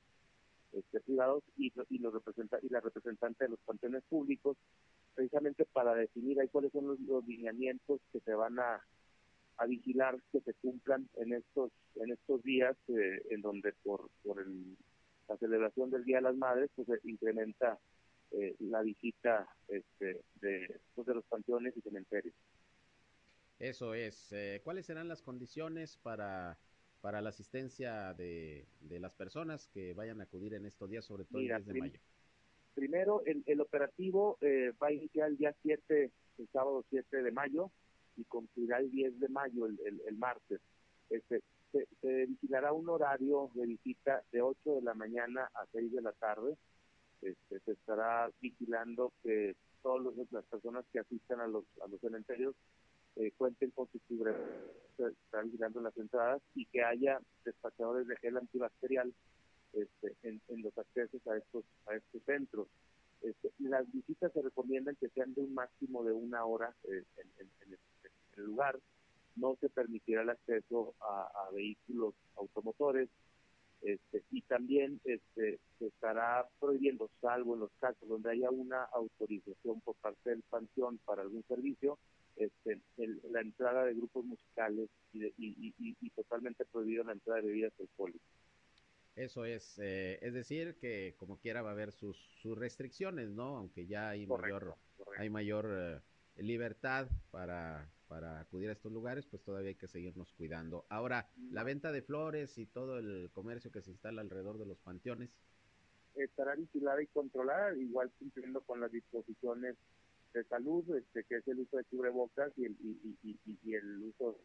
este, 0.77 1.01
privados 1.01 1.43
y, 1.57 1.73
los 1.99 2.13
representa, 2.13 2.59
y 2.63 2.69
la 2.69 2.81
representante 2.81 3.45
de 3.45 3.51
los 3.51 3.61
panteones 3.61 4.03
públicos, 4.05 4.57
precisamente 5.15 5.65
para 5.65 5.95
definir 5.95 6.41
ahí 6.41 6.49
cuáles 6.49 6.73
son 6.73 6.87
los, 6.87 7.27
lineamientos 7.27 8.01
que 8.13 8.21
se 8.21 8.35
van 8.35 8.59
a, 8.59 8.81
vigilar 9.67 10.21
que 10.33 10.41
se 10.43 10.53
cumplan 10.53 11.09
en 11.15 11.33
estos 11.33 11.73
en 11.95 12.13
estos 12.13 12.43
días 12.43 12.77
eh, 12.89 13.23
en 13.31 13.41
donde 13.41 13.73
por, 13.83 14.11
por 14.23 14.39
el, 14.39 14.77
la 15.29 15.37
celebración 15.39 15.91
del 15.91 16.05
Día 16.05 16.19
de 16.19 16.25
las 16.25 16.37
Madres 16.37 16.71
pues 16.77 16.87
se 16.87 17.09
incrementa 17.09 17.79
eh, 18.33 18.55
la 18.59 18.83
visita 18.83 19.49
este, 19.69 20.21
de, 20.41 20.81
pues, 20.95 21.09
los 21.09 21.25
panteones 21.25 21.77
y 21.77 21.81
cementerios. 21.81 22.35
Eso 23.59 23.95
es. 23.95 24.31
Eh, 24.33 24.61
¿Cuáles 24.63 24.87
serán 24.87 25.09
las 25.09 25.23
condiciones 25.23 25.97
para, 25.97 26.59
para 27.07 27.23
la 27.23 27.29
asistencia 27.29 28.15
de, 28.15 28.67
de, 28.81 28.99
las 28.99 29.13
personas 29.13 29.69
que 29.69 29.95
vayan 29.95 30.21
a 30.21 30.25
acudir 30.25 30.55
en 30.55 30.67
estos 30.67 30.91
días, 30.91 31.05
sobre 31.05 31.25
todo 31.25 31.39
el 31.39 31.47
10 31.47 31.67
de 31.67 31.75
mayo? 31.75 32.01
Primero, 32.75 33.23
el, 33.25 33.45
el 33.47 33.61
operativo 33.61 34.39
eh, 34.41 34.73
va 34.83 34.89
a 34.89 34.93
iniciar 34.93 35.29
el 35.29 35.37
día 35.37 35.55
7, 35.63 36.11
el 36.39 36.49
sábado 36.49 36.85
7 36.91 37.23
de 37.23 37.31
mayo, 37.31 37.71
y 38.17 38.25
concluirá 38.25 38.79
el 38.79 38.91
10 38.91 39.21
de 39.21 39.29
mayo, 39.29 39.67
el, 39.67 39.79
el, 40.05 40.17
martes. 40.17 40.61
Este, 41.09 41.43
se, 41.71 41.87
se, 42.01 42.27
vigilará 42.27 42.73
un 42.73 42.89
horario 42.89 43.53
de 43.55 43.67
visita 43.67 44.25
de 44.33 44.43
8 44.43 44.59
de 44.75 44.83
la 44.83 44.95
mañana 44.95 45.49
a 45.55 45.65
6 45.71 45.93
de 45.93 46.03
la 46.03 46.11
tarde. 46.11 46.57
Este, 47.23 47.61
se 47.61 47.71
estará 47.71 48.29
vigilando 48.41 49.13
que 49.23 49.55
todas 49.81 50.13
las 50.33 50.45
personas 50.47 50.85
que 50.93 50.99
asistan 50.99 51.39
a 51.39 51.47
los, 51.47 51.63
a 51.85 51.87
los 51.87 52.01
cementerios 52.01 52.57
eh, 53.17 53.33
cuenten 53.37 53.71
con 53.71 53.89
su 53.91 53.99
se 54.97 55.07
están 55.09 55.51
las 55.83 55.97
entradas 55.97 56.43
y 56.55 56.67
que 56.67 56.83
haya 56.83 57.19
despachadores 57.45 58.07
de 58.07 58.17
gel 58.17 58.37
antibacterial 58.37 59.13
este, 59.73 60.17
en, 60.23 60.41
los 60.63 60.77
accesos 60.77 61.27
a 61.27 61.37
estos 61.37 61.65
a 61.87 61.95
estos 61.95 62.23
centros. 62.25 62.69
Este, 63.23 63.51
las 63.59 63.91
visitas 63.91 64.33
se 64.33 64.43
recomiendan 64.43 64.97
que 64.97 65.09
sean 65.09 65.35
de 65.35 65.41
un 65.41 65.55
máximo 65.55 66.05
de 66.05 66.13
una 66.13 66.45
hora 66.45 66.75
eh, 66.85 67.05
en, 67.17 67.79
el 68.37 68.45
lugar. 68.45 68.79
No 69.35 69.57
se 69.61 69.69
permitirá 69.69 70.23
el 70.23 70.31
acceso 70.31 70.95
a, 71.01 71.49
vehículos 71.53 72.15
automotores 72.37 73.09
este, 73.81 74.25
y 74.31 74.43
también 74.43 75.01
este, 75.05 75.59
se 75.79 75.87
estará 75.87 76.47
prohibiendo, 76.59 77.09
salvo 77.21 77.55
en 77.55 77.61
los 77.61 77.71
casos 77.79 78.09
donde 78.09 78.31
haya 78.31 78.51
una 78.51 78.85
autorización 78.85 79.81
por 79.81 79.95
parte 79.97 80.31
del 80.31 80.43
panteón 80.43 80.99
para 81.05 81.23
algún 81.23 81.45
servicio, 81.45 81.99
este, 82.37 82.81
la 83.31 83.41
entrada 83.41 83.85
de 83.85 83.95
grupos 83.95 84.25
musicales 84.25 84.91
y, 85.13 86.11
totalmente 86.11 86.65
prohibido 86.65 87.05
la 87.05 87.13
entrada 87.13 87.41
de 87.41 87.47
bebidas 87.49 87.73
alcohólicas. 87.79 88.29
Eso 89.15 89.45
es, 89.45 89.79
eh, 89.79 90.19
es 90.21 90.35
decir, 90.35 90.77
que 90.79 91.15
como 91.19 91.39
quiera 91.39 91.63
va 91.63 91.71
a 91.71 91.73
haber 91.73 91.93
sus, 91.93 92.17
sus 92.43 92.57
restricciones, 92.59 93.31
¿no? 93.31 93.57
Aunque 93.57 93.87
ya 93.87 94.11
hay 94.11 94.27
mayor, 94.27 94.75
hay 95.19 95.31
mayor 95.31 95.71
eh, 95.73 96.01
libertad 96.43 97.09
para, 97.31 97.89
para 98.09 98.41
acudir 98.41 98.69
a 98.69 98.73
estos 98.73 98.93
lugares, 98.93 99.27
pues 99.27 99.43
todavía 99.43 99.71
hay 99.71 99.75
que 99.75 99.89
seguirnos 99.89 100.33
cuidando. 100.35 100.85
Ahora, 100.91 101.29
la 101.51 101.65
venta 101.65 101.93
de 101.93 102.03
flores 102.03 102.59
y 102.59 102.67
todo 102.67 102.99
el 102.99 103.31
comercio 103.33 103.71
que 103.71 103.81
se 103.81 103.91
instala 103.91 104.21
alrededor 104.21 104.59
de 104.59 104.67
los 104.67 104.79
panteones. 104.79 105.31
Estará 106.15 106.55
vigilada 106.55 107.03
y 107.03 107.07
controlada, 107.07 107.77
igual 107.77 108.11
cumpliendo 108.19 108.61
con 108.63 108.81
las 108.81 108.93
disposiciones 108.93 109.77
de 110.37 110.45
salud, 110.45 110.85
este, 110.97 111.25
que 111.25 111.37
es 111.37 111.49
el 111.49 111.61
uso 111.61 111.79
de 111.79 111.85
cubrebocas 111.85 112.53
y 112.57 112.67
el, 112.67 112.77
y, 112.83 113.75
el 113.75 114.03
uso 114.03 114.39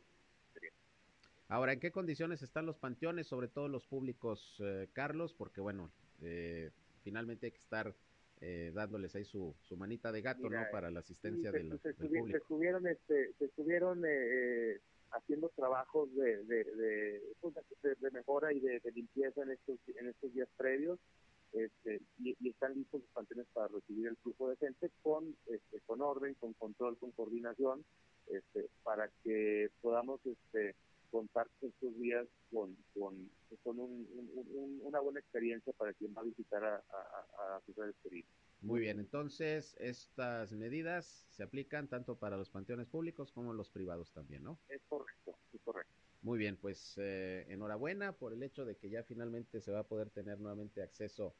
Ahora, 1.49 1.73
¿en 1.73 1.82
qué 1.82 1.91
condiciones 1.91 2.41
están 2.41 2.65
los 2.65 2.77
panteones, 2.77 3.27
sobre 3.27 3.49
todo 3.49 3.67
los 3.67 3.86
públicos, 3.86 4.56
eh, 4.63 4.88
Carlos? 4.93 5.34
Porque 5.34 5.60
bueno, 5.60 5.91
eh, 6.21 6.71
finalmente 7.04 7.47
hay 7.47 7.51
que 7.51 7.60
estar 7.60 7.93
eh, 8.39 8.71
dándoles 8.73 9.13
ahí 9.15 9.25
su, 9.25 9.54
su 9.60 9.75
manita 9.75 10.13
de 10.13 10.21
gato, 10.21 10.49
¿no? 10.49 10.62
Para 10.71 10.89
la 10.89 11.01
asistencia 11.01 11.51
del, 11.51 11.77
público. 11.77 12.27
Se 12.32 12.38
estuvieron, 12.38 12.88
este, 12.88 13.34
se 13.38 13.45
estuvieron 13.45 14.01
haciendo 15.12 15.49
trabajos 15.49 16.15
de, 16.15 16.41
de, 16.45 17.21
pues, 17.41 17.54
de, 17.84 17.95
de, 17.95 18.12
mejora 18.12 18.54
y 18.54 18.62
de, 18.62 18.80
limpieza 18.95 19.43
en 19.43 19.51
estos, 19.51 19.77
en 19.88 20.08
estos 20.08 20.34
días 20.34 20.47
previos 20.56 20.99
este, 21.54 22.02
y, 22.20 22.50
están 22.50 22.76
listos 22.76 23.02
los 23.02 23.10
panteones 23.12 23.48
para 23.54 23.68
recibir 23.68 24.08
el 24.08 24.18
flujo 24.18 24.50
de 24.50 24.58
gente 24.58 24.90
con, 25.02 25.36
este, 25.48 25.80
con 25.86 26.02
orden, 26.02 26.34
con 26.36 26.54
control, 26.54 26.98
con 26.98 27.12
coordinación, 27.12 27.84
este, 28.28 28.70
para 28.84 29.10
que 29.24 29.70
podamos 29.82 30.22
este, 30.26 30.76
contar 31.10 31.48
estos 31.62 31.98
días 32.00 32.26
con, 32.52 32.76
con, 32.98 33.30
con 33.64 33.80
una 33.80 35.00
buena 35.00 35.20
experiencia 35.20 35.74
para 35.74 35.94
quien 35.94 36.14
va 36.16 36.22
a 36.22 36.26
visitar 36.26 36.64
a, 36.64 36.76
a, 36.76 37.58
a 37.58 37.62
sus 37.66 37.76
seres 37.76 37.96
Muy 38.62 38.80
bien, 38.80 39.00
entonces 39.00 39.76
estas 39.80 40.54
medidas 40.54 41.28
se 41.30 41.44
aplican 41.44 41.90
tanto 41.90 42.18
para 42.18 42.38
los 42.38 42.50
panteones 42.50 42.88
públicos 42.88 43.32
como 43.32 43.54
los 43.54 43.70
privados 43.70 44.14
también, 44.14 44.44
¿no? 44.44 44.58
Es 44.70 44.82
correcto, 44.88 45.38
es 45.54 45.62
correcto. 45.62 45.94
Muy 46.21 46.38
bien, 46.38 46.55
pues 46.57 46.93
eh, 46.97 47.45
enhorabuena 47.49 48.13
por 48.13 48.34
el 48.34 48.43
hecho 48.43 48.63
de 48.63 48.75
que 48.77 48.89
ya 48.89 49.03
finalmente 49.03 49.60
se 49.60 49.71
va 49.71 49.79
a 49.79 49.88
poder 49.88 50.12
tener 50.12 50.39
nuevamente 50.39 50.84
acceso 50.84 51.36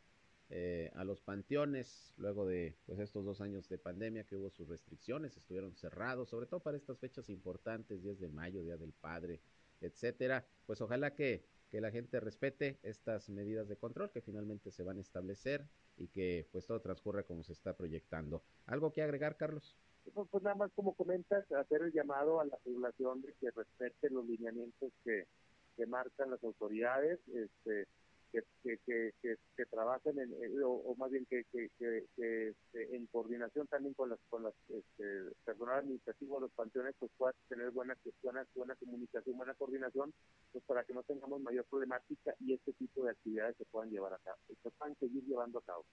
eh, 0.50 0.92
a 0.96 1.04
los 1.04 1.22
panteones 1.22 2.14
luego 2.18 2.48
de 2.48 2.76
pues 2.86 3.00
estos 3.00 3.24
dos 3.24 3.42
años 3.42 3.70
de 3.70 3.78
pandemia 3.78 4.24
que 4.26 4.36
hubo 4.36 4.50
sus 4.50 4.68
restricciones, 4.68 5.38
estuvieron 5.38 5.76
cerrados, 5.76 6.30
sobre 6.30 6.48
todo 6.48 6.62
para 6.62 6.78
estas 6.78 7.00
fechas 7.00 7.30
importantes, 7.30 8.02
10 8.02 8.20
de 8.20 8.30
mayo, 8.30 8.64
Día 8.64 8.76
del 8.78 8.92
Padre, 8.94 9.40
etcétera. 9.82 10.48
Pues 10.66 10.82
ojalá 10.82 11.14
que, 11.14 11.46
que 11.70 11.80
la 11.80 11.92
gente 11.92 12.20
respete 12.20 12.80
estas 12.82 13.30
medidas 13.30 13.68
de 13.68 13.78
control 13.78 14.10
que 14.12 14.22
finalmente 14.22 14.72
se 14.72 14.84
van 14.84 14.98
a 14.98 15.02
establecer 15.02 15.70
y 15.96 16.08
que 16.08 16.48
pues 16.52 16.66
todo 16.66 16.82
transcurra 16.82 17.24
como 17.24 17.44
se 17.44 17.54
está 17.54 17.78
proyectando. 17.78 18.44
¿Algo 18.66 18.92
que 18.92 19.04
agregar, 19.04 19.38
Carlos? 19.38 19.78
Pues 20.14 20.44
nada 20.44 20.56
más 20.56 20.72
como 20.74 20.94
comentas, 20.94 21.50
hacer 21.52 21.82
el 21.82 21.94
llamado 21.94 22.40
a 22.40 22.46
la 22.46 22.58
población 22.58 23.22
de 23.22 23.34
que 23.40 23.52
respete 23.52 24.10
los 24.10 24.26
lineamientos 24.26 24.92
que, 25.04 25.28
que 25.76 25.86
marcan 25.86 26.32
las 26.32 26.44
autoridades, 26.44 27.20
este, 27.28 27.88
que, 28.32 28.78
que, 28.86 29.14
que, 29.22 29.36
que 29.58 29.66
trabajen 29.66 30.18
en, 30.20 30.34
o, 30.64 30.96
más 30.98 31.12
bien 31.12 31.26
que, 31.26 31.44
que, 31.52 31.70
este, 31.78 32.96
en 32.96 33.06
coordinación 33.08 33.68
también 33.68 33.94
con 33.94 34.10
las 34.10 34.20
con 34.30 34.44
las 34.44 34.54
este, 34.70 35.36
personal 35.44 35.80
administrativo 35.80 36.36
de 36.36 36.42
los 36.42 36.52
panteones 36.52 36.96
pues 36.98 37.12
puedan 37.18 37.36
tener 37.50 37.72
buena, 37.72 37.96
buena 38.24 38.46
buena 38.56 38.76
comunicación 38.76 39.38
buena 39.38 39.54
coordinación 39.56 40.14
pues 40.52 40.64
para 40.66 40.84
que 40.84 40.94
no 40.94 41.04
tengamos 41.04 41.42
mayor 41.42 41.66
problemática 41.66 42.34
y 42.40 42.54
este 42.54 42.74
tipo 42.74 43.04
de 43.04 43.12
actividades 43.12 43.58
se 43.58 43.66
puedan 43.66 43.90
llevar 43.90 44.14
a 44.14 44.20
cabo 44.20 44.38
se 44.48 44.72
puedan 44.72 44.96
seguir 44.98 45.24
llevando 45.26 45.60
a 45.60 45.64
cabo 45.64 45.86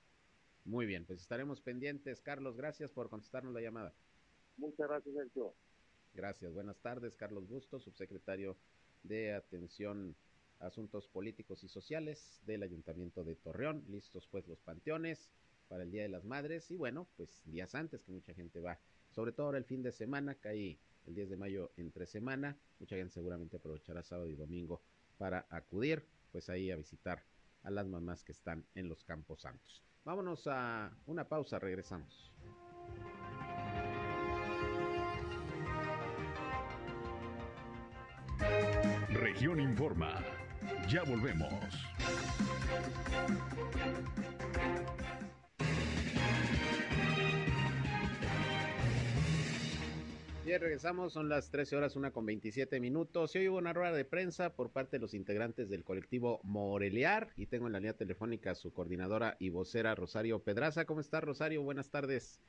muy 0.69 0.85
bien, 0.85 1.07
pues 1.07 1.21
estaremos 1.21 1.63
pendientes. 1.63 2.21
Carlos, 2.21 2.57
gracias 2.57 2.91
por 2.91 3.09
contestarnos 3.09 3.55
la 3.55 3.63
llamada. 3.63 3.95
Muchas 4.59 4.87
gracias, 4.87 5.15
Sergio. 5.15 5.55
Gracias. 6.13 6.53
Buenas 6.53 6.79
tardes, 6.81 7.17
Carlos 7.17 7.49
Bustos, 7.49 7.83
subsecretario 7.85 8.55
de 9.03 9.33
Atención 9.33 10.15
a 10.61 10.67
Asuntos 10.67 11.09
Políticos 11.09 11.65
y 11.65 11.69
Sociales 11.69 12.43
del 12.45 12.63
Ayuntamiento 12.63 13.25
de 13.25 13.35
Torreón. 13.37 13.83
Listos 13.89 14.29
pues 14.31 14.47
los 14.47 14.61
panteones 14.61 15.31
para 15.69 15.85
el 15.85 15.91
Día 15.91 16.03
de 16.03 16.11
las 16.11 16.27
Madres 16.27 16.71
y 16.71 16.77
bueno, 16.77 17.09
pues 17.17 17.43
días 17.47 17.75
antes 17.75 18.03
que 18.03 18.13
mucha 18.13 18.35
gente 18.35 18.61
va, 18.61 18.79
sobre 19.11 19.33
todo 19.33 19.47
ahora 19.47 19.59
el 19.59 19.65
fin 19.65 19.83
de 19.83 19.93
semana, 19.93 20.35
cae 20.35 20.79
el 21.07 21.15
10 21.15 21.31
de 21.31 21.37
mayo 21.39 21.71
entre 21.79 22.05
semana, 22.05 22.59
mucha 22.79 22.97
gente 22.97 23.15
seguramente 23.15 23.57
aprovechará 23.57 24.03
sábado 24.03 24.29
y 24.29 24.37
domingo 24.37 24.83
para 25.17 25.47
acudir 25.49 26.05
pues 26.31 26.51
ahí 26.51 26.71
a 26.71 26.77
visitar 26.77 27.25
a 27.63 27.71
las 27.71 27.87
mamás 27.87 28.23
que 28.23 28.33
están 28.33 28.67
en 28.75 28.89
los 28.89 29.03
Campos 29.05 29.41
Santos. 29.41 29.88
Vámonos 30.05 30.47
a 30.47 30.91
una 31.07 31.29
pausa, 31.29 31.59
regresamos. 31.59 32.33
Región 39.11 39.61
Informa. 39.61 40.23
Ya 40.89 41.03
volvemos. 41.03 41.53
Bien, 50.49 50.63
regresamos, 50.63 51.13
son 51.13 51.29
las 51.29 51.51
13 51.51 51.77
horas, 51.77 51.95
una 51.95 52.11
con 52.11 52.25
27 52.25 52.81
minutos. 52.81 53.37
Y 53.37 53.41
hoy 53.41 53.49
hubo 53.51 53.59
una 53.59 53.75
rueda 53.75 53.93
de 53.93 54.07
prensa 54.07 54.57
por 54.57 54.71
parte 54.71 54.97
de 54.97 55.01
los 55.03 55.13
integrantes 55.13 55.69
del 55.69 55.85
colectivo 55.85 56.41
Morelear 56.43 57.29
y 57.37 57.45
tengo 57.45 57.67
en 57.67 57.75
la 57.75 57.81
línea 57.81 57.93
telefónica 57.93 58.53
a 58.53 58.55
su 58.55 58.73
coordinadora 58.73 59.37
y 59.39 59.51
vocera 59.51 59.95
Rosario 59.95 60.43
Pedraza. 60.43 60.87
¿Cómo 60.87 61.01
está 61.01 61.21
Rosario? 61.21 61.63
Buenas 61.63 61.91
tardes. 61.91 62.41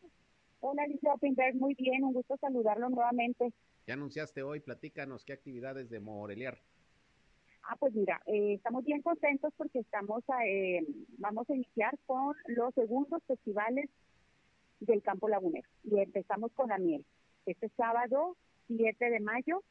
Hola, 0.62 0.84
Alicia 0.84 1.14
Oppenberg, 1.14 1.58
muy 1.58 1.76
bien, 1.76 2.06
un 2.06 2.14
gusto 2.14 2.38
saludarlo 2.38 2.88
nuevamente. 2.88 3.52
Ya 3.86 3.96
anunciaste 3.96 4.44
hoy, 4.44 4.62
platícanos 4.62 5.26
qué 5.26 5.34
actividades 5.34 5.90
de 5.90 6.00
Morelear. 6.00 6.58
Ah, 7.64 7.76
pues 7.78 7.94
mira, 7.94 8.22
eh, 8.28 8.54
estamos 8.54 8.86
bien 8.86 9.02
contentos 9.02 9.54
porque 9.58 9.80
estamos 9.80 10.24
a, 10.30 10.46
eh, 10.48 10.88
vamos 11.18 11.50
a 11.50 11.54
iniciar 11.54 12.00
con 12.06 12.34
los 12.48 12.74
segundos 12.76 13.22
festivales 13.28 13.90
del 14.80 15.02
campo 15.02 15.28
lagunero. 15.28 15.68
Y 15.84 16.00
empezamos 16.00 16.54
con 16.54 16.70
la 16.70 16.78
miel. 16.78 17.04
Este 17.50 17.68
sábado 17.70 18.38
7 18.68 19.10
de 19.10 19.20
mayo, 19.22 19.64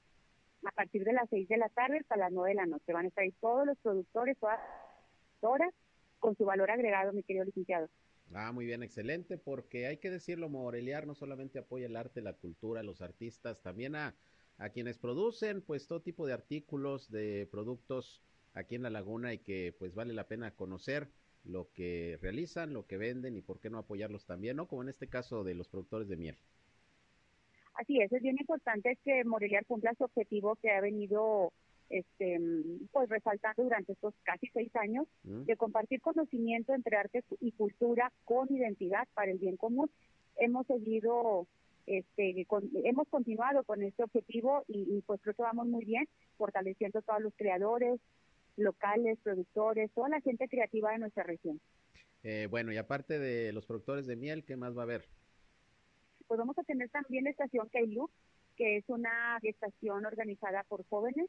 a 0.64 0.72
partir 0.72 1.04
de 1.04 1.12
las 1.12 1.30
6 1.30 1.48
de 1.48 1.58
la 1.58 1.68
tarde 1.68 1.98
hasta 1.98 2.16
las 2.16 2.32
9 2.32 2.50
de 2.50 2.56
la 2.56 2.66
noche. 2.66 2.92
Van 2.92 3.04
a 3.04 3.08
estar 3.08 3.22
ahí 3.22 3.30
todos 3.40 3.64
los 3.64 3.78
productores, 3.78 4.36
todas 4.38 4.58
las 4.58 5.44
horas, 5.48 5.72
con 6.18 6.36
su 6.36 6.44
valor 6.44 6.72
agregado, 6.72 7.12
mi 7.12 7.22
querido 7.22 7.44
licenciado. 7.44 7.88
Ah, 8.34 8.50
muy 8.50 8.66
bien, 8.66 8.82
excelente, 8.82 9.38
porque 9.38 9.86
hay 9.86 9.98
que 9.98 10.10
decirlo, 10.10 10.48
Moreliar 10.48 11.06
no 11.06 11.14
solamente 11.14 11.60
apoya 11.60 11.86
el 11.86 11.94
arte, 11.94 12.20
la 12.20 12.32
cultura, 12.32 12.82
los 12.82 13.00
artistas, 13.00 13.62
también 13.62 13.94
a, 13.94 14.16
a 14.58 14.70
quienes 14.70 14.98
producen 14.98 15.62
pues 15.62 15.86
todo 15.86 16.02
tipo 16.02 16.26
de 16.26 16.32
artículos, 16.32 17.12
de 17.12 17.48
productos 17.48 18.24
aquí 18.54 18.74
en 18.74 18.82
la 18.82 18.90
laguna 18.90 19.32
y 19.32 19.38
que 19.38 19.72
pues 19.78 19.94
vale 19.94 20.14
la 20.14 20.26
pena 20.26 20.50
conocer 20.50 21.12
lo 21.44 21.70
que 21.72 22.18
realizan, 22.20 22.72
lo 22.72 22.88
que 22.88 22.96
venden 22.96 23.36
y 23.36 23.40
por 23.40 23.60
qué 23.60 23.70
no 23.70 23.78
apoyarlos 23.78 24.26
también, 24.26 24.56
¿no? 24.56 24.66
Como 24.66 24.82
en 24.82 24.88
este 24.88 25.06
caso 25.06 25.44
de 25.44 25.54
los 25.54 25.68
productores 25.68 26.08
de 26.08 26.16
miel. 26.16 26.36
Así 27.80 28.00
es, 28.00 28.12
es 28.12 28.22
bien 28.22 28.36
importante 28.40 28.98
que 29.04 29.22
Moreliar 29.24 29.64
cumpla 29.64 29.94
su 29.96 30.02
objetivo 30.04 30.56
que 30.56 30.70
ha 30.72 30.80
venido 30.80 31.52
este, 31.90 32.38
pues 32.90 33.08
resaltando 33.08 33.62
durante 33.62 33.92
estos 33.92 34.14
casi 34.24 34.48
seis 34.52 34.74
años 34.74 35.06
¿Mm? 35.22 35.44
de 35.44 35.56
compartir 35.56 36.00
conocimiento 36.00 36.74
entre 36.74 36.96
arte 36.96 37.22
y 37.40 37.52
cultura 37.52 38.12
con 38.24 38.52
identidad 38.52 39.06
para 39.14 39.30
el 39.30 39.38
bien 39.38 39.56
común. 39.56 39.88
Hemos 40.36 40.66
seguido, 40.66 41.46
este, 41.86 42.44
con- 42.46 42.68
hemos 42.84 43.06
continuado 43.08 43.62
con 43.62 43.80
este 43.82 44.02
objetivo 44.02 44.64
y, 44.66 44.96
y, 44.96 45.02
pues 45.02 45.20
creo 45.22 45.34
que 45.34 45.42
vamos 45.42 45.68
muy 45.68 45.84
bien, 45.84 46.08
fortaleciendo 46.36 46.98
a 46.98 47.02
todos 47.02 47.22
los 47.22 47.34
creadores 47.36 48.00
locales, 48.56 49.18
productores, 49.22 49.88
toda 49.92 50.08
la 50.08 50.20
gente 50.20 50.48
creativa 50.48 50.90
de 50.90 50.98
nuestra 50.98 51.22
región. 51.22 51.60
Eh, 52.24 52.48
bueno, 52.50 52.72
y 52.72 52.76
aparte 52.76 53.20
de 53.20 53.52
los 53.52 53.64
productores 53.66 54.06
de 54.08 54.16
miel, 54.16 54.44
¿qué 54.44 54.56
más 54.56 54.76
va 54.76 54.80
a 54.80 54.84
haber? 54.84 55.04
Pues 56.28 56.38
vamos 56.38 56.58
a 56.58 56.62
tener 56.62 56.90
también 56.90 57.24
la 57.24 57.30
estación 57.30 57.68
Kailu, 57.70 58.10
que 58.54 58.76
es 58.76 58.84
una 58.88 59.38
estación 59.42 60.04
organizada 60.04 60.62
por 60.64 60.86
jóvenes 60.88 61.26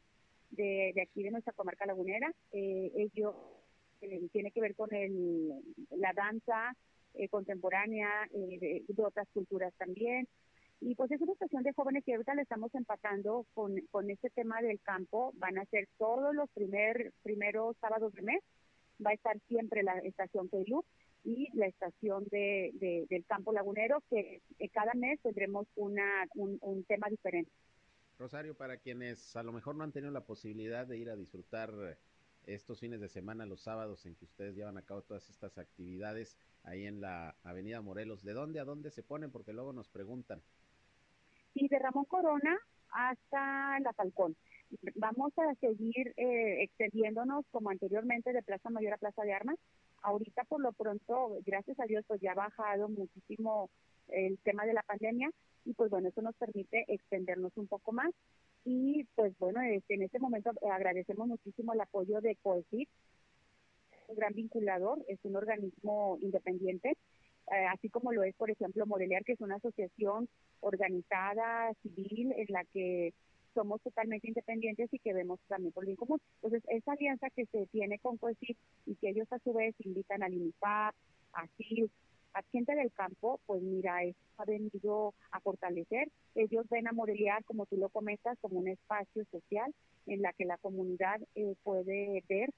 de, 0.52 0.92
de 0.94 1.02
aquí 1.02 1.24
de 1.24 1.32
nuestra 1.32 1.54
comarca 1.54 1.86
lagunera. 1.86 2.32
Eh, 2.52 2.92
ello 2.96 3.34
eh, 4.02 4.28
tiene 4.34 4.52
que 4.52 4.60
ver 4.60 4.76
con 4.76 4.94
el, 4.94 5.54
la 5.92 6.12
danza 6.14 6.76
eh, 7.14 7.30
contemporánea, 7.30 8.10
eh, 8.34 8.58
de, 8.60 8.84
de 8.88 9.04
otras 9.04 9.28
culturas 9.34 9.74
también. 9.78 10.28
Y 10.82 10.96
pues 10.96 11.12
es 11.12 11.22
una 11.22 11.34
estación 11.34 11.64
de 11.64 11.74
jóvenes 11.74 12.04
que 12.04 12.14
ahorita 12.14 12.36
le 12.36 12.42
estamos 12.42 12.74
empatando 12.76 13.46
con, 13.54 13.80
con 13.92 14.10
este 14.10 14.30
tema 14.30 14.62
del 14.62 14.82
campo. 14.82 15.32
Van 15.36 15.58
a 15.58 15.66
ser 15.66 15.88
todos 15.98 16.36
los 16.36 16.50
primer, 16.50 17.14
primeros 17.24 17.78
sábados 17.78 18.14
de 18.14 18.22
mes. 18.22 18.44
Va 19.06 19.12
a 19.12 19.14
estar 19.14 19.40
siempre 19.48 19.82
la 19.82 19.98
estación 20.00 20.50
Kailu 20.50 20.84
y 21.24 21.50
la 21.56 21.68
estación 21.68 22.26
de, 22.32 22.72
de- 22.76 23.06
del 23.10 23.26
campo 23.26 23.52
lagunero, 23.54 24.02
que 24.10 24.42
cada 24.72 24.94
mes 24.94 25.20
tendremos 25.22 25.68
una, 25.76 26.26
un, 26.36 26.58
un 26.62 26.84
tema 26.86 27.08
diferente. 27.10 27.52
Rosario, 28.18 28.56
para 28.56 28.78
quienes 28.78 29.36
a 29.36 29.44
lo 29.44 29.52
mejor 29.52 29.76
no 29.76 29.84
han 29.84 29.92
tenido 29.92 30.12
la 30.12 30.26
posibilidad 30.26 30.86
de 30.88 30.98
ir 30.98 31.10
a 31.10 31.16
disfrutar 31.16 31.72
estos 32.46 32.80
fines 32.80 33.00
de 33.00 33.10
semana, 33.10 33.46
los 33.46 33.62
sábados 33.62 34.06
en 34.06 34.16
que 34.16 34.26
ustedes 34.26 34.56
llevan 34.56 34.78
a 34.78 34.82
cabo 34.82 35.02
todas 35.04 35.30
estas 35.30 35.58
actividades 35.58 36.38
ahí 36.64 36.86
en 36.86 37.00
la 37.00 37.36
Avenida 37.44 37.82
Morelos, 37.82 38.24
¿de 38.24 38.34
dónde 38.34 38.60
a 38.60 38.66
dónde 38.66 38.92
se 38.92 39.04
ponen? 39.04 39.32
Porque 39.32 39.54
luego 39.54 39.72
nos 39.74 39.88
preguntan. 39.90 40.42
y 41.54 41.68
de 41.68 41.80
Ramón 41.80 42.06
Corona 42.06 42.58
hasta 42.92 43.80
La 43.82 43.94
Falcón. 43.94 44.36
Vamos 44.96 45.32
a 45.38 45.54
seguir 45.56 46.14
eh, 46.18 46.64
extendiéndonos 46.64 47.46
como 47.52 47.70
anteriormente 47.70 48.34
de 48.34 48.44
Plaza 48.44 48.70
Mayor 48.70 48.94
a 48.94 48.98
Plaza 48.98 49.24
de 49.24 49.34
Armas. 49.34 49.58
Ahorita 50.02 50.44
por 50.46 50.62
lo 50.62 50.72
pronto, 50.72 51.38
gracias 51.46 51.80
a 51.80 51.86
Dios, 51.86 52.04
pues 52.08 52.22
ya 52.22 52.32
ha 52.32 52.36
bajado 52.36 52.90
muchísimo 52.90 53.70
el 54.08 54.38
tema 54.40 54.66
de 54.66 54.74
la 54.74 54.84
pandemia 54.84 55.30
y 55.66 55.74
pues 55.74 55.90
bueno, 55.90 56.10
eso 56.10 56.22
nos 56.22 56.36
permite 56.36 56.86
extendernos 56.88 57.56
un 57.58 57.68
poco 57.68 57.92
más. 57.92 58.12
Y 58.66 59.06
pues 59.16 59.38
bueno, 59.40 59.62
este, 59.62 59.96
en 59.96 60.04
este 60.04 60.20
momento 60.20 60.52
agradecemos 60.72 61.28
muchísimo 61.28 61.74
el 61.74 61.82
apoyo 61.82 62.22
de 62.22 62.36
COECID, 62.38 62.88
un 64.08 64.16
gran 64.16 64.34
vinculador, 64.34 65.04
es 65.08 65.20
un 65.24 65.36
organismo 65.36 66.18
independiente, 66.22 66.90
eh, 67.52 67.66
así 67.72 67.90
como 67.90 68.12
lo 68.12 68.24
es, 68.24 68.36
por 68.36 68.50
ejemplo, 68.50 68.86
Moreliar, 68.86 69.24
que 69.24 69.34
es 69.34 69.42
una 69.42 69.56
asociación 69.56 70.28
organizada, 70.60 71.74
civil, 71.82 72.34
en 72.36 72.48
la 72.50 72.64
que 72.66 73.14
somos 73.54 73.82
totalmente 73.82 74.28
independientes 74.28 74.94
y 74.94 75.00
que 75.00 75.14
vemos 75.14 75.40
también 75.48 75.74
por 75.74 75.86
bien 75.86 75.98
común. 75.98 76.20
Entonces, 76.36 76.64
esa 76.70 76.94
alianza 76.94 77.30
que 77.30 77.46
se 77.48 77.68
tiene 77.68 78.00
con 78.00 78.18
COECID 78.18 78.56
y 78.86 78.96
que 78.96 79.10
ellos 79.10 79.28
a 79.32 79.40
su 79.40 79.54
vez 79.54 79.76
invitan 79.80 80.24
al 80.24 80.34
INIFAP, 80.34 80.96
a 81.34 81.48
CIL, 81.58 81.90
a 82.34 82.44
gente 82.52 82.76
del 82.76 82.92
campo, 82.92 83.40
pues 83.46 83.62
mira, 83.62 84.04
eso 84.04 84.18
ha 84.38 84.46
venido 84.46 85.14
a 85.32 85.40
fortalecer. 85.40 86.10
Ellos 86.36 86.68
ven 86.70 86.88
a 86.88 86.92
Moreliar, 86.92 87.44
como 87.44 87.66
tú 87.66 87.78
lo 87.78 87.90
comentas, 87.90 88.38
como 88.40 88.60
un 88.60 88.68
espacio 88.68 89.26
social 89.32 89.74
en 90.06 90.22
la 90.22 90.34
que 90.34 90.46
la 90.46 90.58
comunidad 90.58 91.20
eh, 91.36 91.56
puede 91.64 92.24
ver 92.28 92.50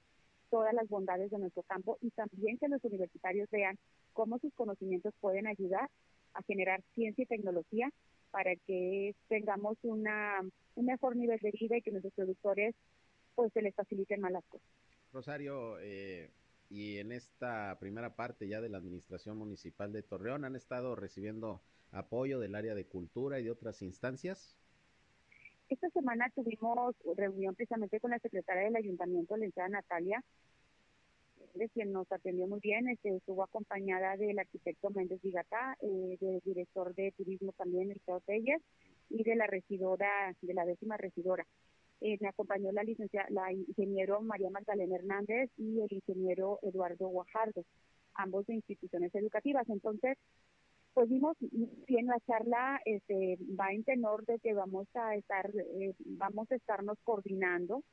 todas 0.49 0.73
las 0.73 0.87
bondades 0.89 1.31
de 1.31 1.39
nuestro 1.39 1.63
campo 1.63 1.97
y 2.01 2.11
también 2.11 2.57
que 2.57 2.67
los 2.67 2.83
universitarios 2.83 3.49
vean 3.49 3.77
cómo 4.13 4.37
sus 4.39 4.53
conocimientos 4.53 5.13
pueden 5.21 5.47
ayudar 5.47 5.89
a 6.33 6.43
generar 6.43 6.81
ciencia 6.93 7.23
y 7.23 7.25
tecnología 7.25 7.89
para 8.31 8.55
que 8.55 9.13
tengamos 9.27 9.77
una, 9.83 10.39
un 10.75 10.85
mejor 10.85 11.15
nivel 11.15 11.39
de 11.39 11.51
vida 11.51 11.77
y 11.77 11.81
que 11.81 11.91
nuestros 11.91 12.13
productores 12.13 12.75
pues 13.35 13.53
se 13.53 13.61
les 13.61 13.75
faciliten 13.75 14.21
más 14.21 14.31
las 14.31 14.43
cosas. 14.45 14.67
Rosario, 15.13 15.77
eh, 15.79 16.29
y 16.69 16.97
en 16.97 17.11
esta 17.11 17.77
primera 17.79 18.15
parte 18.15 18.47
ya 18.47 18.61
de 18.61 18.69
la 18.69 18.77
Administración 18.77 19.37
Municipal 19.37 19.91
de 19.91 20.03
Torreón, 20.03 20.45
¿han 20.45 20.55
estado 20.55 20.95
recibiendo 20.95 21.61
apoyo 21.91 22.39
del 22.39 22.55
área 22.55 22.75
de 22.75 22.85
cultura 22.85 23.39
y 23.39 23.43
de 23.43 23.51
otras 23.51 23.81
instancias? 23.81 24.55
Esta 25.69 25.89
semana 25.89 26.29
tuvimos 26.35 26.95
reunión 27.15 27.55
precisamente 27.55 27.99
con 27.99 28.11
la 28.11 28.19
secretaria 28.19 28.63
del 28.63 28.75
Ayuntamiento, 28.75 29.35
la 29.35 29.45
licenciada 29.45 29.69
Natalia, 29.69 30.23
quien 31.73 31.91
nos 31.91 32.11
atendió 32.11 32.47
muy 32.47 32.59
bien, 32.59 32.87
este, 32.87 33.15
estuvo 33.15 33.43
acompañada 33.43 34.17
del 34.17 34.39
arquitecto 34.39 34.89
Méndez 34.89 35.21
Vigata, 35.21 35.77
eh, 35.81 36.17
del 36.19 36.39
director 36.43 36.93
de 36.95 37.11
turismo 37.11 37.53
también, 37.53 37.91
el 37.91 38.01
Telles, 38.25 38.61
y 39.09 39.23
de 39.23 39.35
la 39.35 39.47
regidora, 39.47 40.35
de 40.41 40.53
la 40.53 40.65
décima 40.65 40.97
regidora. 40.97 41.45
Eh, 42.01 42.17
me 42.19 42.29
acompañó 42.29 42.71
la 42.71 42.83
licenciada, 42.83 43.27
la 43.29 43.51
ingeniero 43.51 44.21
María 44.21 44.49
Magdalena 44.49 44.95
Hernández 44.95 45.51
y 45.57 45.81
el 45.81 45.93
ingeniero 45.93 46.59
Eduardo 46.63 47.07
Guajardo, 47.09 47.63
ambos 48.15 48.47
de 48.47 48.55
instituciones 48.55 49.13
educativas. 49.13 49.69
Entonces, 49.69 50.17
pues 50.93 51.09
vimos 51.09 51.37
bien 51.87 52.07
la 52.07 52.19
charla 52.21 52.81
este, 52.85 53.37
va 53.59 53.71
en 53.71 53.83
tenor 53.83 54.25
de 54.25 54.39
que 54.39 54.53
vamos 54.53 54.87
a 54.95 55.15
estar 55.15 55.49
eh, 55.55 55.93
vamos 55.99 56.51
a 56.51 56.55
estarnos 56.55 56.97
coordinando 57.03 57.83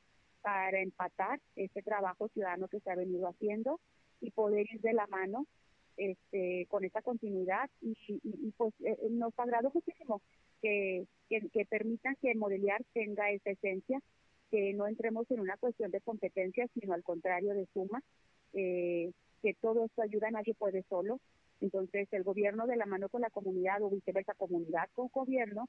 para 0.41 0.81
empatar 0.81 1.39
este 1.55 1.81
trabajo 1.81 2.27
ciudadano 2.29 2.67
que 2.67 2.79
se 2.79 2.91
ha 2.91 2.95
venido 2.95 3.27
haciendo 3.27 3.79
y 4.21 4.31
poder 4.31 4.65
ir 4.71 4.81
de 4.81 4.93
la 4.93 5.07
mano 5.07 5.45
este, 5.97 6.65
con 6.69 6.83
esta 6.85 7.01
continuidad 7.01 7.69
y, 7.81 7.91
y, 8.07 8.19
y 8.23 8.51
pues 8.57 8.73
eh, 8.85 8.97
nos 9.09 9.37
agradó 9.37 9.71
muchísimo 9.73 10.21
que, 10.61 11.05
que, 11.29 11.49
que 11.49 11.65
permitan 11.65 12.15
que 12.21 12.35
Modeliar 12.35 12.83
tenga 12.93 13.31
esa 13.31 13.51
esencia, 13.51 13.99
que 14.49 14.73
no 14.73 14.87
entremos 14.87 15.29
en 15.29 15.39
una 15.39 15.57
cuestión 15.57 15.91
de 15.91 16.01
competencia, 16.01 16.67
sino 16.73 16.93
al 16.93 17.03
contrario 17.03 17.53
de 17.53 17.67
suma, 17.73 18.01
eh, 18.53 19.11
que 19.41 19.53
todo 19.55 19.85
esto 19.85 20.01
ayuda, 20.01 20.31
nadie 20.31 20.53
puede 20.53 20.83
solo. 20.89 21.19
Entonces, 21.61 22.07
el 22.11 22.23
gobierno 22.23 22.67
de 22.67 22.77
la 22.77 22.85
mano 22.85 23.09
con 23.09 23.21
la 23.21 23.29
comunidad 23.29 23.81
o 23.81 23.89
viceversa, 23.89 24.33
comunidad 24.33 24.89
con 24.93 25.09
gobierno, 25.09 25.67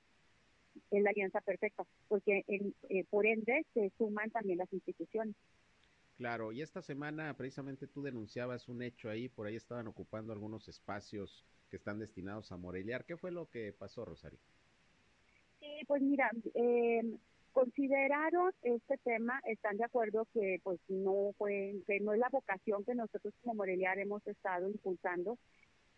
es 0.91 1.03
la 1.03 1.11
alianza 1.11 1.41
perfecta, 1.41 1.85
porque 2.09 2.45
en, 2.47 2.75
eh, 2.89 3.05
por 3.11 3.27
ende 3.27 3.65
se 3.75 3.91
suman 3.99 4.31
también 4.31 4.59
las 4.59 4.73
instituciones. 4.73 5.35
Claro, 6.17 6.53
y 6.53 6.61
esta 6.61 6.83
semana 6.83 7.35
precisamente 7.35 7.87
tú 7.87 8.03
denunciabas 8.03 8.69
un 8.69 8.83
hecho 8.83 9.09
ahí, 9.09 9.29
por 9.29 9.47
ahí 9.47 9.57
estaban 9.57 9.87
ocupando 9.87 10.33
algunos 10.33 10.69
espacios 10.69 11.47
que 11.71 11.77
están 11.77 11.99
destinados 11.99 12.53
a 12.53 12.59
Moreliar. 12.59 13.05
¿Qué 13.07 13.17
fue 13.17 13.31
lo 13.31 13.49
que 13.49 13.73
pasó, 13.73 14.05
Rosario? 14.05 14.39
Sí, 15.61 15.67
pues 15.87 16.03
mira, 16.03 16.31
eh, 16.55 17.03
consideraron 17.53 18.53
este 18.63 18.99
tema, 18.99 19.41
están 19.47 19.77
de 19.77 19.85
acuerdo 19.85 20.27
que 20.33 20.61
pues 20.63 20.79
no 20.89 21.33
fue, 21.39 21.77
que 21.87 22.01
no 22.01 22.13
es 22.13 22.19
la 22.19 22.29
vocación 22.29 22.85
que 22.85 22.95
nosotros 22.95 23.33
como 23.43 23.55
Moreliar 23.55 23.99
hemos 23.99 24.27
estado 24.27 24.69
impulsando, 24.69 25.39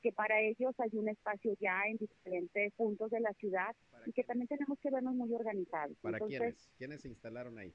que 0.02 0.12
para 0.12 0.40
ellos 0.40 0.74
hay 0.78 0.90
un 0.92 1.08
espacio 1.08 1.54
ya 1.60 1.82
en 1.86 1.96
diferentes 1.96 2.72
puntos 2.74 3.10
de 3.10 3.20
la 3.20 3.32
ciudad 3.34 3.74
y 4.06 4.12
que 4.12 4.24
también 4.24 4.48
tenemos 4.48 4.78
que 4.80 4.90
vernos 4.90 5.14
muy 5.14 5.32
organizados. 5.32 5.96
¿Para 6.02 6.16
Entonces, 6.18 6.38
quiénes? 6.38 6.70
¿Quiénes 6.76 7.00
se 7.02 7.08
instalaron 7.08 7.58
ahí? 7.58 7.72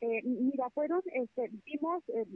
eh, 0.00 0.22
mira, 0.24 0.70
fueron, 0.70 1.02
este, 1.12 1.50
vimos 1.64 2.02
eh, 2.08 2.26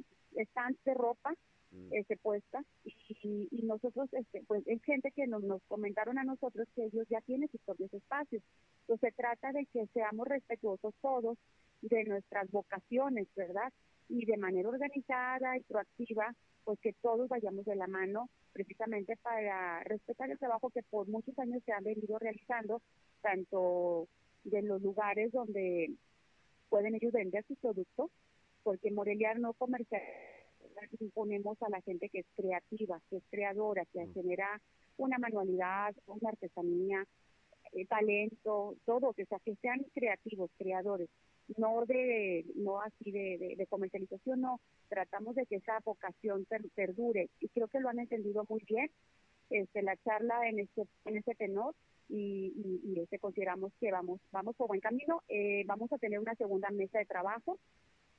stands 0.47 0.83
de 0.85 0.95
ropa 0.95 1.35
Mm. 1.75 1.93
este, 1.93 2.17
puesta 2.17 2.63
y, 2.85 3.49
y 3.51 3.63
nosotros, 3.63 4.09
este, 4.13 4.43
pues 4.47 4.63
es 4.67 4.83
gente 4.85 5.11
que 5.11 5.27
nos, 5.27 5.43
nos 5.43 5.63
comentaron 5.65 6.19
a 6.19 6.25
nosotros 6.25 6.69
que 6.75 6.85
ellos 6.85 7.07
ya 7.09 7.21
tienen 7.23 7.49
sus 7.49 7.61
propios 7.63 7.93
espacios. 7.93 8.43
Entonces 8.83 9.11
se 9.11 9.17
trata 9.17 9.51
de 9.53 9.67
que 9.67 9.87
seamos 9.89 10.29
respetuosos 10.29 10.95
todos 11.01 11.37
de 11.83 12.05
nuestras 12.05 12.51
vocaciones, 12.51 13.27
¿verdad? 13.35 13.73
Y 14.09 14.25
de 14.25 14.37
manera 14.37 14.69
organizada 14.69 15.57
y 15.57 15.63
proactiva, 15.63 16.35
pues 16.65 16.79
que 16.81 16.93
todos 16.95 17.29
vayamos 17.29 17.65
de 17.65 17.77
la 17.77 17.87
mano 17.87 18.29
precisamente 18.53 19.17
para 19.17 19.81
respetar 19.85 20.31
el 20.31 20.39
trabajo 20.39 20.71
que 20.71 20.83
por 20.83 21.09
muchos 21.09 21.39
años 21.39 21.63
se 21.65 21.73
ha 21.73 21.81
venido 21.81 22.19
realizando, 22.19 22.81
tanto 23.21 24.09
de 24.45 24.63
los 24.63 24.81
lugares 24.83 25.33
donde 25.33 25.93
pueden 26.69 26.95
ellos 26.95 27.13
vender 27.13 27.45
sus 27.47 27.59
productos, 27.59 28.11
porque 28.63 28.91
Morelia 28.91 29.35
no 29.35 29.53
comercial 29.55 30.03
imponemos 31.01 31.61
a 31.63 31.69
la 31.69 31.81
gente 31.83 32.09
que 32.09 32.21
es 32.21 32.27
creativa, 32.37 33.01
que 33.09 33.17
es 33.17 33.23
creadora, 33.31 33.85
que 33.87 34.07
genera 34.15 34.61
una 34.97 35.19
manualidad, 35.19 35.95
una 36.07 36.31
artesanía, 36.31 37.05
eh, 37.73 37.87
talento, 37.87 38.77
todo, 38.85 39.13
que 39.13 39.27
sea, 39.27 39.39
que 39.41 39.57
sean 39.57 39.85
creativos, 39.95 40.51
creadores, 40.59 41.09
no 41.57 41.85
de, 41.87 42.45
no 42.55 42.81
así 42.81 43.11
de, 43.11 43.55
de, 43.57 43.67
comercialización, 43.67 44.41
no, 44.41 44.61
tratamos 44.89 45.35
de 45.35 45.47
que 45.47 45.57
esa 45.57 45.79
vocación 45.85 46.47
perdure. 46.75 47.29
Y 47.41 47.49
creo 47.49 47.69
que 47.69 47.81
lo 47.81 47.89
han 47.89 47.99
entendido 47.99 48.45
muy 48.49 48.63
bien, 48.67 48.91
este, 49.51 49.83
la 49.83 49.97
charla 49.99 50.49
en 50.49 50.61
este, 50.61 50.87
en 51.05 51.17
este 51.17 51.35
tenor 51.35 51.75
y, 52.09 52.81
y, 52.85 53.01
este, 53.01 53.19
consideramos 53.19 53.73
que 53.81 53.91
vamos, 53.91 54.21
vamos 54.33 54.57
por 54.57 54.69
buen 54.69 54.81
camino, 54.81 55.23
eh, 55.29 55.65
vamos 55.67 55.93
a 55.93 55.99
tener 55.99 56.19
una 56.19 56.35
segunda 56.35 56.71
mesa 56.71 56.99
de 56.99 57.07
trabajo 57.07 57.59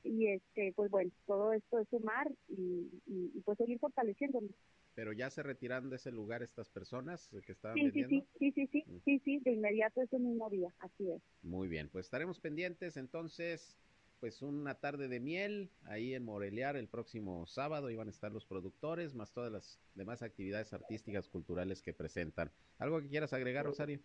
y 0.03 0.27
este 0.27 0.71
pues 0.75 0.91
bueno 0.91 1.11
todo 1.25 1.51
esto 1.51 1.79
es 1.79 1.88
sumar 1.89 2.31
y, 2.47 2.88
y, 3.07 3.41
pues 3.43 3.57
seguir 3.57 3.79
fortaleciéndonos 3.79 4.51
pero 4.95 5.13
ya 5.13 5.29
se 5.29 5.43
retiran 5.43 5.89
de 5.89 5.97
ese 5.97 6.12
lugar 6.12 6.41
estas 6.41 6.69
personas 6.69 7.29
que 7.45 7.51
estaban 7.51 7.77
sí, 7.77 7.84
vendiendo. 7.84 8.25
sí 8.39 8.51
sí 8.51 8.51
sí 8.51 8.67
sí 8.71 8.84
mm. 8.88 8.99
sí 9.03 9.19
sí 9.23 9.39
de 9.39 9.51
inmediato 9.51 10.01
ese 10.01 10.17
mismo 10.17 10.49
día 10.49 10.69
así 10.79 11.12
es. 11.12 11.21
Muy 11.43 11.67
bien 11.67 11.89
pues 11.89 12.05
estaremos 12.05 12.39
pendientes 12.39 12.97
entonces 12.97 13.77
pues 14.19 14.41
una 14.41 14.75
tarde 14.75 15.08
de 15.08 15.19
miel 15.19 15.69
ahí 15.84 16.15
en 16.15 16.23
Moreliar 16.23 16.77
el 16.77 16.88
próximo 16.88 17.45
sábado 17.45 17.89
iban 17.89 18.08
a 18.08 18.12
estar 18.12 18.31
los 18.31 18.45
productores 18.45 19.13
más 19.13 19.34
todas 19.34 19.51
las 19.51 19.79
demás 19.93 20.23
actividades 20.23 20.73
artísticas 20.73 21.27
culturales 21.27 21.81
que 21.81 21.93
presentan. 21.93 22.49
Algo 22.79 23.01
que 23.01 23.10
quieras 23.10 23.34
agregar 23.34 23.65
Rosario 23.65 23.99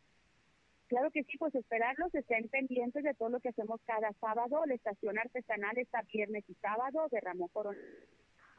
Claro 0.89 1.09
que 1.13 1.23
sí, 1.23 1.39
pues 1.39 1.55
esperarlos, 1.55 2.13
estén 2.17 2.49
pendientes 2.49 3.05
de 3.05 3.15
todo 3.15 3.29
lo 3.29 3.39
que 3.39 3.51
hacemos 3.51 3.81
cada 3.87 4.13
sábado. 4.15 4.67
La 4.67 4.75
estación 4.75 5.17
artesanal 5.19 5.79
está 5.79 6.03
viernes 6.13 6.43
y 6.49 6.55
sábado 6.55 7.07
de 7.13 7.21
Ramón 7.21 7.49
Corona 7.53 7.79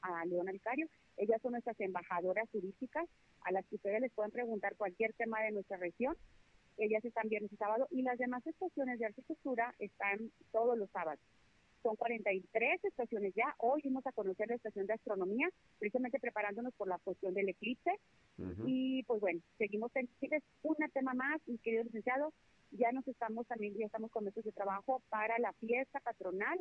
a 0.02 0.26
Leona 0.26 0.52
Vicario. 0.52 0.88
Ellas 1.18 1.42
son 1.42 1.54
nuestras 1.54 1.80
embajadoras 1.80 2.50
turísticas 2.50 3.08
a 3.42 3.52
las 3.52 3.66
que 3.66 3.76
ustedes 3.76 4.02
les 4.02 4.12
pueden 4.12 4.32
preguntar 4.32 4.76
cualquier 4.76 5.14
tema 5.14 5.42
de 5.42 5.52
nuestra 5.52 5.78
región. 5.78 6.16
Ellas 6.78 7.04
están 7.06 7.30
viernes 7.30 7.52
y 7.52 7.58
sábado 7.58 7.88
y 7.92 8.02
las 8.02 8.18
demás 8.18 8.46
estaciones 8.48 9.00
de 9.00 9.06
arquitectura 9.06 9.76
están 9.80 10.32
todos 10.52 10.78
los 10.78 10.90
sábados. 10.92 11.20
Son 11.84 11.96
43 11.96 12.84
estaciones 12.86 13.34
ya. 13.36 13.56
Hoy 13.58 13.82
vamos 13.86 14.06
a 14.06 14.12
conocer 14.12 14.48
la 14.48 14.56
estación 14.56 14.86
de 14.86 14.94
astronomía, 14.94 15.50
precisamente 15.80 16.20
preparándonos 16.20 16.74
por 16.76 16.88
la 16.88 17.00
cuestión 17.00 17.34
del 17.34 17.50
eclipse. 17.50 17.92
Y 18.66 19.04
pues 19.04 19.20
bueno, 19.20 19.40
seguimos 19.58 19.92
pendientes. 19.92 20.44
Un 20.64 20.76
tema 20.94 21.14
más, 21.14 21.42
mi 21.48 21.58
querido 21.58 21.84
licenciado, 21.84 22.34
ya 22.72 22.92
nos 22.92 23.08
estamos 23.08 23.48
también, 23.48 23.74
ya 23.76 23.86
estamos 23.86 24.12
con 24.12 24.24
meses 24.24 24.44
de 24.44 24.52
trabajo 24.52 25.02
para 25.10 25.38
la 25.40 25.54
fiesta 25.54 26.00
patronal 26.00 26.60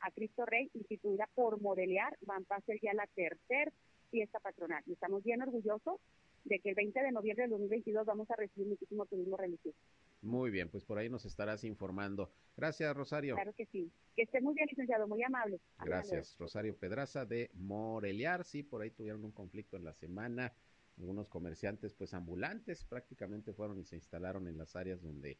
a 0.00 0.10
Cristo 0.10 0.44
Rey, 0.46 0.70
instituida 0.74 1.28
por 1.34 1.60
Modelear. 1.60 2.16
Van 2.22 2.44
a 2.48 2.60
ser 2.62 2.78
ya 2.82 2.94
la 2.94 3.06
tercera 3.14 3.72
fiesta 4.10 4.40
patronal. 4.40 4.82
Y 4.86 4.92
estamos 4.92 5.22
bien 5.22 5.42
orgullosos 5.42 6.00
de 6.44 6.58
que 6.58 6.70
el 6.70 6.74
20 6.74 7.00
de 7.00 7.12
noviembre 7.12 7.42
del 7.42 7.50
2022 7.50 8.06
vamos 8.06 8.30
a 8.30 8.36
recibir 8.36 8.68
muchísimo 8.68 9.06
turismo 9.06 9.36
religioso. 9.36 9.78
Muy 10.22 10.50
bien, 10.50 10.68
pues 10.68 10.84
por 10.84 10.98
ahí 10.98 11.08
nos 11.08 11.24
estarás 11.24 11.64
informando. 11.64 12.30
Gracias, 12.56 12.94
Rosario. 12.94 13.34
Claro 13.34 13.52
que 13.54 13.66
sí. 13.66 13.90
Que 14.16 14.22
esté 14.22 14.40
muy 14.40 14.54
bien, 14.54 14.66
licenciado, 14.68 15.06
muy 15.06 15.22
amable. 15.22 15.60
Gracias, 15.82 16.36
Rosario 16.38 16.76
Pedraza 16.76 17.24
de 17.24 17.50
Moreliar. 17.54 18.44
Sí, 18.44 18.62
por 18.62 18.82
ahí 18.82 18.90
tuvieron 18.90 19.24
un 19.24 19.32
conflicto 19.32 19.76
en 19.76 19.84
la 19.84 19.94
semana. 19.94 20.52
Algunos 20.98 21.30
comerciantes, 21.30 21.94
pues 21.94 22.12
ambulantes, 22.12 22.84
prácticamente 22.84 23.54
fueron 23.54 23.78
y 23.78 23.84
se 23.84 23.96
instalaron 23.96 24.46
en 24.46 24.58
las 24.58 24.76
áreas 24.76 25.00
donde 25.00 25.38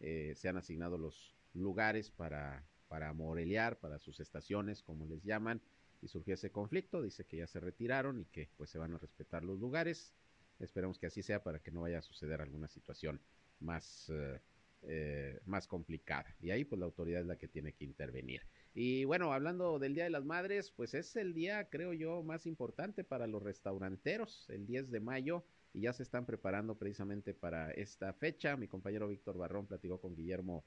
eh, 0.00 0.32
se 0.34 0.48
han 0.48 0.56
asignado 0.56 0.96
los 0.96 1.36
lugares 1.52 2.10
para, 2.10 2.64
para 2.92 3.10
moreliar, 3.14 3.78
para 3.78 3.98
sus 3.98 4.20
estaciones, 4.20 4.82
como 4.82 5.06
les 5.06 5.24
llaman, 5.24 5.62
y 6.02 6.08
surgió 6.08 6.34
ese 6.34 6.50
conflicto. 6.50 7.00
Dice 7.00 7.24
que 7.24 7.38
ya 7.38 7.46
se 7.46 7.58
retiraron 7.58 8.20
y 8.20 8.26
que 8.26 8.50
pues 8.58 8.68
se 8.68 8.76
van 8.76 8.92
a 8.92 8.98
respetar 8.98 9.44
los 9.44 9.58
lugares. 9.58 10.12
Esperemos 10.60 10.98
que 10.98 11.06
así 11.06 11.22
sea 11.22 11.42
para 11.42 11.58
que 11.58 11.70
no 11.70 11.80
vaya 11.80 12.00
a 12.00 12.02
suceder 12.02 12.42
alguna 12.42 12.68
situación 12.68 13.18
más, 13.60 14.10
eh, 14.10 14.38
eh, 14.82 15.40
más 15.46 15.66
complicada. 15.66 16.36
Y 16.38 16.50
ahí 16.50 16.66
pues 16.66 16.78
la 16.80 16.84
autoridad 16.84 17.22
es 17.22 17.26
la 17.26 17.38
que 17.38 17.48
tiene 17.48 17.72
que 17.72 17.86
intervenir. 17.86 18.42
Y 18.74 19.06
bueno, 19.06 19.32
hablando 19.32 19.78
del 19.78 19.94
Día 19.94 20.04
de 20.04 20.10
las 20.10 20.26
Madres, 20.26 20.70
pues 20.70 20.92
es 20.92 21.16
el 21.16 21.32
día, 21.32 21.70
creo 21.70 21.94
yo, 21.94 22.22
más 22.22 22.44
importante 22.44 23.04
para 23.04 23.26
los 23.26 23.42
restauranteros, 23.42 24.50
el 24.50 24.66
10 24.66 24.90
de 24.90 25.00
mayo, 25.00 25.46
y 25.72 25.80
ya 25.80 25.94
se 25.94 26.02
están 26.02 26.26
preparando 26.26 26.74
precisamente 26.74 27.32
para 27.32 27.70
esta 27.70 28.12
fecha. 28.12 28.54
Mi 28.58 28.68
compañero 28.68 29.08
Víctor 29.08 29.38
Barrón 29.38 29.66
platicó 29.66 29.98
con 29.98 30.14
Guillermo 30.14 30.62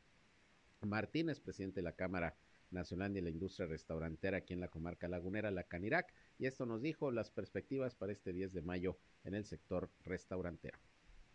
Martínez, 0.88 1.40
presidente 1.40 1.82
de 1.82 1.84
la 1.84 1.94
Cámara 1.94 2.36
Nacional 2.72 3.14
de 3.14 3.22
la 3.22 3.30
Industria 3.30 3.68
Restaurantera 3.68 4.38
aquí 4.38 4.54
en 4.54 4.60
la 4.60 4.68
comarca 4.68 5.08
lagunera, 5.08 5.52
la 5.52 5.64
Canirac, 5.64 6.14
y 6.38 6.46
esto 6.46 6.66
nos 6.66 6.82
dijo 6.82 7.12
las 7.12 7.32
perspectivas 7.32 7.96
para 7.96 8.12
este 8.12 8.34
10 8.34 8.54
de 8.54 8.62
mayo 8.62 8.98
en 9.24 9.36
el 9.36 9.46
sector 9.46 9.90
restaurantero. 10.04 10.78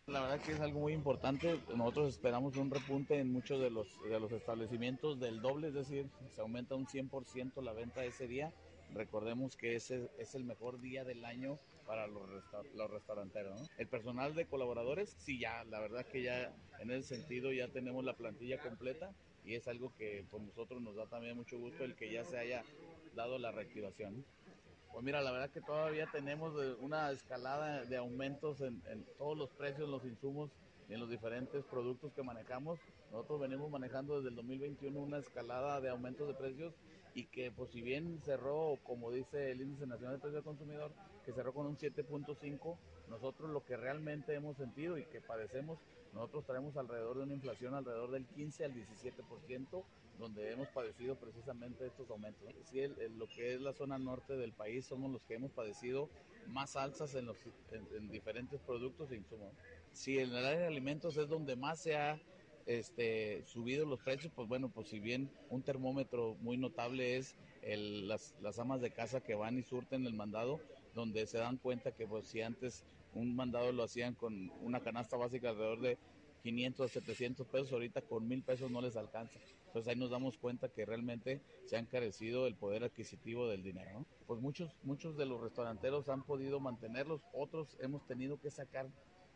La 0.07 0.23
verdad 0.23 0.41
que 0.41 0.53
es 0.53 0.61
algo 0.61 0.81
muy 0.81 0.93
importante. 0.93 1.61
Nosotros 1.77 2.09
esperamos 2.09 2.57
un 2.57 2.71
repunte 2.71 3.19
en 3.19 3.33
muchos 3.33 3.61
de 3.61 3.71
los, 3.71 3.87
de 4.09 4.19
los 4.19 4.33
establecimientos 4.33 5.21
del 5.21 5.41
doble, 5.41 5.69
es 5.69 5.75
decir, 5.75 6.09
se 6.35 6.41
aumenta 6.41 6.75
un 6.75 6.87
100% 6.87 7.63
la 7.63 7.73
venta 7.73 8.05
ese 8.05 8.27
día. 8.27 8.53
Recordemos 8.93 9.57
que 9.57 9.77
ese 9.77 10.11
es 10.19 10.35
el 10.35 10.45
mejor 10.45 10.81
día 10.81 11.05
del 11.05 11.25
año 11.25 11.59
para 11.87 12.09
los, 12.09 12.29
los 12.75 12.91
restauranteros. 12.91 13.71
El 13.79 13.87
personal 13.87 14.35
de 14.35 14.47
colaboradores, 14.47 15.15
sí, 15.19 15.39
ya, 15.39 15.63
la 15.65 15.79
verdad 15.79 16.05
que 16.05 16.23
ya 16.23 16.53
en 16.81 16.91
ese 16.91 17.17
sentido 17.17 17.53
ya 17.53 17.69
tenemos 17.69 18.05
la 18.05 18.17
plantilla 18.17 18.59
completa 18.59 19.13
y 19.45 19.55
es 19.55 19.67
algo 19.69 19.93
que 19.97 20.25
por 20.31 20.41
nosotros 20.41 20.81
nos 20.83 20.97
da 20.97 21.07
también 21.07 21.37
mucho 21.37 21.59
gusto 21.59 21.85
el 21.85 21.97
que 21.97 22.13
ya 22.13 22.25
se 22.25 22.39
haya 22.39 22.63
dado 23.15 23.39
la 23.39 23.53
reactivación. 23.53 24.25
Pues 24.93 25.05
mira, 25.05 25.21
la 25.21 25.31
verdad 25.31 25.51
que 25.51 25.61
todavía 25.61 26.09
tenemos 26.11 26.53
una 26.81 27.11
escalada 27.11 27.85
de 27.85 27.97
aumentos 27.97 28.61
en, 28.61 28.83
todos 29.19 29.39
los 29.39 29.51
precios, 29.51 29.85
en 29.85 29.93
los 29.93 30.05
insumos 30.05 30.51
y 30.89 30.95
en 30.95 31.01
los 31.01 31.09
diferentes 31.09 31.65
productos 31.65 32.13
que 32.13 32.23
manejamos. 32.23 32.79
Nosotros 33.13 33.41
venimos 33.41 33.71
manejando 33.71 34.17
desde 34.17 34.31
el 34.31 34.37
2021 34.37 35.01
una 35.01 35.19
escalada 35.19 35.81
de 35.81 35.91
aumentos 35.91 36.27
de 36.27 36.35
precios 36.35 36.75
y 37.15 37.27
que 37.27 37.51
pues 37.51 37.71
si 37.71 37.83
bien 37.83 38.21
cerró, 38.25 38.79
como 38.85 39.11
dice 39.11 39.53
el 39.53 39.61
Índice 39.61 39.87
Nacional 39.87 40.17
de 40.17 40.21
Precios 40.21 40.45
del 40.45 40.45
Consumidor, 40.45 40.93
que 41.25 41.33
cerró 41.33 41.53
con 41.53 41.67
un 41.67 41.77
7.5, 41.77 42.77
nosotros 43.09 43.51
lo 43.51 43.65
que 43.65 43.77
realmente 43.77 44.35
hemos 44.35 44.57
sentido 44.57 44.99
y 44.99 45.05
que 45.05 45.21
padecemos, 45.21 45.79
nosotros 46.13 46.45
traemos 46.45 46.77
alrededor 46.77 47.19
de 47.19 47.23
una 47.25 47.35
inflación 47.35 47.75
alrededor 47.75 48.11
del 48.11 48.27
15 48.27 48.65
al 48.65 48.75
17%, 48.75 49.85
donde 50.19 50.53
hemos 50.53 50.69
padecido 50.69 51.15
precisamente 51.17 51.87
estos 51.87 52.11
aumentos. 52.11 52.43
Sí, 52.65 52.81
lo 53.17 53.27
que 53.29 53.55
es 53.55 53.61
la 53.61 53.73
zona 53.73 53.99
norte 53.99 54.37
del 54.37 54.53
país 54.53 54.87
somos 54.87 55.11
los 55.11 55.25
que 55.25 55.35
hemos 55.35 55.53
padecido 55.53 56.11
más 56.49 56.77
alzas 56.77 57.15
en, 57.15 57.27
los, 57.27 57.39
en, 57.71 58.11
diferentes 58.11 58.61
productos 58.61 59.11
e 59.13 59.17
insumos. 59.17 59.53
Si 59.93 60.19
en 60.19 60.31
el 60.31 60.45
área 60.45 60.61
de 60.61 60.67
alimentos 60.67 61.17
es 61.17 61.29
donde 61.29 61.57
más 61.57 61.81
se 61.81 61.97
ha 61.97 62.21
este, 62.67 63.45
subido 63.47 63.87
los 63.87 64.01
precios, 64.01 64.33
pues 64.35 64.49
bueno, 64.49 64.69
pues 64.69 64.89
si 64.89 65.01
bien 65.01 65.31
un 65.49 65.63
termómetro 65.63 66.37
muy 66.41 66.57
notable 66.57 67.17
es 67.17 67.37
el, 67.63 68.09
las, 68.09 68.35
las 68.41 68.59
amas 68.59 68.81
de 68.81 68.91
casa 68.91 69.21
que 69.21 69.35
van 69.35 69.59
y 69.59 69.63
surten 69.63 70.07
el 70.07 70.15
mandado, 70.15 70.61
donde 70.95 71.27
se 71.27 71.39
dan 71.39 71.57
cuenta 71.57 71.93
que 71.93 72.07
pues 72.07 72.27
si 72.27 72.43
antes 72.43 72.85
un 73.15 73.35
mandado 73.35 73.73
lo 73.73 73.83
hacían 73.83 74.15
con 74.15 74.51
una 74.61 74.81
canasta 74.81 75.17
básica 75.17 75.51
alrededor 75.51 75.81
de 75.81 75.99
500 76.43 76.91
700 76.91 77.47
pesos, 77.49 77.73
ahorita 77.73 78.03
con 78.03 78.27
mil 78.27 78.43
pesos 78.43 78.71
no 78.71 78.81
les 78.81 78.97
alcanza. 78.97 79.39
Entonces 79.67 79.89
ahí 79.89 79.99
nos 79.99 80.11
damos 80.11 80.39
cuenta 80.39 80.69
que 80.69 80.87
realmente 80.87 81.41
se 81.67 81.77
ha 81.77 81.81
encarecido 81.81 82.47
el 82.47 82.57
poder 82.57 82.83
adquisitivo 82.85 83.49
del 83.49 83.63
dinero. 83.63 84.07
Pues 84.27 84.41
muchos, 84.41 84.75
muchos 84.83 85.17
de 85.17 85.27
los 85.27 85.41
restauranteros 85.41 86.09
han 86.09 86.23
podido 86.23 86.61
mantenerlos, 86.61 87.21
otros 87.33 87.77
hemos 87.81 88.07
tenido 88.07 88.41
que 88.41 88.51
sacar 88.51 88.89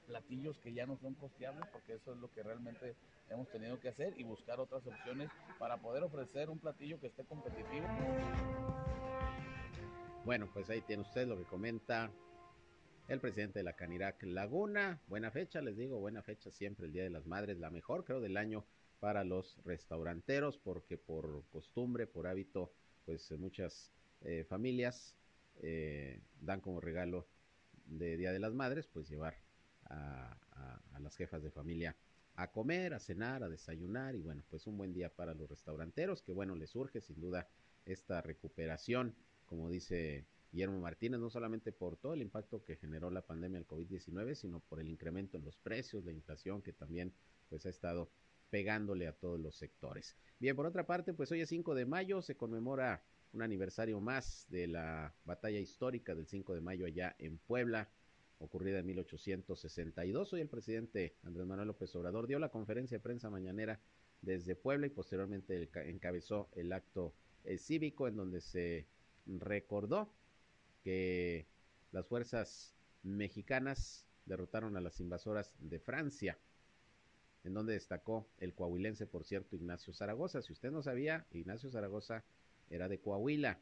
platillos 0.07 0.59
que 0.59 0.73
ya 0.73 0.87
no 0.87 0.97
son 0.97 1.15
costeables, 1.15 1.67
porque 1.73 1.95
eso 1.95 2.13
es 2.13 2.19
lo 2.19 2.31
que 2.33 2.43
realmente 2.43 2.95
hemos 3.31 3.49
tenido 3.51 3.81
que 3.81 3.89
hacer 3.89 4.15
y 4.19 4.25
buscar 4.25 4.61
otras 4.61 4.87
opciones 4.87 5.31
para 5.59 5.79
poder 5.79 6.03
ofrecer 6.03 6.51
un 6.51 6.59
platillo 6.59 7.01
que 7.01 7.07
esté 7.07 7.25
competitivo. 7.25 7.87
Bueno, 10.25 10.49
pues 10.53 10.71
ahí 10.71 10.81
tiene 10.83 11.03
usted 11.03 11.27
lo 11.27 11.37
que 11.37 11.45
comenta 11.45 12.11
el 13.09 13.21
presidente 13.21 13.59
de 13.59 13.65
la 13.65 13.75
Canirac 13.75 14.23
Laguna. 14.23 15.01
Buena 15.09 15.31
fecha, 15.31 15.61
les 15.61 15.77
digo, 15.77 15.99
buena 15.99 16.23
fecha 16.23 16.51
siempre 16.51 16.87
el 16.87 16.93
Día 16.93 17.03
de 17.03 17.11
las 17.11 17.27
Madres, 17.27 17.59
la 17.59 17.71
mejor 17.71 18.05
creo 18.05 18.21
del 18.21 18.37
año 18.37 18.65
para 19.01 19.25
los 19.25 19.59
restauranteros, 19.65 20.57
porque 20.57 20.97
por 20.97 21.45
costumbre, 21.51 22.07
por 22.07 22.27
hábito, 22.27 22.73
pues 23.05 23.31
muchas 23.33 23.93
eh, 24.23 24.45
familias 24.49 25.15
eh, 25.61 26.21
dan 26.41 26.61
como 26.61 26.81
regalo 26.81 27.27
de 27.87 28.17
Día 28.17 28.33
de 28.33 28.41
las 28.41 28.55
Madres, 28.55 28.87
pues 28.87 29.09
llevar 29.09 29.37
a, 29.87 30.37
las 30.99 31.17
jefas 31.17 31.43
de 31.43 31.51
familia 31.51 31.95
a 32.37 32.51
comer, 32.51 32.95
a 32.95 32.99
cenar, 32.99 33.43
a 33.43 33.51
desayunar 33.51 34.15
y 34.15 34.23
bueno, 34.23 34.43
pues 34.49 34.67
un 34.67 34.79
buen 34.79 34.95
día 34.95 35.11
para 35.11 35.35
los 35.35 35.51
restauranteros, 35.51 36.23
que 36.23 36.33
bueno, 36.33 36.55
les 36.55 36.71
surge 36.71 37.03
sin 37.03 37.21
duda 37.21 37.47
esta 37.85 38.23
recuperación, 38.23 39.15
como 39.45 39.69
dice 39.69 40.25
Guillermo 40.55 40.79
Martínez, 40.79 41.19
no 41.19 41.31
solamente 41.31 41.73
por 41.73 41.97
todo 41.97 42.15
el 42.15 42.23
impacto 42.23 42.63
que 42.63 42.77
generó 42.77 43.11
la 43.11 43.27
pandemia 43.27 43.59
del 43.59 43.67
COVID-19, 43.67 44.37
sino 44.37 44.61
por 44.61 44.79
el 44.79 44.89
incremento 44.89 45.37
en 45.37 45.45
los 45.45 45.57
precios, 45.57 46.05
la 46.05 46.13
inflación 46.13 46.63
que 46.63 46.73
también 46.73 47.13
pues 47.49 47.67
ha 47.67 47.71
estado 47.71 48.09
pegándole 48.51 49.09
a 49.09 49.13
todos 49.13 49.41
los 49.41 49.57
sectores. 49.57 50.15
Bien, 50.39 50.55
por 50.55 50.67
otra 50.67 50.87
parte, 50.87 51.13
pues 51.13 51.33
hoy 51.33 51.41
es 51.41 51.49
5 51.49 51.75
de 51.75 51.87
mayo, 51.87 52.23
se 52.23 52.37
conmemora 52.37 53.03
un 53.33 53.43
aniversario 53.43 54.01
más 54.01 54.47
de 54.49 54.69
la 54.69 55.13
batalla 55.25 55.59
histórica 55.59 56.15
del 56.15 56.29
5 56.29 56.55
de 56.55 56.61
mayo 56.61 56.87
allá 56.87 57.17
en 57.19 57.39
Puebla, 57.39 57.91
ocurrida 58.39 58.79
en 58.79 58.87
1862. 58.87 60.35
Hoy 60.35 60.41
el 60.41 60.49
presidente 60.49 61.17
Andrés 61.25 61.49
Manuel 61.49 61.67
López 61.67 61.93
Obrador 61.97 62.29
dio 62.29 62.39
la 62.39 62.51
conferencia 62.51 62.99
de 62.99 63.03
prensa 63.03 63.29
mañanera 63.29 63.81
desde 64.23 64.55
Puebla 64.55 64.87
y 64.87 64.91
posteriormente 64.91 65.69
encabezó 65.91 66.49
el 66.53 66.73
acto 66.73 67.13
eh, 67.43 67.59
cívico 67.59 68.07
en 68.07 68.15
donde 68.15 68.41
se 68.41 68.87
recordó 69.27 70.13
que 70.85 71.47
las 71.91 72.07
fuerzas 72.07 72.75
mexicanas 73.03 74.07
derrotaron 74.27 74.77
a 74.77 74.81
las 74.81 75.01
invasoras 75.01 75.55
de 75.59 75.81
Francia, 75.81 76.39
en 77.43 77.55
donde 77.55 77.73
destacó 77.73 78.29
el 78.39 78.55
coahuilense, 78.55 79.07
por 79.07 79.25
cierto, 79.25 79.57
Ignacio 79.57 79.93
Zaragoza. 79.93 80.43
Si 80.43 80.53
usted 80.53 80.71
no 80.71 80.83
sabía, 80.83 81.27
Ignacio 81.33 81.71
Zaragoza 81.71 82.25
era 82.71 82.89
de 82.89 83.01
Coahuila, 83.01 83.59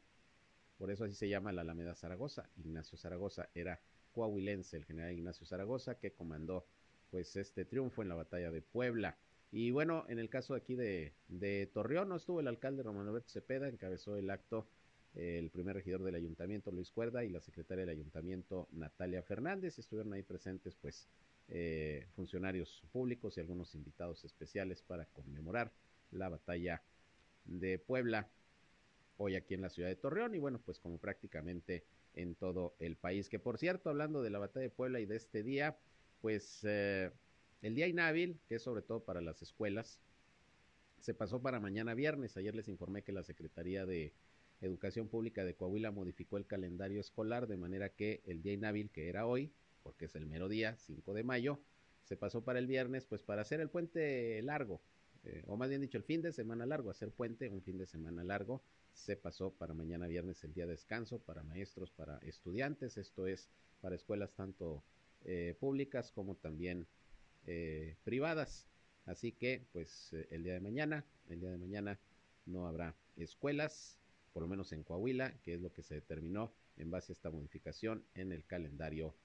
por 0.77 0.91
eso 0.91 1.05
así 1.05 1.15
se 1.15 1.29
llama 1.29 1.51
la 1.51 1.61
Alameda 1.61 1.95
Zaragoza. 1.95 2.49
Ignacio 2.57 2.97
Zaragoza 2.97 3.49
era 3.55 3.79
coahuilense, 4.11 4.77
el 4.77 4.85
general 4.85 5.13
Ignacio 5.13 5.45
Zaragoza, 5.45 5.97
que 5.99 6.11
comandó 6.11 6.65
pues 7.09 7.35
este 7.35 7.65
triunfo 7.65 8.01
en 8.01 8.09
la 8.09 8.15
batalla 8.15 8.51
de 8.51 8.61
Puebla. 8.61 9.17
Y 9.51 9.71
bueno, 9.71 10.05
en 10.09 10.17
el 10.17 10.29
caso 10.29 10.55
aquí 10.55 10.75
de, 10.75 11.13
de 11.27 11.69
Torreón, 11.73 12.09
no 12.09 12.15
estuvo 12.15 12.39
el 12.39 12.47
alcalde 12.47 12.83
Romano 12.83 13.09
Alberto 13.09 13.29
Cepeda, 13.29 13.69
encabezó 13.69 14.17
el 14.17 14.29
acto 14.29 14.67
el 15.15 15.49
primer 15.51 15.75
regidor 15.75 16.03
del 16.03 16.15
ayuntamiento 16.15 16.71
Luis 16.71 16.91
Cuerda 16.91 17.23
y 17.23 17.29
la 17.29 17.39
secretaria 17.39 17.85
del 17.85 17.97
ayuntamiento 17.97 18.67
Natalia 18.71 19.21
Fernández. 19.21 19.77
Estuvieron 19.77 20.13
ahí 20.13 20.23
presentes 20.23 20.75
pues 20.75 21.07
eh, 21.49 22.07
funcionarios 22.15 22.83
públicos 22.91 23.37
y 23.37 23.41
algunos 23.41 23.75
invitados 23.75 24.23
especiales 24.25 24.81
para 24.81 25.05
conmemorar 25.05 25.71
la 26.11 26.29
batalla 26.29 26.81
de 27.45 27.77
Puebla 27.79 28.29
hoy 29.17 29.35
aquí 29.35 29.53
en 29.53 29.61
la 29.61 29.69
ciudad 29.69 29.89
de 29.89 29.95
Torreón 29.95 30.33
y 30.35 30.39
bueno 30.39 30.59
pues 30.65 30.79
como 30.79 30.97
prácticamente 30.97 31.83
en 32.15 32.35
todo 32.35 32.75
el 32.79 32.95
país 32.95 33.29
que 33.29 33.39
por 33.39 33.57
cierto 33.57 33.89
hablando 33.89 34.21
de 34.21 34.29
la 34.29 34.39
batalla 34.39 34.63
de 34.63 34.69
Puebla 34.69 34.99
y 34.99 35.05
de 35.05 35.17
este 35.17 35.43
día 35.43 35.77
pues 36.21 36.61
eh, 36.63 37.11
el 37.61 37.75
día 37.75 37.87
inhábil 37.87 38.39
que 38.47 38.55
es 38.55 38.63
sobre 38.63 38.81
todo 38.81 39.03
para 39.03 39.21
las 39.21 39.41
escuelas 39.41 39.99
se 41.01 41.13
pasó 41.13 41.41
para 41.41 41.59
mañana 41.59 41.93
viernes 41.93 42.37
ayer 42.37 42.55
les 42.55 42.69
informé 42.69 43.03
que 43.03 43.11
la 43.11 43.23
Secretaría 43.23 43.85
de 43.85 44.13
Educación 44.63 45.09
Pública 45.09 45.43
de 45.43 45.55
Coahuila 45.55 45.91
modificó 45.91 46.37
el 46.37 46.45
calendario 46.45 47.01
escolar 47.01 47.47
de 47.47 47.57
manera 47.57 47.89
que 47.89 48.21
el 48.25 48.41
día 48.41 48.53
inhábil, 48.53 48.89
que 48.89 49.09
era 49.09 49.25
hoy, 49.25 49.51
porque 49.83 50.05
es 50.05 50.15
el 50.15 50.25
mero 50.25 50.47
día, 50.47 50.77
5 50.77 51.13
de 51.13 51.23
mayo, 51.23 51.59
se 52.03 52.15
pasó 52.15 52.43
para 52.43 52.59
el 52.59 52.67
viernes, 52.67 53.05
pues 53.05 53.21
para 53.21 53.41
hacer 53.41 53.59
el 53.59 53.69
puente 53.69 54.41
largo, 54.41 54.81
eh, 55.25 55.43
o 55.47 55.57
más 55.57 55.69
bien 55.69 55.81
dicho, 55.81 55.97
el 55.97 56.03
fin 56.03 56.21
de 56.21 56.31
semana 56.31 56.65
largo, 56.65 56.89
hacer 56.89 57.11
puente, 57.11 57.49
un 57.49 57.61
fin 57.61 57.77
de 57.77 57.85
semana 57.85 58.23
largo, 58.23 58.61
se 58.93 59.17
pasó 59.17 59.51
para 59.51 59.73
mañana 59.73 60.07
viernes 60.07 60.43
el 60.43 60.53
día 60.53 60.65
de 60.65 60.71
descanso 60.71 61.19
para 61.19 61.43
maestros, 61.43 61.91
para 61.91 62.17
estudiantes, 62.19 62.97
esto 62.97 63.27
es 63.27 63.49
para 63.81 63.95
escuelas 63.95 64.33
tanto 64.33 64.83
eh, 65.25 65.55
públicas 65.59 66.11
como 66.11 66.35
también 66.35 66.87
eh, 67.47 67.97
privadas. 68.03 68.67
Así 69.05 69.33
que, 69.33 69.65
pues 69.73 70.13
el 70.29 70.43
día 70.43 70.53
de 70.53 70.61
mañana, 70.61 71.05
el 71.27 71.41
día 71.41 71.51
de 71.51 71.57
mañana 71.57 71.99
no 72.45 72.67
habrá 72.67 72.95
escuelas, 73.17 73.99
por 74.33 74.41
lo 74.41 74.49
menos 74.49 74.71
en 74.71 74.83
Coahuila, 74.83 75.39
que 75.41 75.53
es 75.53 75.61
lo 75.61 75.71
que 75.71 75.83
se 75.83 75.95
determinó 75.95 76.53
en 76.77 76.89
base 76.89 77.11
a 77.11 77.13
esta 77.13 77.29
modificación 77.29 78.03
en 78.15 78.31
el 78.31 78.45
calendario, 78.45 79.15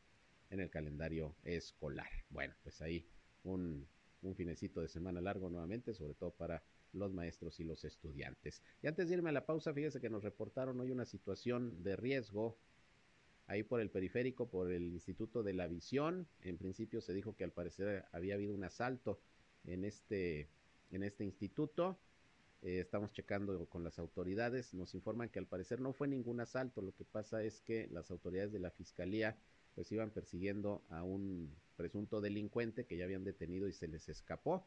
en 0.50 0.60
el 0.60 0.70
calendario 0.70 1.34
escolar. 1.44 2.10
Bueno, 2.30 2.54
pues 2.62 2.80
ahí 2.82 3.06
un, 3.44 3.88
finecito 4.36 4.80
de 4.80 4.88
semana 4.88 5.20
largo 5.20 5.48
nuevamente, 5.48 5.94
sobre 5.94 6.14
todo 6.14 6.30
para 6.30 6.62
los 6.92 7.12
maestros 7.12 7.58
y 7.60 7.64
los 7.64 7.84
estudiantes. 7.84 8.62
Y 8.82 8.86
antes 8.86 9.08
de 9.08 9.14
irme 9.14 9.30
a 9.30 9.32
la 9.32 9.46
pausa, 9.46 9.72
fíjese 9.72 10.00
que 10.00 10.10
nos 10.10 10.22
reportaron 10.22 10.78
hoy 10.80 10.90
una 10.90 11.06
situación 11.06 11.82
de 11.82 11.96
riesgo 11.96 12.58
ahí 13.46 13.62
por 13.62 13.80
el 13.80 13.90
periférico, 13.90 14.48
por 14.50 14.70
el 14.70 14.92
Instituto 14.92 15.42
de 15.42 15.54
la 15.54 15.66
Visión. 15.66 16.28
En 16.42 16.58
principio 16.58 17.00
se 17.00 17.14
dijo 17.14 17.34
que 17.34 17.44
al 17.44 17.52
parecer 17.52 18.04
había 18.12 18.34
habido 18.34 18.54
un 18.54 18.64
asalto 18.64 19.20
en 19.64 19.84
este, 19.84 20.50
en 20.90 21.02
este 21.02 21.24
instituto. 21.24 21.98
Eh, 22.62 22.80
estamos 22.80 23.12
checando 23.12 23.66
con 23.66 23.84
las 23.84 24.00
autoridades, 24.00 24.74
nos 24.74 24.94
informan 24.94 25.28
que 25.28 25.38
al 25.38 25.46
parecer 25.46 25.80
no 25.80 25.92
fue 25.92 26.08
ningún 26.08 26.40
asalto, 26.40 26.82
lo 26.82 26.92
que 26.92 27.04
pasa 27.04 27.44
es 27.44 27.60
que 27.60 27.86
las 27.92 28.10
autoridades 28.10 28.52
de 28.52 28.58
la 28.58 28.70
fiscalía 28.70 29.36
pues 29.76 29.92
iban 29.92 30.10
persiguiendo 30.10 30.82
a 30.88 31.04
un 31.04 31.54
presunto 31.76 32.20
delincuente 32.20 32.84
que 32.84 32.96
ya 32.96 33.04
habían 33.04 33.22
detenido 33.22 33.68
y 33.68 33.72
se 33.72 33.86
les 33.86 34.08
escapó 34.08 34.66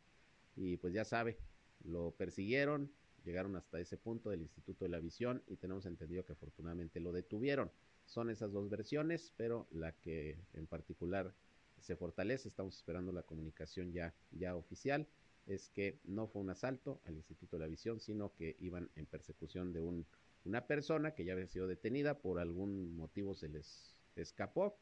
y 0.56 0.78
pues 0.78 0.94
ya 0.94 1.04
sabe, 1.04 1.38
lo 1.84 2.12
persiguieron, 2.12 2.90
llegaron 3.26 3.58
hasta 3.58 3.78
ese 3.78 3.98
punto 3.98 4.30
del 4.30 4.42
Instituto 4.42 4.86
de 4.86 4.90
la 4.90 5.00
Visión 5.00 5.44
y 5.48 5.58
tenemos 5.58 5.86
entendido 5.86 6.24
que 6.24 6.32
afortunadamente 6.32 7.02
lo 7.02 7.12
detuvieron. 7.12 7.72
Son 8.06 8.30
esas 8.30 8.54
dos 8.54 8.70
versiones, 8.70 9.34
pero 9.36 9.68
la 9.72 9.92
que 9.92 10.38
en 10.54 10.66
particular 10.66 11.34
se 11.80 11.98
fortalece, 11.98 12.48
estamos 12.48 12.78
esperando 12.78 13.12
la 13.12 13.24
comunicación 13.24 13.92
ya, 13.92 14.14
ya 14.32 14.56
oficial 14.56 15.08
es 15.48 15.70
que 15.70 16.00
no 16.06 16.28
fue 16.28 16.42
un 16.42 16.50
asalto 16.50 17.02
al 17.06 17.16
Instituto 17.16 17.58
de 17.58 17.62
la 17.62 17.68
Visión, 17.68 18.00
sino 18.00 18.34
que 18.34 18.56
iban 18.60 18.90
en 18.96 19.06
persecución 19.06 19.74
de 19.74 19.82
un, 19.82 20.06
una 20.46 20.66
persona 20.68 21.12
que 21.14 21.26
ya 21.26 21.34
había 21.34 21.48
sido 21.48 21.68
detenida, 21.68 22.20
por 22.20 22.40
algún 22.40 22.96
motivo 22.96 23.36
se 23.36 23.50
les 23.50 23.96
escapó 24.16 24.78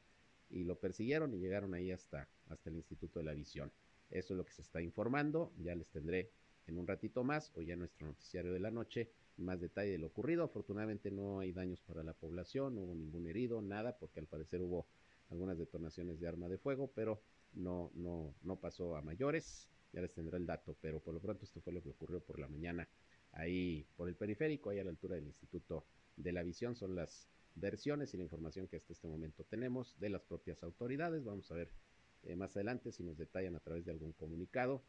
y 0.49 0.63
lo 0.63 0.79
persiguieron 0.79 1.33
y 1.33 1.39
llegaron 1.39 1.73
ahí 1.73 1.91
hasta, 1.91 2.27
hasta 2.47 2.69
el 2.69 2.77
Instituto 2.77 3.19
de 3.19 3.25
la 3.25 3.33
Visión. 3.33 3.71
Eso 4.09 4.33
es 4.33 4.37
lo 4.37 4.45
que 4.45 4.53
se 4.53 4.61
está 4.61 4.81
informando, 4.81 5.53
ya 5.59 5.75
les 5.75 5.87
tendré 5.89 6.31
en 6.67 6.77
un 6.77 6.87
ratito 6.87 7.23
más 7.23 7.51
o 7.55 7.61
ya 7.61 7.73
en 7.73 7.79
nuestro 7.79 8.07
noticiario 8.07 8.51
de 8.51 8.59
la 8.59 8.71
noche 8.71 9.09
más 9.37 9.59
detalle 9.59 9.91
de 9.91 9.97
lo 9.97 10.07
ocurrido. 10.07 10.43
Afortunadamente 10.43 11.11
no 11.11 11.39
hay 11.39 11.51
daños 11.51 11.81
para 11.81 12.03
la 12.03 12.13
población, 12.13 12.75
no 12.75 12.81
hubo 12.81 12.95
ningún 12.95 13.27
herido, 13.27 13.61
nada, 13.61 13.97
porque 13.97 14.19
al 14.19 14.27
parecer 14.27 14.61
hubo 14.61 14.85
algunas 15.29 15.57
detonaciones 15.57 16.19
de 16.19 16.27
arma 16.27 16.47
de 16.47 16.57
fuego, 16.57 16.91
pero 16.93 17.21
no, 17.53 17.91
no, 17.95 18.33
no 18.43 18.59
pasó 18.59 18.95
a 18.95 19.01
mayores 19.01 19.67
ya 19.93 20.01
les 20.01 20.13
tendré 20.13 20.37
el 20.37 20.45
dato, 20.45 20.75
pero 20.81 20.99
por 20.99 21.13
lo 21.13 21.19
pronto 21.19 21.45
esto 21.45 21.61
fue 21.61 21.73
lo 21.73 21.81
que 21.81 21.89
ocurrió 21.89 22.19
por 22.19 22.39
la 22.39 22.47
mañana 22.47 22.87
ahí 23.31 23.85
por 23.95 24.07
el 24.09 24.15
periférico, 24.15 24.69
ahí 24.69 24.79
a 24.79 24.83
la 24.83 24.89
altura 24.89 25.15
del 25.15 25.27
Instituto 25.27 25.85
de 26.15 26.31
la 26.31 26.43
Visión, 26.43 26.75
son 26.75 26.95
las 26.95 27.27
versiones 27.55 28.13
y 28.13 28.17
la 28.17 28.23
información 28.23 28.67
que 28.67 28.77
hasta 28.77 28.93
este 28.93 29.07
momento 29.07 29.43
tenemos 29.43 29.99
de 29.99 30.09
las 30.09 30.21
propias 30.23 30.63
autoridades. 30.63 31.23
Vamos 31.23 31.51
a 31.51 31.55
ver 31.55 31.71
eh, 32.23 32.35
más 32.35 32.55
adelante 32.55 32.91
si 32.91 33.03
nos 33.03 33.17
detallan 33.17 33.55
a 33.55 33.59
través 33.59 33.85
de 33.85 33.91
algún 33.91 34.13
comunicado 34.13 34.81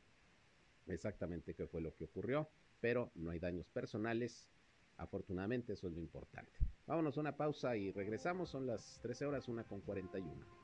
exactamente 0.86 1.54
qué 1.54 1.66
fue 1.66 1.80
lo 1.80 1.94
que 1.94 2.04
ocurrió, 2.04 2.48
pero 2.80 3.10
no 3.14 3.30
hay 3.30 3.38
daños 3.38 3.68
personales. 3.68 4.48
Afortunadamente 4.96 5.72
eso 5.72 5.88
es 5.88 5.94
lo 5.94 6.00
importante. 6.00 6.52
Vámonos 6.86 7.16
a 7.16 7.20
una 7.20 7.36
pausa 7.36 7.76
y 7.76 7.90
regresamos. 7.92 8.50
Son 8.50 8.66
las 8.66 9.00
13 9.02 9.26
horas, 9.26 9.48
una 9.48 9.64
con 9.64 9.80
41. 9.80 10.59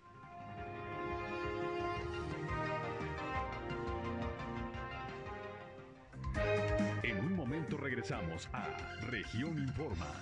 Regresamos 7.74 8.48
a 8.52 8.66
Región 9.10 9.58
Informa. 9.58 10.12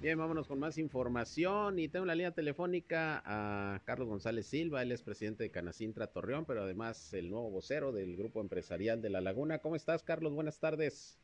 Bien, 0.00 0.16
vámonos 0.16 0.46
con 0.46 0.60
más 0.60 0.78
información 0.78 1.78
y 1.80 1.88
tengo 1.88 2.06
la 2.06 2.14
línea 2.14 2.30
telefónica 2.30 3.20
a 3.24 3.80
Carlos 3.84 4.08
González 4.08 4.46
Silva, 4.46 4.82
él 4.82 4.92
es 4.92 5.02
presidente 5.02 5.42
de 5.42 5.50
Canacintra 5.50 6.06
Torreón, 6.06 6.44
pero 6.44 6.62
además 6.62 7.12
el 7.14 7.30
nuevo 7.30 7.50
vocero 7.50 7.90
del 7.90 8.16
Grupo 8.16 8.40
Empresarial 8.40 9.02
de 9.02 9.10
La 9.10 9.20
Laguna. 9.20 9.58
¿Cómo 9.58 9.74
estás, 9.74 10.04
Carlos? 10.04 10.34
Buenas 10.34 10.60
tardes. 10.60 11.18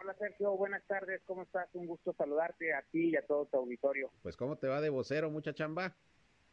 Hola 0.00 0.14
Sergio, 0.18 0.56
buenas 0.56 0.82
tardes, 0.86 1.20
¿cómo 1.26 1.42
estás? 1.42 1.68
Un 1.74 1.86
gusto 1.86 2.12
saludarte 2.12 2.72
a 2.74 2.82
ti 2.90 3.10
y 3.10 3.16
a 3.16 3.26
todo 3.26 3.46
tu 3.46 3.56
auditorio. 3.56 4.10
Pues 4.22 4.36
¿cómo 4.36 4.56
te 4.56 4.68
va 4.68 4.80
de 4.80 4.88
vocero? 4.88 5.30
¿Mucha 5.30 5.52
chamba? 5.52 5.96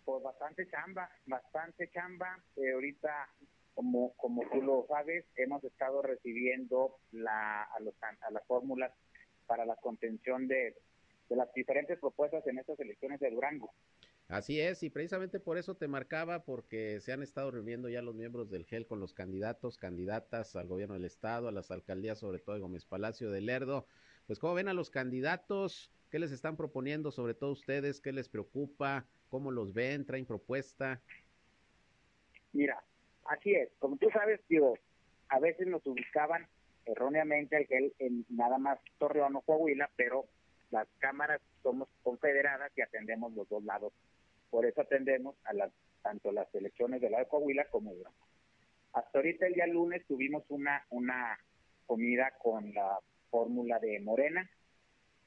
Pues 0.10 0.24
bastante 0.24 0.68
chamba, 0.68 1.08
bastante 1.28 1.88
chamba. 1.92 2.44
Eh, 2.56 2.72
ahorita, 2.74 3.30
como, 3.76 4.16
como 4.16 4.42
tú 4.50 4.60
lo 4.60 4.88
sabes, 4.88 5.24
hemos 5.36 5.64
estado 5.64 6.02
recibiendo 6.02 6.98
la, 7.12 7.62
a, 7.62 7.80
los, 7.80 7.94
las 8.32 8.48
fórmulas 8.48 8.92
para 9.46 9.68
la 9.68 9.76
contención 9.76 10.48
de, 10.48 10.76
de 11.30 11.36
las 11.36 11.54
diferentes 11.54 12.00
propuestas 12.00 12.46
en 12.48 12.58
estas 12.58 12.80
elecciones 12.80 13.20
de 13.20 13.30
Durango. 13.30 13.72
Así 14.30 14.60
es, 14.60 14.82
y 14.82 14.90
precisamente 14.90 15.40
por 15.40 15.60
eso 15.60 15.76
te 15.76 15.88
marcaba, 15.88 16.44
porque 16.44 17.00
se 17.02 17.14
han 17.14 17.22
estado 17.22 17.52
reuniendo 17.52 17.88
ya 17.88 18.02
los 18.02 18.16
miembros 18.16 18.50
del 18.50 18.66
GEL 18.66 18.88
con 18.88 19.00
los 19.00 19.14
candidatos, 19.14 19.78
candidatas 19.78 20.56
al 20.56 20.68
gobierno 20.68 20.96
del 20.96 21.06
Estado, 21.06 21.48
a 21.48 21.52
las 21.52 21.70
alcaldías, 21.70 22.18
sobre 22.18 22.40
todo 22.40 22.56
de 22.56 22.62
Gómez 22.62 22.86
Palacio 22.86 23.30
de 23.30 23.42
Lerdo. 23.42 23.86
Pues, 24.26 24.40
¿cómo 24.40 24.56
ven 24.56 24.70
a 24.70 24.74
los 24.74 24.90
candidatos? 24.90 25.92
¿Qué 26.10 26.18
les 26.18 26.32
están 26.32 26.58
proponiendo, 26.58 27.12
sobre 27.12 27.36
todo 27.36 27.52
ustedes? 27.52 28.02
¿Qué 28.02 28.12
les 28.12 28.28
preocupa? 28.28 29.08
¿Cómo 29.30 29.52
los 29.52 29.74
ven? 29.74 30.06
¿Traen 30.06 30.26
propuesta? 30.26 31.02
Mira, 32.52 32.84
Así 33.30 33.54
es, 33.54 33.70
como 33.78 33.96
tú 33.98 34.10
sabes, 34.12 34.42
digo, 34.50 34.76
a 35.28 35.40
veces 35.40 35.68
nos 35.68 35.86
ubicaban 35.86 36.48
erróneamente 36.86 37.56
al 37.56 37.68
en 38.00 38.26
nada 38.28 38.58
más 38.58 38.80
Torreón 38.98 39.36
o 39.36 39.42
Coahuila, 39.42 39.88
pero 39.96 40.26
las 40.72 40.88
cámaras 40.98 41.40
somos 41.62 41.88
confederadas 42.02 42.72
y 42.76 42.82
atendemos 42.82 43.32
los 43.34 43.48
dos 43.48 43.64
lados. 43.64 43.94
Por 44.50 44.66
eso 44.66 44.82
atendemos 44.82 45.36
a 45.44 45.54
las 45.54 45.72
tanto 46.02 46.32
las 46.32 46.54
elecciones 46.56 47.02
de 47.02 47.12
la 47.12 47.20
de 47.20 47.28
Coahuila 47.28 47.66
como 47.70 47.94
de 47.94 48.04
Hasta 48.94 49.20
ahorita 49.20 49.46
el 49.46 49.54
día 49.54 49.68
lunes 49.68 50.04
tuvimos 50.08 50.44
una 50.50 50.84
una 50.90 51.38
comida 51.86 52.34
con 52.42 52.74
la 52.74 52.98
fórmula 53.30 53.78
de 53.78 54.00
Morena 54.00 54.50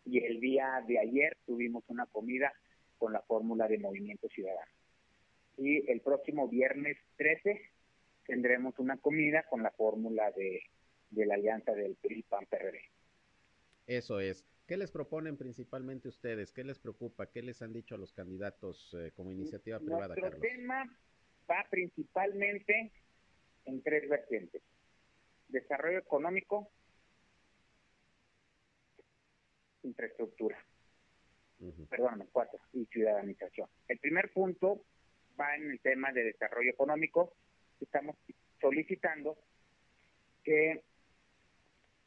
y 0.05 0.25
el 0.25 0.41
día 0.41 0.83
de 0.89 0.99
ayer 0.99 1.37
tuvimos 1.47 1.85
una 1.87 2.07
comida 2.07 2.53
con 3.03 3.13
la 3.13 3.23
fórmula 3.23 3.67
de 3.67 3.79
Movimiento 3.79 4.29
Ciudadano. 4.29 4.71
Y 5.57 5.91
el 5.91 6.03
próximo 6.03 6.47
viernes 6.47 6.97
13 7.17 7.61
tendremos 8.25 8.79
una 8.79 8.97
comida 8.97 9.43
con 9.51 9.65
la 9.65 9.73
fórmula 9.73 10.31
de, 10.31 10.63
la 11.11 11.35
alianza 11.35 11.73
del 11.73 11.97
PRI-PAN-PRD. 11.97 12.79
Eso 13.89 14.21
es. 14.21 14.47
¿Qué 14.69 14.77
les 14.77 14.93
proponen 14.93 15.37
principalmente 15.37 16.07
ustedes? 16.07 16.53
¿Qué 16.53 16.63
les 16.63 16.79
preocupa? 16.79 17.29
¿Qué 17.29 17.43
les 17.43 17.61
han 17.61 17.73
dicho 17.73 17.97
a 17.97 17.99
los 17.99 18.13
candidatos 18.13 18.95
eh, 18.97 19.11
como 19.17 19.33
iniciativa 19.33 19.81
privada, 19.81 20.15
Nuestro 20.15 20.39
tema 20.39 20.85
va 21.51 21.67
principalmente 21.69 22.93
en 23.65 23.83
tres 23.83 24.09
vertientes. 24.09 24.63
Desarrollo 25.49 25.99
económico, 25.99 26.71
infraestructura. 29.83 30.65
Perdón, 31.89 32.29
cuatro, 32.33 32.59
y 32.73 32.87
ciudadanización. 32.87 33.69
El 33.89 33.99
primer 33.99 34.33
punto 34.33 34.83
va 35.39 35.55
en 35.57 35.71
el 35.71 35.81
tema 35.81 36.13
de 36.13 36.25
desarrollo 36.25 36.71
económico. 36.71 37.35
Estamos 37.81 38.17
solicitando 38.61 39.37
que, 40.45 40.83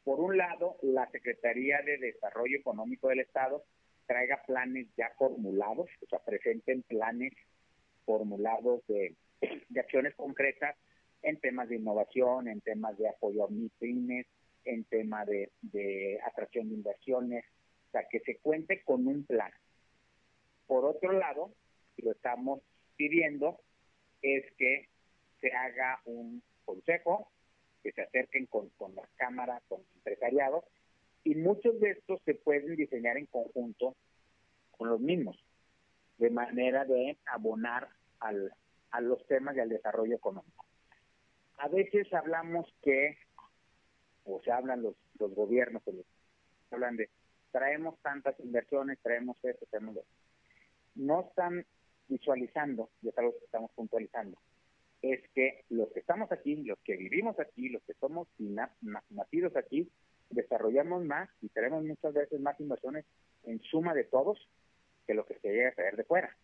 por 0.04 0.20
un 0.20 0.36
lado, 0.36 0.76
la 0.82 1.10
Secretaría 1.10 1.80
de 1.82 1.98
Desarrollo 1.98 2.58
Económico 2.58 3.08
del 3.08 3.20
Estado 3.20 3.64
traiga 4.06 4.42
planes 4.46 4.86
ya 4.96 5.10
formulados, 5.18 5.88
o 6.02 6.06
sea, 6.06 6.20
presenten 6.20 6.82
planes 6.82 7.32
formulados 8.04 8.86
de, 8.86 9.16
acciones 9.78 10.14
concretas 10.14 10.76
en 11.22 11.38
temas 11.40 11.68
de 11.68 11.76
innovación, 11.76 12.48
en 12.48 12.60
temas 12.60 12.96
de 12.98 13.08
apoyo 13.08 13.44
a 13.44 13.48
MIPIMES, 13.48 14.26
en 14.64 14.84
tema 14.84 15.24
de, 15.24 15.50
atracción 16.24 16.68
de 16.68 16.74
inversiones, 16.74 17.44
que 18.04 18.20
se 18.20 18.38
cuente 18.38 18.82
con 18.82 19.06
un 19.06 19.24
plan. 19.24 19.50
Por 20.66 20.84
otro 20.84 21.12
lado, 21.12 21.52
lo 21.98 22.12
estamos 22.12 22.60
pidiendo 22.96 23.60
es 24.22 24.44
que 24.56 24.88
se 25.40 25.52
haga 25.52 26.00
un 26.04 26.42
consejo, 26.64 27.30
que 27.82 27.92
se 27.92 28.02
acerquen 28.02 28.46
con, 28.46 28.68
con 28.70 28.94
las 28.94 29.08
cámaras, 29.16 29.62
con 29.68 29.80
el 29.80 29.86
empresariado, 29.96 30.64
y 31.24 31.34
muchos 31.34 31.78
de 31.80 31.90
estos 31.90 32.20
se 32.24 32.34
pueden 32.34 32.76
diseñar 32.76 33.16
en 33.16 33.26
conjunto 33.26 33.96
con 34.72 34.88
los 34.88 35.00
mismos, 35.00 35.36
de 36.18 36.30
manera 36.30 36.84
de 36.84 37.16
abonar 37.26 37.88
al, 38.20 38.52
a 38.90 39.00
los 39.00 39.24
temas 39.26 39.56
y 39.56 39.60
al 39.60 39.68
desarrollo 39.68 40.16
económico. 40.16 40.64
A 41.58 41.68
veces 41.68 42.12
hablamos 42.12 42.66
que, 42.82 43.16
o 44.24 44.40
se 44.42 44.52
hablan 44.52 44.82
los, 44.82 44.94
los 45.18 45.34
gobiernos, 45.34 45.82
hablan 46.70 46.96
de 46.96 47.08
traemos 47.56 47.98
tantas 48.02 48.38
inversiones, 48.40 48.98
traemos 49.02 49.42
esto, 49.42 49.64
traemos 49.70 49.96
esto. 49.96 50.10
No 50.94 51.22
están 51.22 51.64
visualizando, 52.06 52.90
y 53.00 53.08
es 53.08 53.16
algo 53.16 53.32
que 53.32 53.46
estamos 53.46 53.70
puntualizando, 53.74 54.36
es 55.00 55.26
que 55.34 55.64
los 55.70 55.90
que 55.92 56.00
estamos 56.00 56.30
aquí, 56.32 56.56
los 56.56 56.78
que 56.80 56.98
vivimos 56.98 57.40
aquí, 57.40 57.70
los 57.70 57.82
que 57.84 57.94
somos 57.94 58.28
nacidos 59.08 59.56
aquí, 59.56 59.90
desarrollamos 60.28 61.02
más 61.04 61.30
y 61.40 61.48
tenemos 61.48 61.82
muchas 61.82 62.12
veces 62.12 62.40
más 62.40 62.60
inversiones 62.60 63.06
en 63.44 63.58
suma 63.62 63.94
de 63.94 64.04
todos 64.04 64.38
que 65.06 65.14
lo 65.14 65.24
que 65.24 65.38
se 65.38 65.48
llega 65.48 65.70
a 65.70 65.74
traer 65.74 65.96
de 65.96 66.04
fuera. 66.04 66.36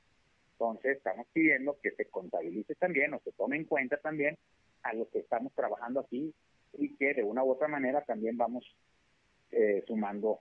Entonces, 0.52 0.96
estamos 0.96 1.26
pidiendo 1.34 1.78
que 1.82 1.90
se 1.90 2.06
contabilice 2.06 2.74
también 2.76 3.12
o 3.12 3.20
se 3.20 3.32
tome 3.32 3.56
en 3.56 3.64
cuenta 3.64 3.98
también 3.98 4.38
a 4.82 4.94
los 4.94 5.08
que 5.08 5.18
estamos 5.18 5.52
trabajando 5.52 6.00
aquí 6.00 6.32
y 6.78 6.96
que 6.96 7.12
de 7.12 7.22
una 7.22 7.44
u 7.44 7.50
otra 7.50 7.68
manera 7.68 8.02
también 8.02 8.38
vamos 8.38 8.64
eh, 9.50 9.84
sumando 9.86 10.40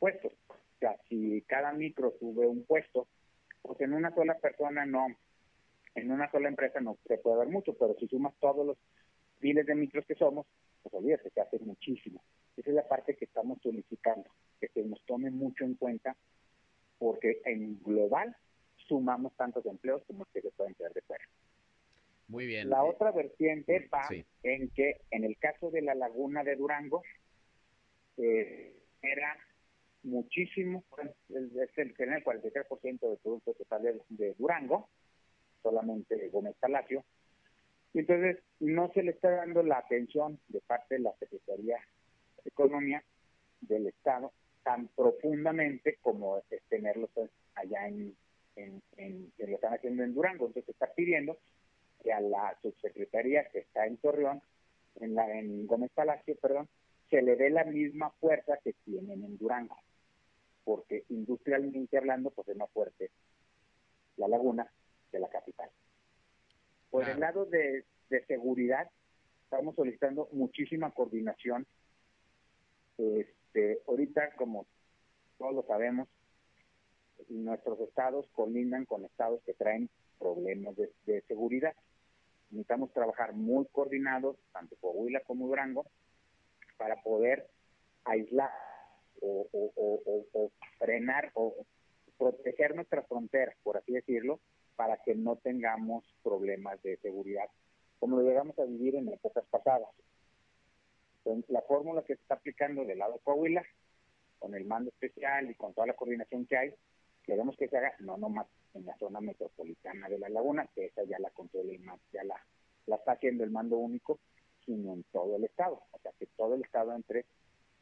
puestos. 0.00 0.32
O 0.48 0.78
sea, 0.80 0.96
si 1.08 1.42
cada 1.42 1.72
micro 1.72 2.12
sube 2.18 2.48
un 2.48 2.64
puesto, 2.64 3.06
pues 3.62 3.80
en 3.82 3.92
una 3.92 4.12
sola 4.12 4.36
persona 4.38 4.84
no, 4.86 5.06
en 5.94 6.10
una 6.10 6.28
sola 6.32 6.48
empresa 6.48 6.80
no 6.80 6.98
se 7.06 7.18
puede 7.18 7.38
ver 7.38 7.48
mucho, 7.48 7.74
pero 7.74 7.94
si 8.00 8.08
sumas 8.08 8.34
todos 8.40 8.66
los 8.66 8.78
miles 9.40 9.66
de 9.66 9.74
micros 9.74 10.04
que 10.06 10.14
somos, 10.14 10.46
pues 10.82 10.94
olvídate, 10.94 11.30
se 11.30 11.40
hace 11.40 11.58
muchísimo. 11.60 12.22
Esa 12.56 12.70
es 12.70 12.76
la 12.76 12.88
parte 12.88 13.14
que 13.14 13.26
estamos 13.26 13.58
solicitando, 13.62 14.28
que 14.58 14.68
se 14.68 14.82
nos 14.82 15.04
tome 15.06 15.30
mucho 15.30 15.64
en 15.64 15.74
cuenta, 15.74 16.16
porque 16.98 17.40
en 17.44 17.80
global 17.82 18.34
sumamos 18.88 19.36
tantos 19.36 19.64
empleos 19.66 20.02
como 20.06 20.24
que 20.32 20.40
se 20.40 20.50
pueden 20.50 20.74
quedar 20.74 20.92
de 20.92 21.02
fuera. 21.02 21.24
Muy 22.28 22.46
bien. 22.46 22.70
La 22.70 22.84
otra 22.84 23.12
vertiente 23.12 23.88
va 23.92 24.08
en 24.42 24.70
que 24.70 25.00
en 25.10 25.24
el 25.24 25.36
caso 25.38 25.70
de 25.70 25.82
la 25.82 25.94
laguna 25.94 26.44
de 26.44 26.56
Durango, 26.56 27.02
eh, 28.16 28.76
era 29.02 29.36
muchísimo, 30.02 30.84
es 31.28 31.78
el, 31.78 31.94
tiene 31.94 32.16
el 32.16 32.24
43% 32.24 33.00
del 33.00 33.18
producto 33.18 33.54
total 33.54 33.82
de, 33.82 34.00
de, 34.08 34.34
Durango, 34.34 34.88
solamente 35.62 36.28
Gómez 36.28 36.56
Palacio, 36.58 37.04
y 37.92 38.00
entonces 38.00 38.38
no 38.60 38.90
se 38.92 39.02
le 39.02 39.12
está 39.12 39.30
dando 39.30 39.62
la 39.62 39.78
atención 39.78 40.38
de 40.48 40.60
parte 40.60 40.96
de 40.96 41.00
la 41.00 41.12
Secretaría 41.18 41.76
de 41.76 42.48
Economía 42.48 43.02
del 43.60 43.88
Estado 43.88 44.32
tan 44.62 44.88
profundamente 44.88 45.98
como 46.00 46.38
es 46.38 46.62
tenerlos 46.68 47.10
allá 47.54 47.88
en, 47.88 48.14
en, 48.56 49.32
lo 49.38 49.54
están 49.54 49.74
haciendo 49.74 50.04
en 50.04 50.14
Durango. 50.14 50.46
Entonces 50.46 50.66
se 50.66 50.72
está 50.72 50.92
pidiendo 50.94 51.38
que 52.02 52.12
a 52.12 52.20
la 52.20 52.56
subsecretaría 52.62 53.48
que 53.50 53.60
está 53.60 53.86
en 53.86 53.96
Torreón, 53.96 54.40
en, 55.00 55.14
la, 55.14 55.38
en 55.38 55.66
Gómez 55.66 55.90
Palacio, 55.94 56.36
perdón, 56.36 56.68
se 57.08 57.22
le 57.22 57.36
dé 57.36 57.50
la 57.50 57.64
misma 57.64 58.10
fuerza 58.20 58.58
que 58.62 58.74
tienen 58.84 59.24
en 59.24 59.36
Durango 59.36 59.76
porque 60.64 61.04
industrialmente 61.08 61.98
hablando, 61.98 62.30
pues 62.30 62.48
es 62.48 62.56
más 62.56 62.70
fuerte 62.70 63.10
la 64.16 64.28
laguna 64.28 64.70
de 65.12 65.18
la 65.18 65.28
capital. 65.28 65.70
Por 66.90 67.08
el 67.08 67.20
lado 67.20 67.46
de, 67.46 67.84
seguridad, 68.26 68.90
estamos 69.44 69.74
solicitando 69.76 70.28
muchísima 70.32 70.90
coordinación. 70.90 71.66
Este, 72.98 73.80
ahorita, 73.86 74.34
como 74.36 74.66
todos 75.38 75.54
lo 75.54 75.62
sabemos, 75.62 76.08
nuestros 77.28 77.80
estados 77.80 78.26
colindan 78.32 78.84
con 78.84 79.04
estados 79.04 79.40
que 79.44 79.54
traen 79.54 79.88
problemas 80.18 80.76
de, 80.76 80.92
de 81.06 81.22
seguridad. 81.22 81.74
Necesitamos 82.50 82.92
trabajar 82.92 83.32
muy 83.32 83.66
coordinados, 83.66 84.36
tanto 84.52 84.76
Coahuila 84.80 85.20
como 85.20 85.46
Durango, 85.46 85.86
para 86.76 87.00
poder 87.02 87.48
aislar 88.04 88.50
o, 89.20 89.46
o, 89.52 90.22
o, 90.32 90.50
frenar 90.78 91.30
o 91.34 91.54
proteger 92.18 92.74
nuestras 92.74 93.06
fronteras, 93.06 93.56
por 93.62 93.76
así 93.76 93.92
decirlo, 93.92 94.40
para 94.76 94.98
que 94.98 95.14
no 95.14 95.36
tengamos 95.36 96.04
problemas 96.22 96.82
de 96.82 96.96
seguridad, 96.98 97.48
como 97.98 98.16
lo 98.16 98.28
llegamos 98.28 98.58
a 98.58 98.64
vivir 98.64 98.96
en 98.96 99.08
épocas 99.08 99.44
pasadas. 99.50 99.88
Entonces, 101.18 101.50
la 101.50 101.62
fórmula 101.62 102.02
que 102.02 102.16
se 102.16 102.22
está 102.22 102.34
aplicando 102.34 102.84
del 102.84 102.98
lado 102.98 103.14
de 103.14 103.18
Coahuila, 103.20 103.62
con 104.38 104.54
el 104.54 104.64
mando 104.64 104.90
especial 104.90 105.50
y 105.50 105.54
con 105.54 105.74
toda 105.74 105.86
la 105.86 105.94
coordinación 105.94 106.46
que 106.46 106.56
hay, 106.56 106.74
queremos 107.24 107.56
que 107.56 107.68
se 107.68 107.76
haga 107.76 107.92
no 108.00 108.16
nomás 108.16 108.46
en 108.74 108.86
la 108.86 108.96
zona 108.96 109.20
metropolitana 109.20 110.08
de 110.08 110.18
la 110.18 110.28
laguna, 110.28 110.66
que 110.74 110.86
esa 110.86 111.04
ya 111.04 111.18
la 111.18 111.30
controla 111.30 111.72
el 111.72 111.82
ya 112.12 112.24
la, 112.24 112.36
la 112.86 112.96
está 112.96 113.12
haciendo 113.12 113.44
el 113.44 113.50
mando 113.50 113.76
único, 113.76 114.18
sino 114.64 114.94
en 114.94 115.04
todo 115.12 115.36
el 115.36 115.44
estado, 115.44 115.82
o 115.90 115.98
sea 115.98 116.12
que 116.18 116.26
todo 116.26 116.54
el 116.54 116.62
estado 116.62 116.92
entre 116.94 117.26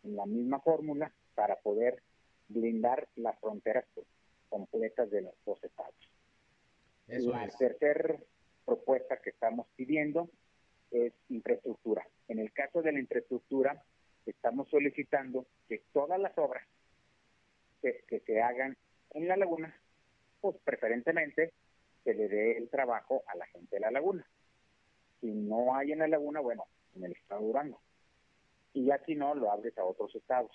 en 0.05 0.17
la 0.17 0.27
misma 0.27 0.61
fórmula 0.61 1.13
para 1.39 1.55
poder 1.55 2.03
blindar 2.49 3.07
las 3.15 3.39
fronteras 3.39 3.85
completas 4.49 5.09
de 5.09 5.21
los 5.23 5.35
dos 5.47 5.63
estados. 5.63 5.95
la 7.07 7.49
tercera 7.57 8.17
propuesta 8.65 9.19
que 9.19 9.31
estamos 9.31 9.69
pidiendo 9.77 10.29
es 10.91 11.13
infraestructura. 11.29 12.05
En 12.27 12.41
el 12.41 12.53
caso 12.53 12.83
de 12.83 12.91
la 12.91 12.99
infraestructura, 12.99 13.81
estamos 14.27 14.69
solicitando 14.69 15.47
que 15.69 15.85
todas 15.93 16.19
las 16.19 16.37
obras 16.39 16.67
que, 17.83 18.03
que 18.09 18.19
se 18.19 18.43
hagan 18.43 18.77
en 19.11 19.29
la 19.29 19.37
laguna, 19.37 19.73
pues 20.41 20.57
preferentemente 20.65 21.53
se 22.03 22.15
le 22.15 22.29
dé 22.29 22.59
el 22.59 22.69
trabajo 22.69 23.23
a 23.29 23.37
la 23.37 23.47
gente 23.47 23.77
de 23.77 23.81
la 23.81 23.93
laguna. 23.93 24.27
Si 25.21 25.29
no 25.29 25.77
hay 25.77 25.93
en 25.93 26.01
la 26.01 26.09
laguna, 26.09 26.41
bueno, 26.41 26.65
en 26.97 27.05
el 27.05 27.13
estado 27.13 27.43
de 27.43 27.47
Durango 27.47 27.81
y 28.73 28.87
ya 28.87 28.99
si 29.07 29.15
no, 29.15 29.37
lo 29.37 29.53
abres 29.53 29.79
a 29.79 29.85
otros 29.85 30.13
estados. 30.17 30.51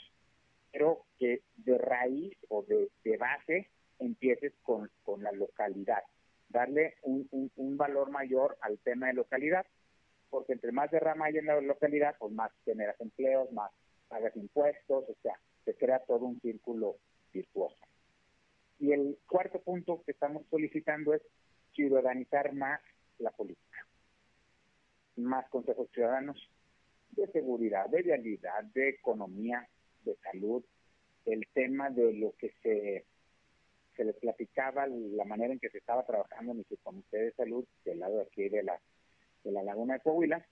Pero 0.73 1.05
que 1.17 1.43
de 1.55 1.77
raíz 1.77 2.37
o 2.49 2.63
de, 2.63 2.89
base 3.17 3.69
empieces 3.99 4.51
con, 4.63 4.91
con, 5.03 5.23
la 5.23 5.31
localidad, 5.31 6.03
darle 6.49 6.95
un, 7.03 7.29
un, 7.55 7.77
valor 7.77 8.09
mayor 8.09 8.57
al 8.59 8.77
tema 8.79 9.07
de 9.07 9.13
localidad 9.13 9.65
porque 10.33 10.53
entre 10.53 10.71
más 10.71 10.89
derrama 10.89 11.25
hay 11.25 11.37
en 11.37 11.45
la 11.45 11.61
localidad, 11.61 12.15
pues 12.17 12.33
más 12.33 12.51
generas 12.65 12.99
empleos, 12.99 13.51
más 13.51 13.71
pagas 14.07 14.35
impuestos, 14.35 15.03
o 15.07 15.15
sea, 15.21 15.39
se 15.63 15.75
crea 15.75 15.99
todo 15.99 16.25
un 16.25 16.41
círculo 16.41 16.97
virtuoso. 17.31 17.77
Y 18.79 18.93
el 18.93 19.19
cuarto 19.27 19.61
punto 19.61 20.01
que 20.03 20.11
estamos 20.11 20.43
solicitando 20.49 21.13
es 21.13 21.21
ciudadanizar 21.75 22.51
más 22.53 22.81
la 23.19 23.29
política. 23.29 23.87
Más 25.17 25.47
consejos 25.49 25.87
ciudadanos 25.93 26.49
de 27.11 27.27
seguridad, 27.27 27.87
de 27.89 28.01
vialidad, 28.01 28.63
de 28.73 28.89
economía, 28.89 29.69
de 30.03 30.15
salud, 30.17 30.63
el 31.25 31.47
tema 31.53 31.89
de 31.89 32.13
lo 32.13 32.33
que 32.37 32.53
se, 32.61 33.05
se 33.95 34.03
les 34.03 34.15
platicaba, 34.17 34.87
la 34.87 35.25
manera 35.25 35.53
en 35.53 35.59
que 35.59 35.69
se 35.69 35.77
estaba 35.77 36.05
trabajando 36.05 36.51
en 36.51 36.65
el 36.69 36.77
Comité 36.79 37.17
de 37.17 37.31
Salud 37.33 37.65
del 37.85 37.99
lado 37.99 38.17
de 38.17 38.23
aquí 38.23 38.49
de 38.49 38.63
la, 38.63 38.79
de 39.43 39.51
la 39.51 39.63
Laguna 39.63 39.95
de 39.95 39.99
Coahuila, 40.01 40.45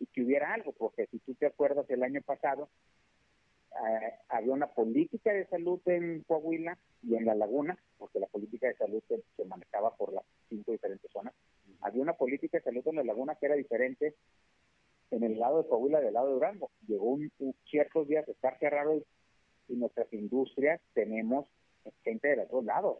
y 0.00 0.06
que 0.06 0.22
hubiera 0.22 0.52
algo, 0.54 0.72
porque 0.72 1.06
si 1.06 1.18
tú 1.20 1.34
te 1.34 1.46
acuerdas, 1.46 1.88
el 1.90 2.02
año 2.02 2.22
pasado 2.22 2.68
eh, 3.72 4.12
había 4.28 4.52
una 4.52 4.68
política 4.68 5.32
de 5.32 5.46
salud 5.46 5.80
en 5.86 6.22
Coahuila 6.22 6.78
y 7.02 7.16
en 7.16 7.26
la 7.26 7.34
Laguna, 7.34 7.78
porque 7.96 8.20
la 8.20 8.26
política 8.26 8.68
de 8.68 8.76
salud 8.76 9.02
se, 9.08 9.22
se 9.36 9.44
manejaba 9.44 9.96
por 9.96 10.12
las 10.12 10.24
cinco 10.48 10.72
diferentes 10.72 11.10
zonas, 11.10 11.34
había 11.80 12.02
una 12.02 12.14
política 12.14 12.58
de 12.58 12.64
salud 12.64 12.86
en 12.86 12.96
la 12.96 13.04
Laguna 13.04 13.36
que 13.36 13.46
era 13.46 13.54
diferente 13.54 14.14
en 15.10 15.22
el 15.22 15.38
lado 15.38 15.62
de 15.62 15.68
Coahuila 15.68 16.00
del 16.00 16.14
lado 16.14 16.28
de 16.28 16.34
Durango. 16.34 16.70
Llegó 16.86 17.12
un, 17.12 17.30
ciertos 17.70 18.08
días 18.08 18.26
de 18.26 18.32
estar 18.32 18.58
cerrado 18.58 18.96
y, 18.96 19.04
nuestras 19.76 20.10
industrias 20.14 20.80
tenemos 20.94 21.46
gente 22.02 22.28
de 22.28 22.36
los 22.36 22.50
dos 22.50 22.64
lados. 22.64 22.98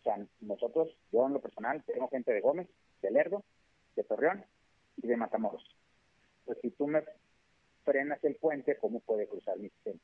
O 0.00 0.02
sea, 0.02 0.18
nosotros, 0.40 0.94
yo 1.10 1.26
en 1.26 1.32
lo 1.32 1.40
personal, 1.40 1.82
tenemos 1.84 2.10
gente 2.10 2.32
de 2.32 2.40
Gómez, 2.40 2.68
de 3.00 3.10
Lerdo, 3.10 3.42
de 3.96 4.04
Torreón 4.04 4.44
y 4.98 5.06
de 5.06 5.16
Matamoros. 5.16 5.64
Pues 6.44 6.58
si 6.60 6.70
tú 6.70 6.86
me 6.86 7.02
frenas 7.84 8.22
el 8.24 8.36
puente, 8.36 8.76
¿cómo 8.76 9.00
puede 9.00 9.26
cruzar 9.26 9.58
mi 9.58 9.70
sistema? 9.70 9.98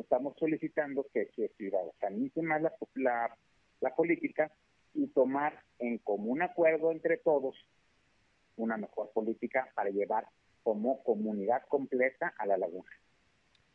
estamos 0.00 0.36
solicitando 0.38 1.06
que 1.12 1.30
se 1.34 1.48
ciudadanice 1.56 2.42
más 2.42 2.60
la, 2.60 2.72
la, 2.96 3.36
la 3.80 3.94
política 3.94 4.52
y 4.94 5.06
tomar 5.08 5.62
en 5.78 5.98
común 5.98 6.42
acuerdo 6.42 6.92
entre 6.92 7.16
todos 7.18 7.56
una 8.56 8.76
mejor 8.76 9.10
política 9.12 9.70
para 9.74 9.90
llevar 9.90 10.26
como 10.66 11.00
comunidad 11.04 11.62
completa 11.68 12.34
a 12.36 12.44
la 12.44 12.58
laguna. 12.58 12.90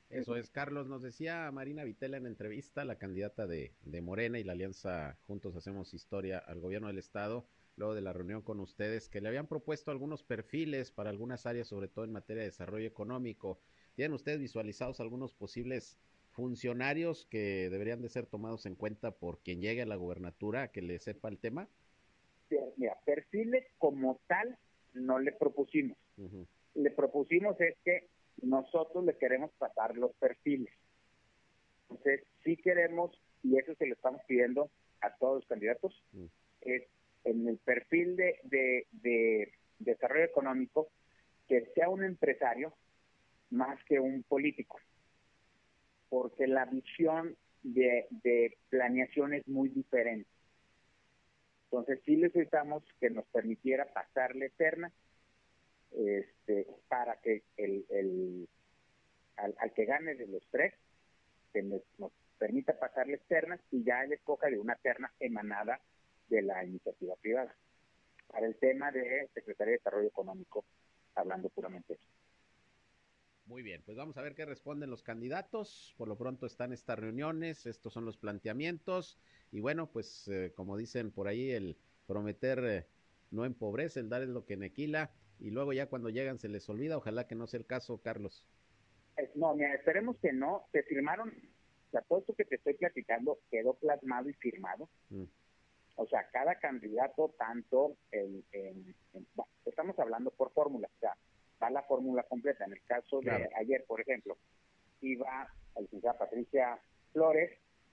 Eso 0.10 0.36
es, 0.36 0.50
Carlos. 0.50 0.90
Nos 0.90 1.02
decía 1.02 1.50
Marina 1.50 1.86
Vitela 1.86 2.18
en 2.18 2.26
entrevista, 2.26 2.84
la 2.84 2.98
candidata 2.98 3.48
de, 3.48 3.72
de, 3.86 4.02
Morena 4.02 4.40
y 4.40 4.44
la 4.44 4.52
alianza 4.52 5.18
Juntos 5.26 5.56
Hacemos 5.56 5.94
Historia 5.94 6.38
al 6.40 6.60
gobierno 6.60 6.90
del 6.90 6.98
Estado, 6.98 7.46
luego 7.78 7.96
de 7.96 8.02
la 8.02 8.12
reunión 8.12 8.42
con 8.42 8.60
ustedes, 8.60 9.08
que 9.08 9.22
le 9.22 9.30
habían 9.30 9.48
propuesto 9.48 9.90
algunos 9.90 10.22
perfiles 10.22 10.92
para 10.92 11.10
algunas 11.10 11.46
áreas, 11.46 11.70
sobre 11.70 11.88
todo 11.88 12.04
en 12.04 12.12
materia 12.12 12.42
de 12.42 12.50
desarrollo 12.50 12.90
económico. 12.90 13.58
¿Tienen 13.96 14.12
ustedes 14.12 14.42
visualizados 14.42 15.00
algunos 15.00 15.34
posibles 15.34 15.98
funcionarios 16.32 17.26
que 17.26 17.70
deberían 17.70 18.02
de 18.02 18.10
ser 18.10 18.26
tomados 18.26 18.66
en 18.66 18.76
cuenta 18.76 19.12
por 19.12 19.40
quien 19.40 19.62
llegue 19.62 19.84
a 19.84 19.86
la 19.86 19.96
gubernatura, 19.96 20.74
que 20.74 20.82
le 20.82 21.00
sepa 21.00 21.30
el 21.30 21.38
tema? 21.38 21.70
Mira, 22.76 23.00
perfiles 23.06 23.64
como 23.78 24.20
tal 24.28 24.58
no 24.94 25.20
le 25.20 25.32
propusimos 25.32 25.98
le 26.76 26.92
propusimos 26.92 27.60
es 27.60 27.76
que 27.84 28.08
nosotros 28.42 29.06
le 29.06 29.18
queremos 29.18 29.52
pasar 29.58 29.96
los 29.98 30.14
perfiles. 30.16 30.74
Entonces, 31.90 32.24
sí 32.44 32.58
queremos, 32.58 33.12
y 33.44 33.58
eso 33.58 33.76
se 33.76 33.86
lo 33.86 33.94
estamos 33.94 34.22
pidiendo 34.28 34.70
a 35.02 35.14
todos 35.16 35.42
los 35.42 35.46
candidatos, 35.48 35.94
mm. 36.14 36.26
es 36.62 36.84
en 37.24 37.48
el 37.48 37.58
perfil 37.58 38.16
de, 38.16 38.88
de, 38.92 39.54
desarrollo 39.80 40.26
económico 40.26 40.90
que 41.48 41.66
sea 41.74 41.90
un 41.90 42.04
empresario 42.04 42.74
más 43.50 43.84
que 43.86 44.00
un 44.00 44.24
político, 44.24 44.80
porque 46.10 46.48
la 46.48 46.66
visión 46.66 47.36
de, 47.64 48.08
de 48.24 48.58
planeación 48.70 49.34
es 49.34 49.48
muy 49.48 49.70
diferente. 49.70 50.30
Entonces 51.66 52.00
sí 52.06 52.16
necesitamos 52.16 52.84
que 53.00 53.10
nos 53.10 53.26
permitiera 53.28 53.92
pasarle 53.92 54.48
eterna 54.48 54.92
este, 55.92 56.68
para 56.88 57.18
que 57.18 57.44
el, 57.58 57.86
el 57.90 58.48
al, 59.38 59.74
que 59.74 59.86
gane 59.86 60.16
de 60.16 60.28
los 60.28 60.44
tres 60.50 60.74
que 61.54 61.64
nos, 61.64 61.82
permita 62.38 62.80
pasarle 62.80 63.16
externas 63.16 63.60
y 63.70 63.84
ya 63.84 64.04
él 64.04 64.14
escoja 64.14 64.48
de 64.48 64.58
una 64.58 64.76
terna 64.76 65.14
emanada 65.20 65.80
de 66.28 66.42
la 66.42 66.64
iniciativa 66.64 67.16
privada. 67.18 67.56
Para 68.28 68.48
el 68.48 68.56
tema 68.56 68.92
de 68.92 69.30
Secretaría 69.34 69.74
de 69.74 69.78
Desarrollo 69.78 70.08
Económico, 70.08 70.66
hablando 71.14 71.50
puramente 71.50 72.00
Muy 73.46 73.62
bien, 73.62 73.84
pues 73.86 73.98
vamos 73.98 74.18
a 74.18 74.22
ver 74.22 74.34
qué 74.34 74.46
responden 74.46 74.90
los 74.90 75.04
candidatos. 75.04 75.94
Por 75.98 76.08
lo 76.08 76.18
pronto 76.18 76.48
están 76.48 76.74
estas 76.74 76.98
reuniones, 76.98 77.66
estos 77.66 77.94
son 77.94 78.06
los 78.06 78.18
planteamientos. 78.18 79.20
Y 79.52 79.60
bueno, 79.60 79.92
pues 79.92 80.28
eh, 80.30 80.52
como 80.56 80.78
dicen 80.78 81.12
por 81.12 81.28
ahí, 81.28 81.52
el 81.52 81.78
prometer 82.08 82.64
eh, 82.64 82.88
no 83.30 83.46
empobrece, 83.46 84.00
el 84.00 84.10
dar 84.10 84.24
es 84.24 84.30
lo 84.30 84.46
que 84.46 84.58
nequila 84.58 85.12
y 85.42 85.50
luego 85.50 85.74
ya 85.74 85.88
cuando 85.88 86.10
llegan 86.10 86.38
se 86.38 86.48
les 86.48 86.70
olvida. 86.70 86.98
Ojalá 86.98 87.28
que 87.28 87.36
no 87.36 87.48
sea 87.48 87.60
el 87.60 87.66
caso, 87.66 88.00
Carlos. 88.02 88.46
No, 89.36 89.56
mira, 89.56 89.74
esperemos 89.74 90.18
que 90.22 90.32
no. 90.32 90.68
Se 90.72 90.84
firmaron, 90.84 91.30
o 91.30 91.92
sea, 91.92 92.02
todo 92.02 92.20
esto 92.20 92.34
que 92.34 92.46
te 92.46 92.56
estoy 92.56 92.76
platicando 92.76 93.40
quedó 93.50 93.74
plasmado 93.74 94.30
y 94.30 94.34
firmado. 94.34 94.88
Mm. 95.10 95.24
O 95.96 96.08
sea, 96.08 96.30
cada 96.32 96.56
candidato, 96.56 97.34
tanto 97.38 97.98
en, 98.12 98.44
estamos 99.66 99.98
hablando 100.00 100.32
por 100.32 100.52
fórmula, 100.54 100.90
o 100.96 101.00
sea, 101.00 101.16
va 101.62 101.70
la 101.70 101.84
fórmula 101.84 102.24
completa. 102.24 102.66
En 102.66 102.74
el 102.74 102.82
caso 102.84 103.20
de 103.22 103.50
ayer, 103.56 103.84
por 103.88 104.00
ejemplo, 104.00 104.38
iba 105.02 105.48
licenciada 105.80 106.20
Patricia 106.20 106.80
Flores, 107.14 107.52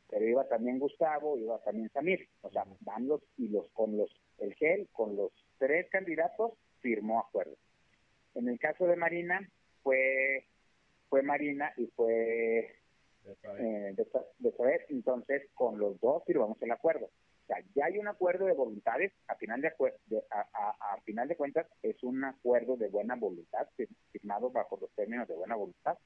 pero 0.08 0.26
iba 0.26 0.46
también 0.48 0.78
Gustavo, 0.78 1.36
iba 1.38 1.58
también 1.64 1.90
Samir. 1.90 2.28
O 2.42 2.50
sea, 2.50 2.64
van 2.80 3.08
los 3.08 3.22
y 3.36 3.48
los 3.48 3.68
con 3.70 3.96
los 3.96 4.10
el 4.38 4.54
GEL, 4.54 4.88
con 4.92 5.16
los 5.16 5.32
tres 5.58 5.88
candidatos 5.90 6.52
firmó 6.80 7.20
acuerdo. 7.20 7.56
En 8.34 8.48
el 8.48 8.58
caso 8.58 8.86
de 8.86 8.96
Marina, 8.96 9.48
fue, 9.82 10.46
fue 11.08 11.22
Marina 11.22 11.72
y 11.76 11.86
fue 11.88 12.78
eh, 13.58 13.94
de, 13.94 14.86
entonces 14.88 15.42
con 15.54 15.78
los 15.78 16.00
dos 16.00 16.22
firmamos 16.24 16.60
el 16.62 16.70
acuerdo. 16.70 17.06
O 17.06 17.46
sea, 17.46 17.56
ya 17.74 17.86
hay 17.86 17.98
un 17.98 18.08
acuerdo 18.08 18.46
de 18.46 18.52
voluntades, 18.52 19.12
a 19.26 19.34
final 19.36 19.62
de, 19.62 19.72
a, 20.30 21.00
final 21.04 21.28
de 21.28 21.36
cuentas 21.36 21.66
es 21.82 22.02
un 22.02 22.22
acuerdo 22.24 22.76
de 22.76 22.88
buena 22.88 23.16
voluntad, 23.16 23.66
firmado 24.12 24.50
bajo 24.50 24.78
los 24.80 24.90
términos 24.92 25.26
de 25.28 25.34
buena 25.34 25.56
voluntad, 25.56 25.96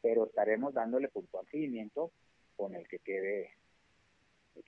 pero 0.00 0.26
estaremos 0.26 0.72
dándole 0.72 1.08
puntual 1.08 1.46
seguimiento 1.50 2.12
con 2.56 2.74
el 2.74 2.88
que 2.88 2.98
quede 3.00 3.50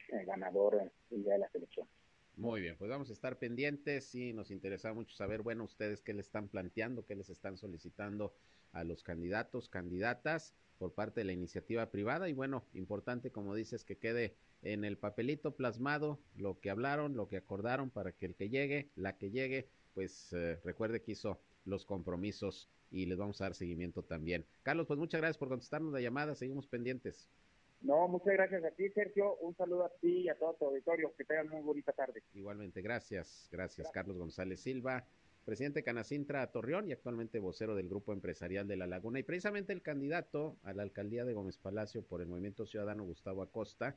el 0.08 0.26
ganador 0.26 0.92
el 1.10 1.24
día 1.24 1.34
de 1.34 1.38
las 1.38 1.54
elecciones. 1.54 1.97
Muy 2.38 2.60
bien, 2.60 2.76
pues 2.78 2.88
vamos 2.88 3.10
a 3.10 3.14
estar 3.14 3.36
pendientes 3.40 4.14
y 4.14 4.32
nos 4.32 4.52
interesa 4.52 4.94
mucho 4.94 5.12
saber, 5.16 5.42
bueno, 5.42 5.64
ustedes 5.64 6.02
qué 6.02 6.14
le 6.14 6.20
están 6.20 6.48
planteando, 6.48 7.04
qué 7.04 7.16
les 7.16 7.30
están 7.30 7.56
solicitando 7.56 8.32
a 8.70 8.84
los 8.84 9.02
candidatos, 9.02 9.68
candidatas 9.68 10.54
por 10.78 10.94
parte 10.94 11.20
de 11.20 11.24
la 11.24 11.32
iniciativa 11.32 11.90
privada 11.90 12.28
y 12.28 12.34
bueno, 12.34 12.64
importante 12.74 13.32
como 13.32 13.56
dices 13.56 13.84
que 13.84 13.98
quede 13.98 14.36
en 14.62 14.84
el 14.84 14.98
papelito 14.98 15.56
plasmado 15.56 16.20
lo 16.36 16.60
que 16.60 16.70
hablaron, 16.70 17.16
lo 17.16 17.26
que 17.26 17.38
acordaron 17.38 17.90
para 17.90 18.12
que 18.12 18.26
el 18.26 18.36
que 18.36 18.48
llegue, 18.50 18.92
la 18.94 19.18
que 19.18 19.32
llegue, 19.32 19.68
pues 19.92 20.32
eh, 20.32 20.60
recuerde 20.62 21.02
que 21.02 21.12
hizo 21.12 21.42
los 21.64 21.84
compromisos 21.84 22.70
y 22.88 23.06
les 23.06 23.18
vamos 23.18 23.40
a 23.40 23.46
dar 23.46 23.54
seguimiento 23.56 24.04
también. 24.04 24.46
Carlos, 24.62 24.86
pues 24.86 25.00
muchas 25.00 25.20
gracias 25.20 25.38
por 25.38 25.48
contestarnos 25.48 25.92
la 25.92 26.00
llamada, 26.00 26.36
seguimos 26.36 26.68
pendientes. 26.68 27.32
No, 27.80 28.08
muchas 28.08 28.34
gracias 28.34 28.64
a 28.64 28.70
ti, 28.72 28.88
Sergio. 28.90 29.36
Un 29.36 29.54
saludo 29.56 29.84
a 29.84 29.90
ti 30.00 30.22
y 30.22 30.28
a 30.28 30.36
todo 30.36 30.54
tu 30.54 30.64
auditorio. 30.66 31.14
Que 31.16 31.24
tengan 31.24 31.48
muy 31.48 31.62
bonita 31.62 31.92
tarde. 31.92 32.22
Igualmente, 32.34 32.82
gracias. 32.82 33.48
Gracias, 33.52 33.90
Carlos 33.92 34.18
González 34.18 34.60
Silva, 34.60 35.06
presidente 35.44 35.84
Canacintra 35.84 36.50
Torreón 36.50 36.88
y 36.88 36.92
actualmente 36.92 37.38
vocero 37.38 37.76
del 37.76 37.88
Grupo 37.88 38.12
Empresarial 38.12 38.66
de 38.66 38.76
La 38.76 38.86
Laguna. 38.86 39.20
Y 39.20 39.22
precisamente 39.22 39.72
el 39.72 39.82
candidato 39.82 40.56
a 40.64 40.72
la 40.72 40.82
alcaldía 40.82 41.24
de 41.24 41.34
Gómez 41.34 41.56
Palacio 41.58 42.02
por 42.02 42.20
el 42.20 42.28
Movimiento 42.28 42.66
Ciudadano, 42.66 43.04
Gustavo 43.04 43.42
Acosta, 43.42 43.96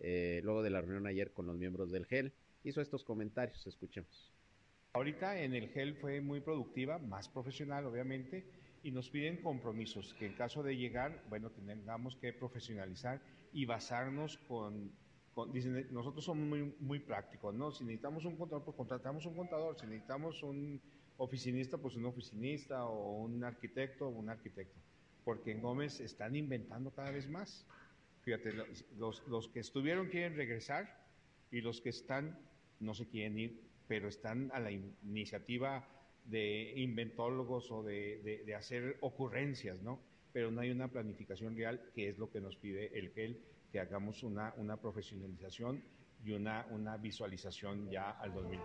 eh, 0.00 0.40
luego 0.44 0.62
de 0.62 0.70
la 0.70 0.82
reunión 0.82 1.06
ayer 1.06 1.32
con 1.32 1.46
los 1.46 1.56
miembros 1.56 1.90
del 1.90 2.04
GEL, 2.04 2.32
hizo 2.62 2.82
estos 2.82 3.04
comentarios. 3.04 3.66
Escuchemos. 3.66 4.32
Ahorita 4.92 5.40
en 5.40 5.54
el 5.54 5.70
GEL 5.70 5.96
fue 5.96 6.20
muy 6.20 6.40
productiva, 6.40 6.98
más 6.98 7.28
profesional, 7.28 7.86
obviamente 7.86 8.44
y 8.84 8.92
nos 8.92 9.08
piden 9.08 9.38
compromisos, 9.38 10.14
que 10.18 10.26
en 10.26 10.34
caso 10.34 10.62
de 10.62 10.76
llegar, 10.76 11.24
bueno, 11.30 11.50
tengamos 11.50 12.16
que 12.16 12.34
profesionalizar 12.34 13.18
y 13.54 13.64
basarnos 13.64 14.36
con, 14.46 14.92
dicen, 15.52 15.88
nosotros 15.90 16.22
somos 16.22 16.46
muy, 16.46 16.74
muy 16.80 16.98
prácticos, 16.98 17.54
¿no? 17.54 17.72
Si 17.72 17.82
necesitamos 17.82 18.26
un 18.26 18.36
contador, 18.36 18.62
pues 18.62 18.76
contratamos 18.76 19.24
un 19.24 19.34
contador, 19.36 19.80
si 19.80 19.86
necesitamos 19.86 20.42
un 20.42 20.82
oficinista, 21.16 21.78
pues 21.78 21.96
un 21.96 22.04
oficinista 22.04 22.84
o 22.84 23.22
un 23.22 23.42
arquitecto, 23.42 24.06
un 24.06 24.28
arquitecto, 24.28 24.78
porque 25.24 25.52
en 25.52 25.62
Gómez 25.62 26.00
están 26.00 26.36
inventando 26.36 26.90
cada 26.90 27.10
vez 27.10 27.26
más. 27.26 27.66
Fíjate, 28.20 28.52
los, 28.98 29.26
los 29.28 29.48
que 29.48 29.60
estuvieron 29.60 30.08
quieren 30.08 30.36
regresar 30.36 31.06
y 31.50 31.62
los 31.62 31.80
que 31.80 31.88
están 31.88 32.38
no 32.80 32.92
se 32.92 33.06
quieren 33.06 33.38
ir, 33.38 33.62
pero 33.88 34.08
están 34.08 34.50
a 34.52 34.60
la 34.60 34.70
iniciativa 34.70 35.88
de 36.24 36.72
inventólogos 36.76 37.70
o 37.70 37.82
de, 37.82 38.42
de, 38.44 38.54
hacer 38.54 38.96
ocurrencias, 39.00 39.82
¿no? 39.82 40.00
Pero 40.32 40.50
no 40.50 40.60
hay 40.60 40.70
una 40.70 40.88
planificación 40.88 41.56
real, 41.56 41.80
que 41.94 42.08
es 42.08 42.18
lo 42.18 42.30
que 42.30 42.40
nos 42.40 42.56
pide 42.56 42.98
el 42.98 43.10
GEL, 43.10 43.40
que 43.70 43.80
hagamos 43.80 44.22
una, 44.22 44.54
una 44.56 44.76
profesionalización 44.80 45.82
y 46.24 46.32
una, 46.32 46.66
una 46.70 46.96
visualización 46.96 47.90
ya 47.90 48.10
al 48.10 48.32
2030. 48.32 48.64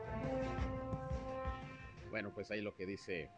Bueno, 2.10 2.32
pues 2.34 2.50
ahí 2.52 2.62
lo 2.62 2.76
que 2.76 2.86
dice 2.86 3.30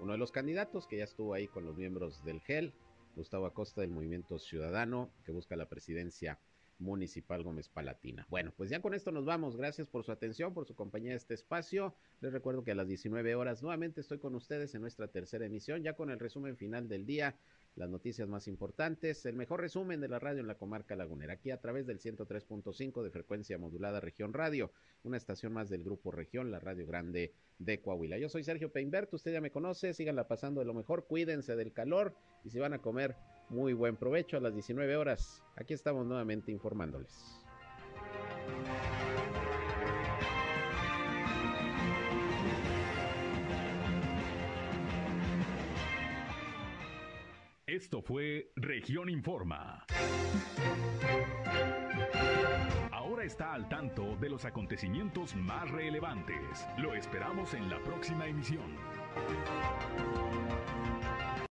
uno 0.00 0.12
de 0.12 0.18
los 0.18 0.32
candidatos 0.32 0.86
que 0.86 0.98
ya 0.98 1.04
estuvo 1.04 1.34
ahí 1.34 1.46
con 1.46 1.64
los 1.64 1.76
miembros 1.76 2.24
del 2.24 2.40
GEL, 2.40 2.72
Gustavo 3.16 3.46
Acosta 3.46 3.80
del 3.80 3.90
Movimiento 3.90 4.38
Ciudadano, 4.38 5.10
que 5.24 5.32
busca 5.32 5.56
la 5.56 5.68
presidencia 5.68 6.38
municipal 6.78 7.42
Gómez 7.42 7.68
Palatina. 7.68 8.26
Bueno, 8.28 8.52
pues 8.56 8.70
ya 8.70 8.80
con 8.80 8.94
esto 8.94 9.12
nos 9.12 9.24
vamos. 9.24 9.56
Gracias 9.56 9.88
por 9.88 10.04
su 10.04 10.12
atención, 10.12 10.54
por 10.54 10.66
su 10.66 10.74
compañía 10.74 11.10
en 11.10 11.16
este 11.16 11.34
espacio. 11.34 11.94
Les 12.20 12.32
recuerdo 12.32 12.64
que 12.64 12.72
a 12.72 12.74
las 12.74 12.88
19 12.88 13.34
horas 13.34 13.62
nuevamente 13.62 14.00
estoy 14.00 14.18
con 14.18 14.34
ustedes 14.34 14.74
en 14.74 14.80
nuestra 14.80 15.08
tercera 15.08 15.46
emisión, 15.46 15.82
ya 15.82 15.94
con 15.94 16.10
el 16.10 16.18
resumen 16.18 16.56
final 16.56 16.88
del 16.88 17.06
día 17.06 17.36
las 17.76 17.90
noticias 17.90 18.28
más 18.28 18.46
importantes, 18.46 19.26
el 19.26 19.34
mejor 19.34 19.60
resumen 19.60 20.00
de 20.00 20.08
la 20.08 20.18
radio 20.18 20.40
en 20.40 20.46
la 20.46 20.56
comarca 20.56 20.94
lagunera, 20.94 21.34
aquí 21.34 21.50
a 21.50 21.60
través 21.60 21.86
del 21.86 21.98
103.5 21.98 23.02
de 23.02 23.10
frecuencia 23.10 23.58
modulada 23.58 24.00
Región 24.00 24.32
Radio, 24.32 24.70
una 25.02 25.16
estación 25.16 25.52
más 25.52 25.68
del 25.70 25.82
Grupo 25.82 26.12
Región, 26.12 26.50
la 26.50 26.60
Radio 26.60 26.86
Grande 26.86 27.34
de 27.58 27.80
Coahuila. 27.80 28.18
Yo 28.18 28.28
soy 28.28 28.44
Sergio 28.44 28.70
Peinberto, 28.70 29.16
usted 29.16 29.32
ya 29.32 29.40
me 29.40 29.50
conoce, 29.50 29.92
síganla 29.92 30.28
pasando 30.28 30.60
de 30.60 30.66
lo 30.66 30.74
mejor, 30.74 31.06
cuídense 31.06 31.56
del 31.56 31.72
calor 31.72 32.14
y 32.44 32.50
si 32.50 32.60
van 32.60 32.74
a 32.74 32.80
comer, 32.80 33.16
muy 33.48 33.72
buen 33.72 33.96
provecho 33.96 34.36
a 34.36 34.40
las 34.40 34.54
19 34.54 34.96
horas. 34.96 35.42
Aquí 35.56 35.74
estamos 35.74 36.06
nuevamente 36.06 36.50
informándoles. 36.52 37.40
Esto 47.66 48.02
fue 48.02 48.52
Región 48.54 49.10
Informa. 49.10 49.84
Ahora 52.92 53.24
está 53.24 53.52
al 53.52 53.68
tanto 53.68 54.16
de 54.20 54.28
los 54.28 54.44
acontecimientos 54.44 55.34
más 55.34 55.68
relevantes. 55.70 56.68
Lo 56.78 56.94
esperamos 56.94 57.52
en 57.52 57.68
la 57.68 57.82
próxima 57.82 58.28
emisión. 58.28 58.76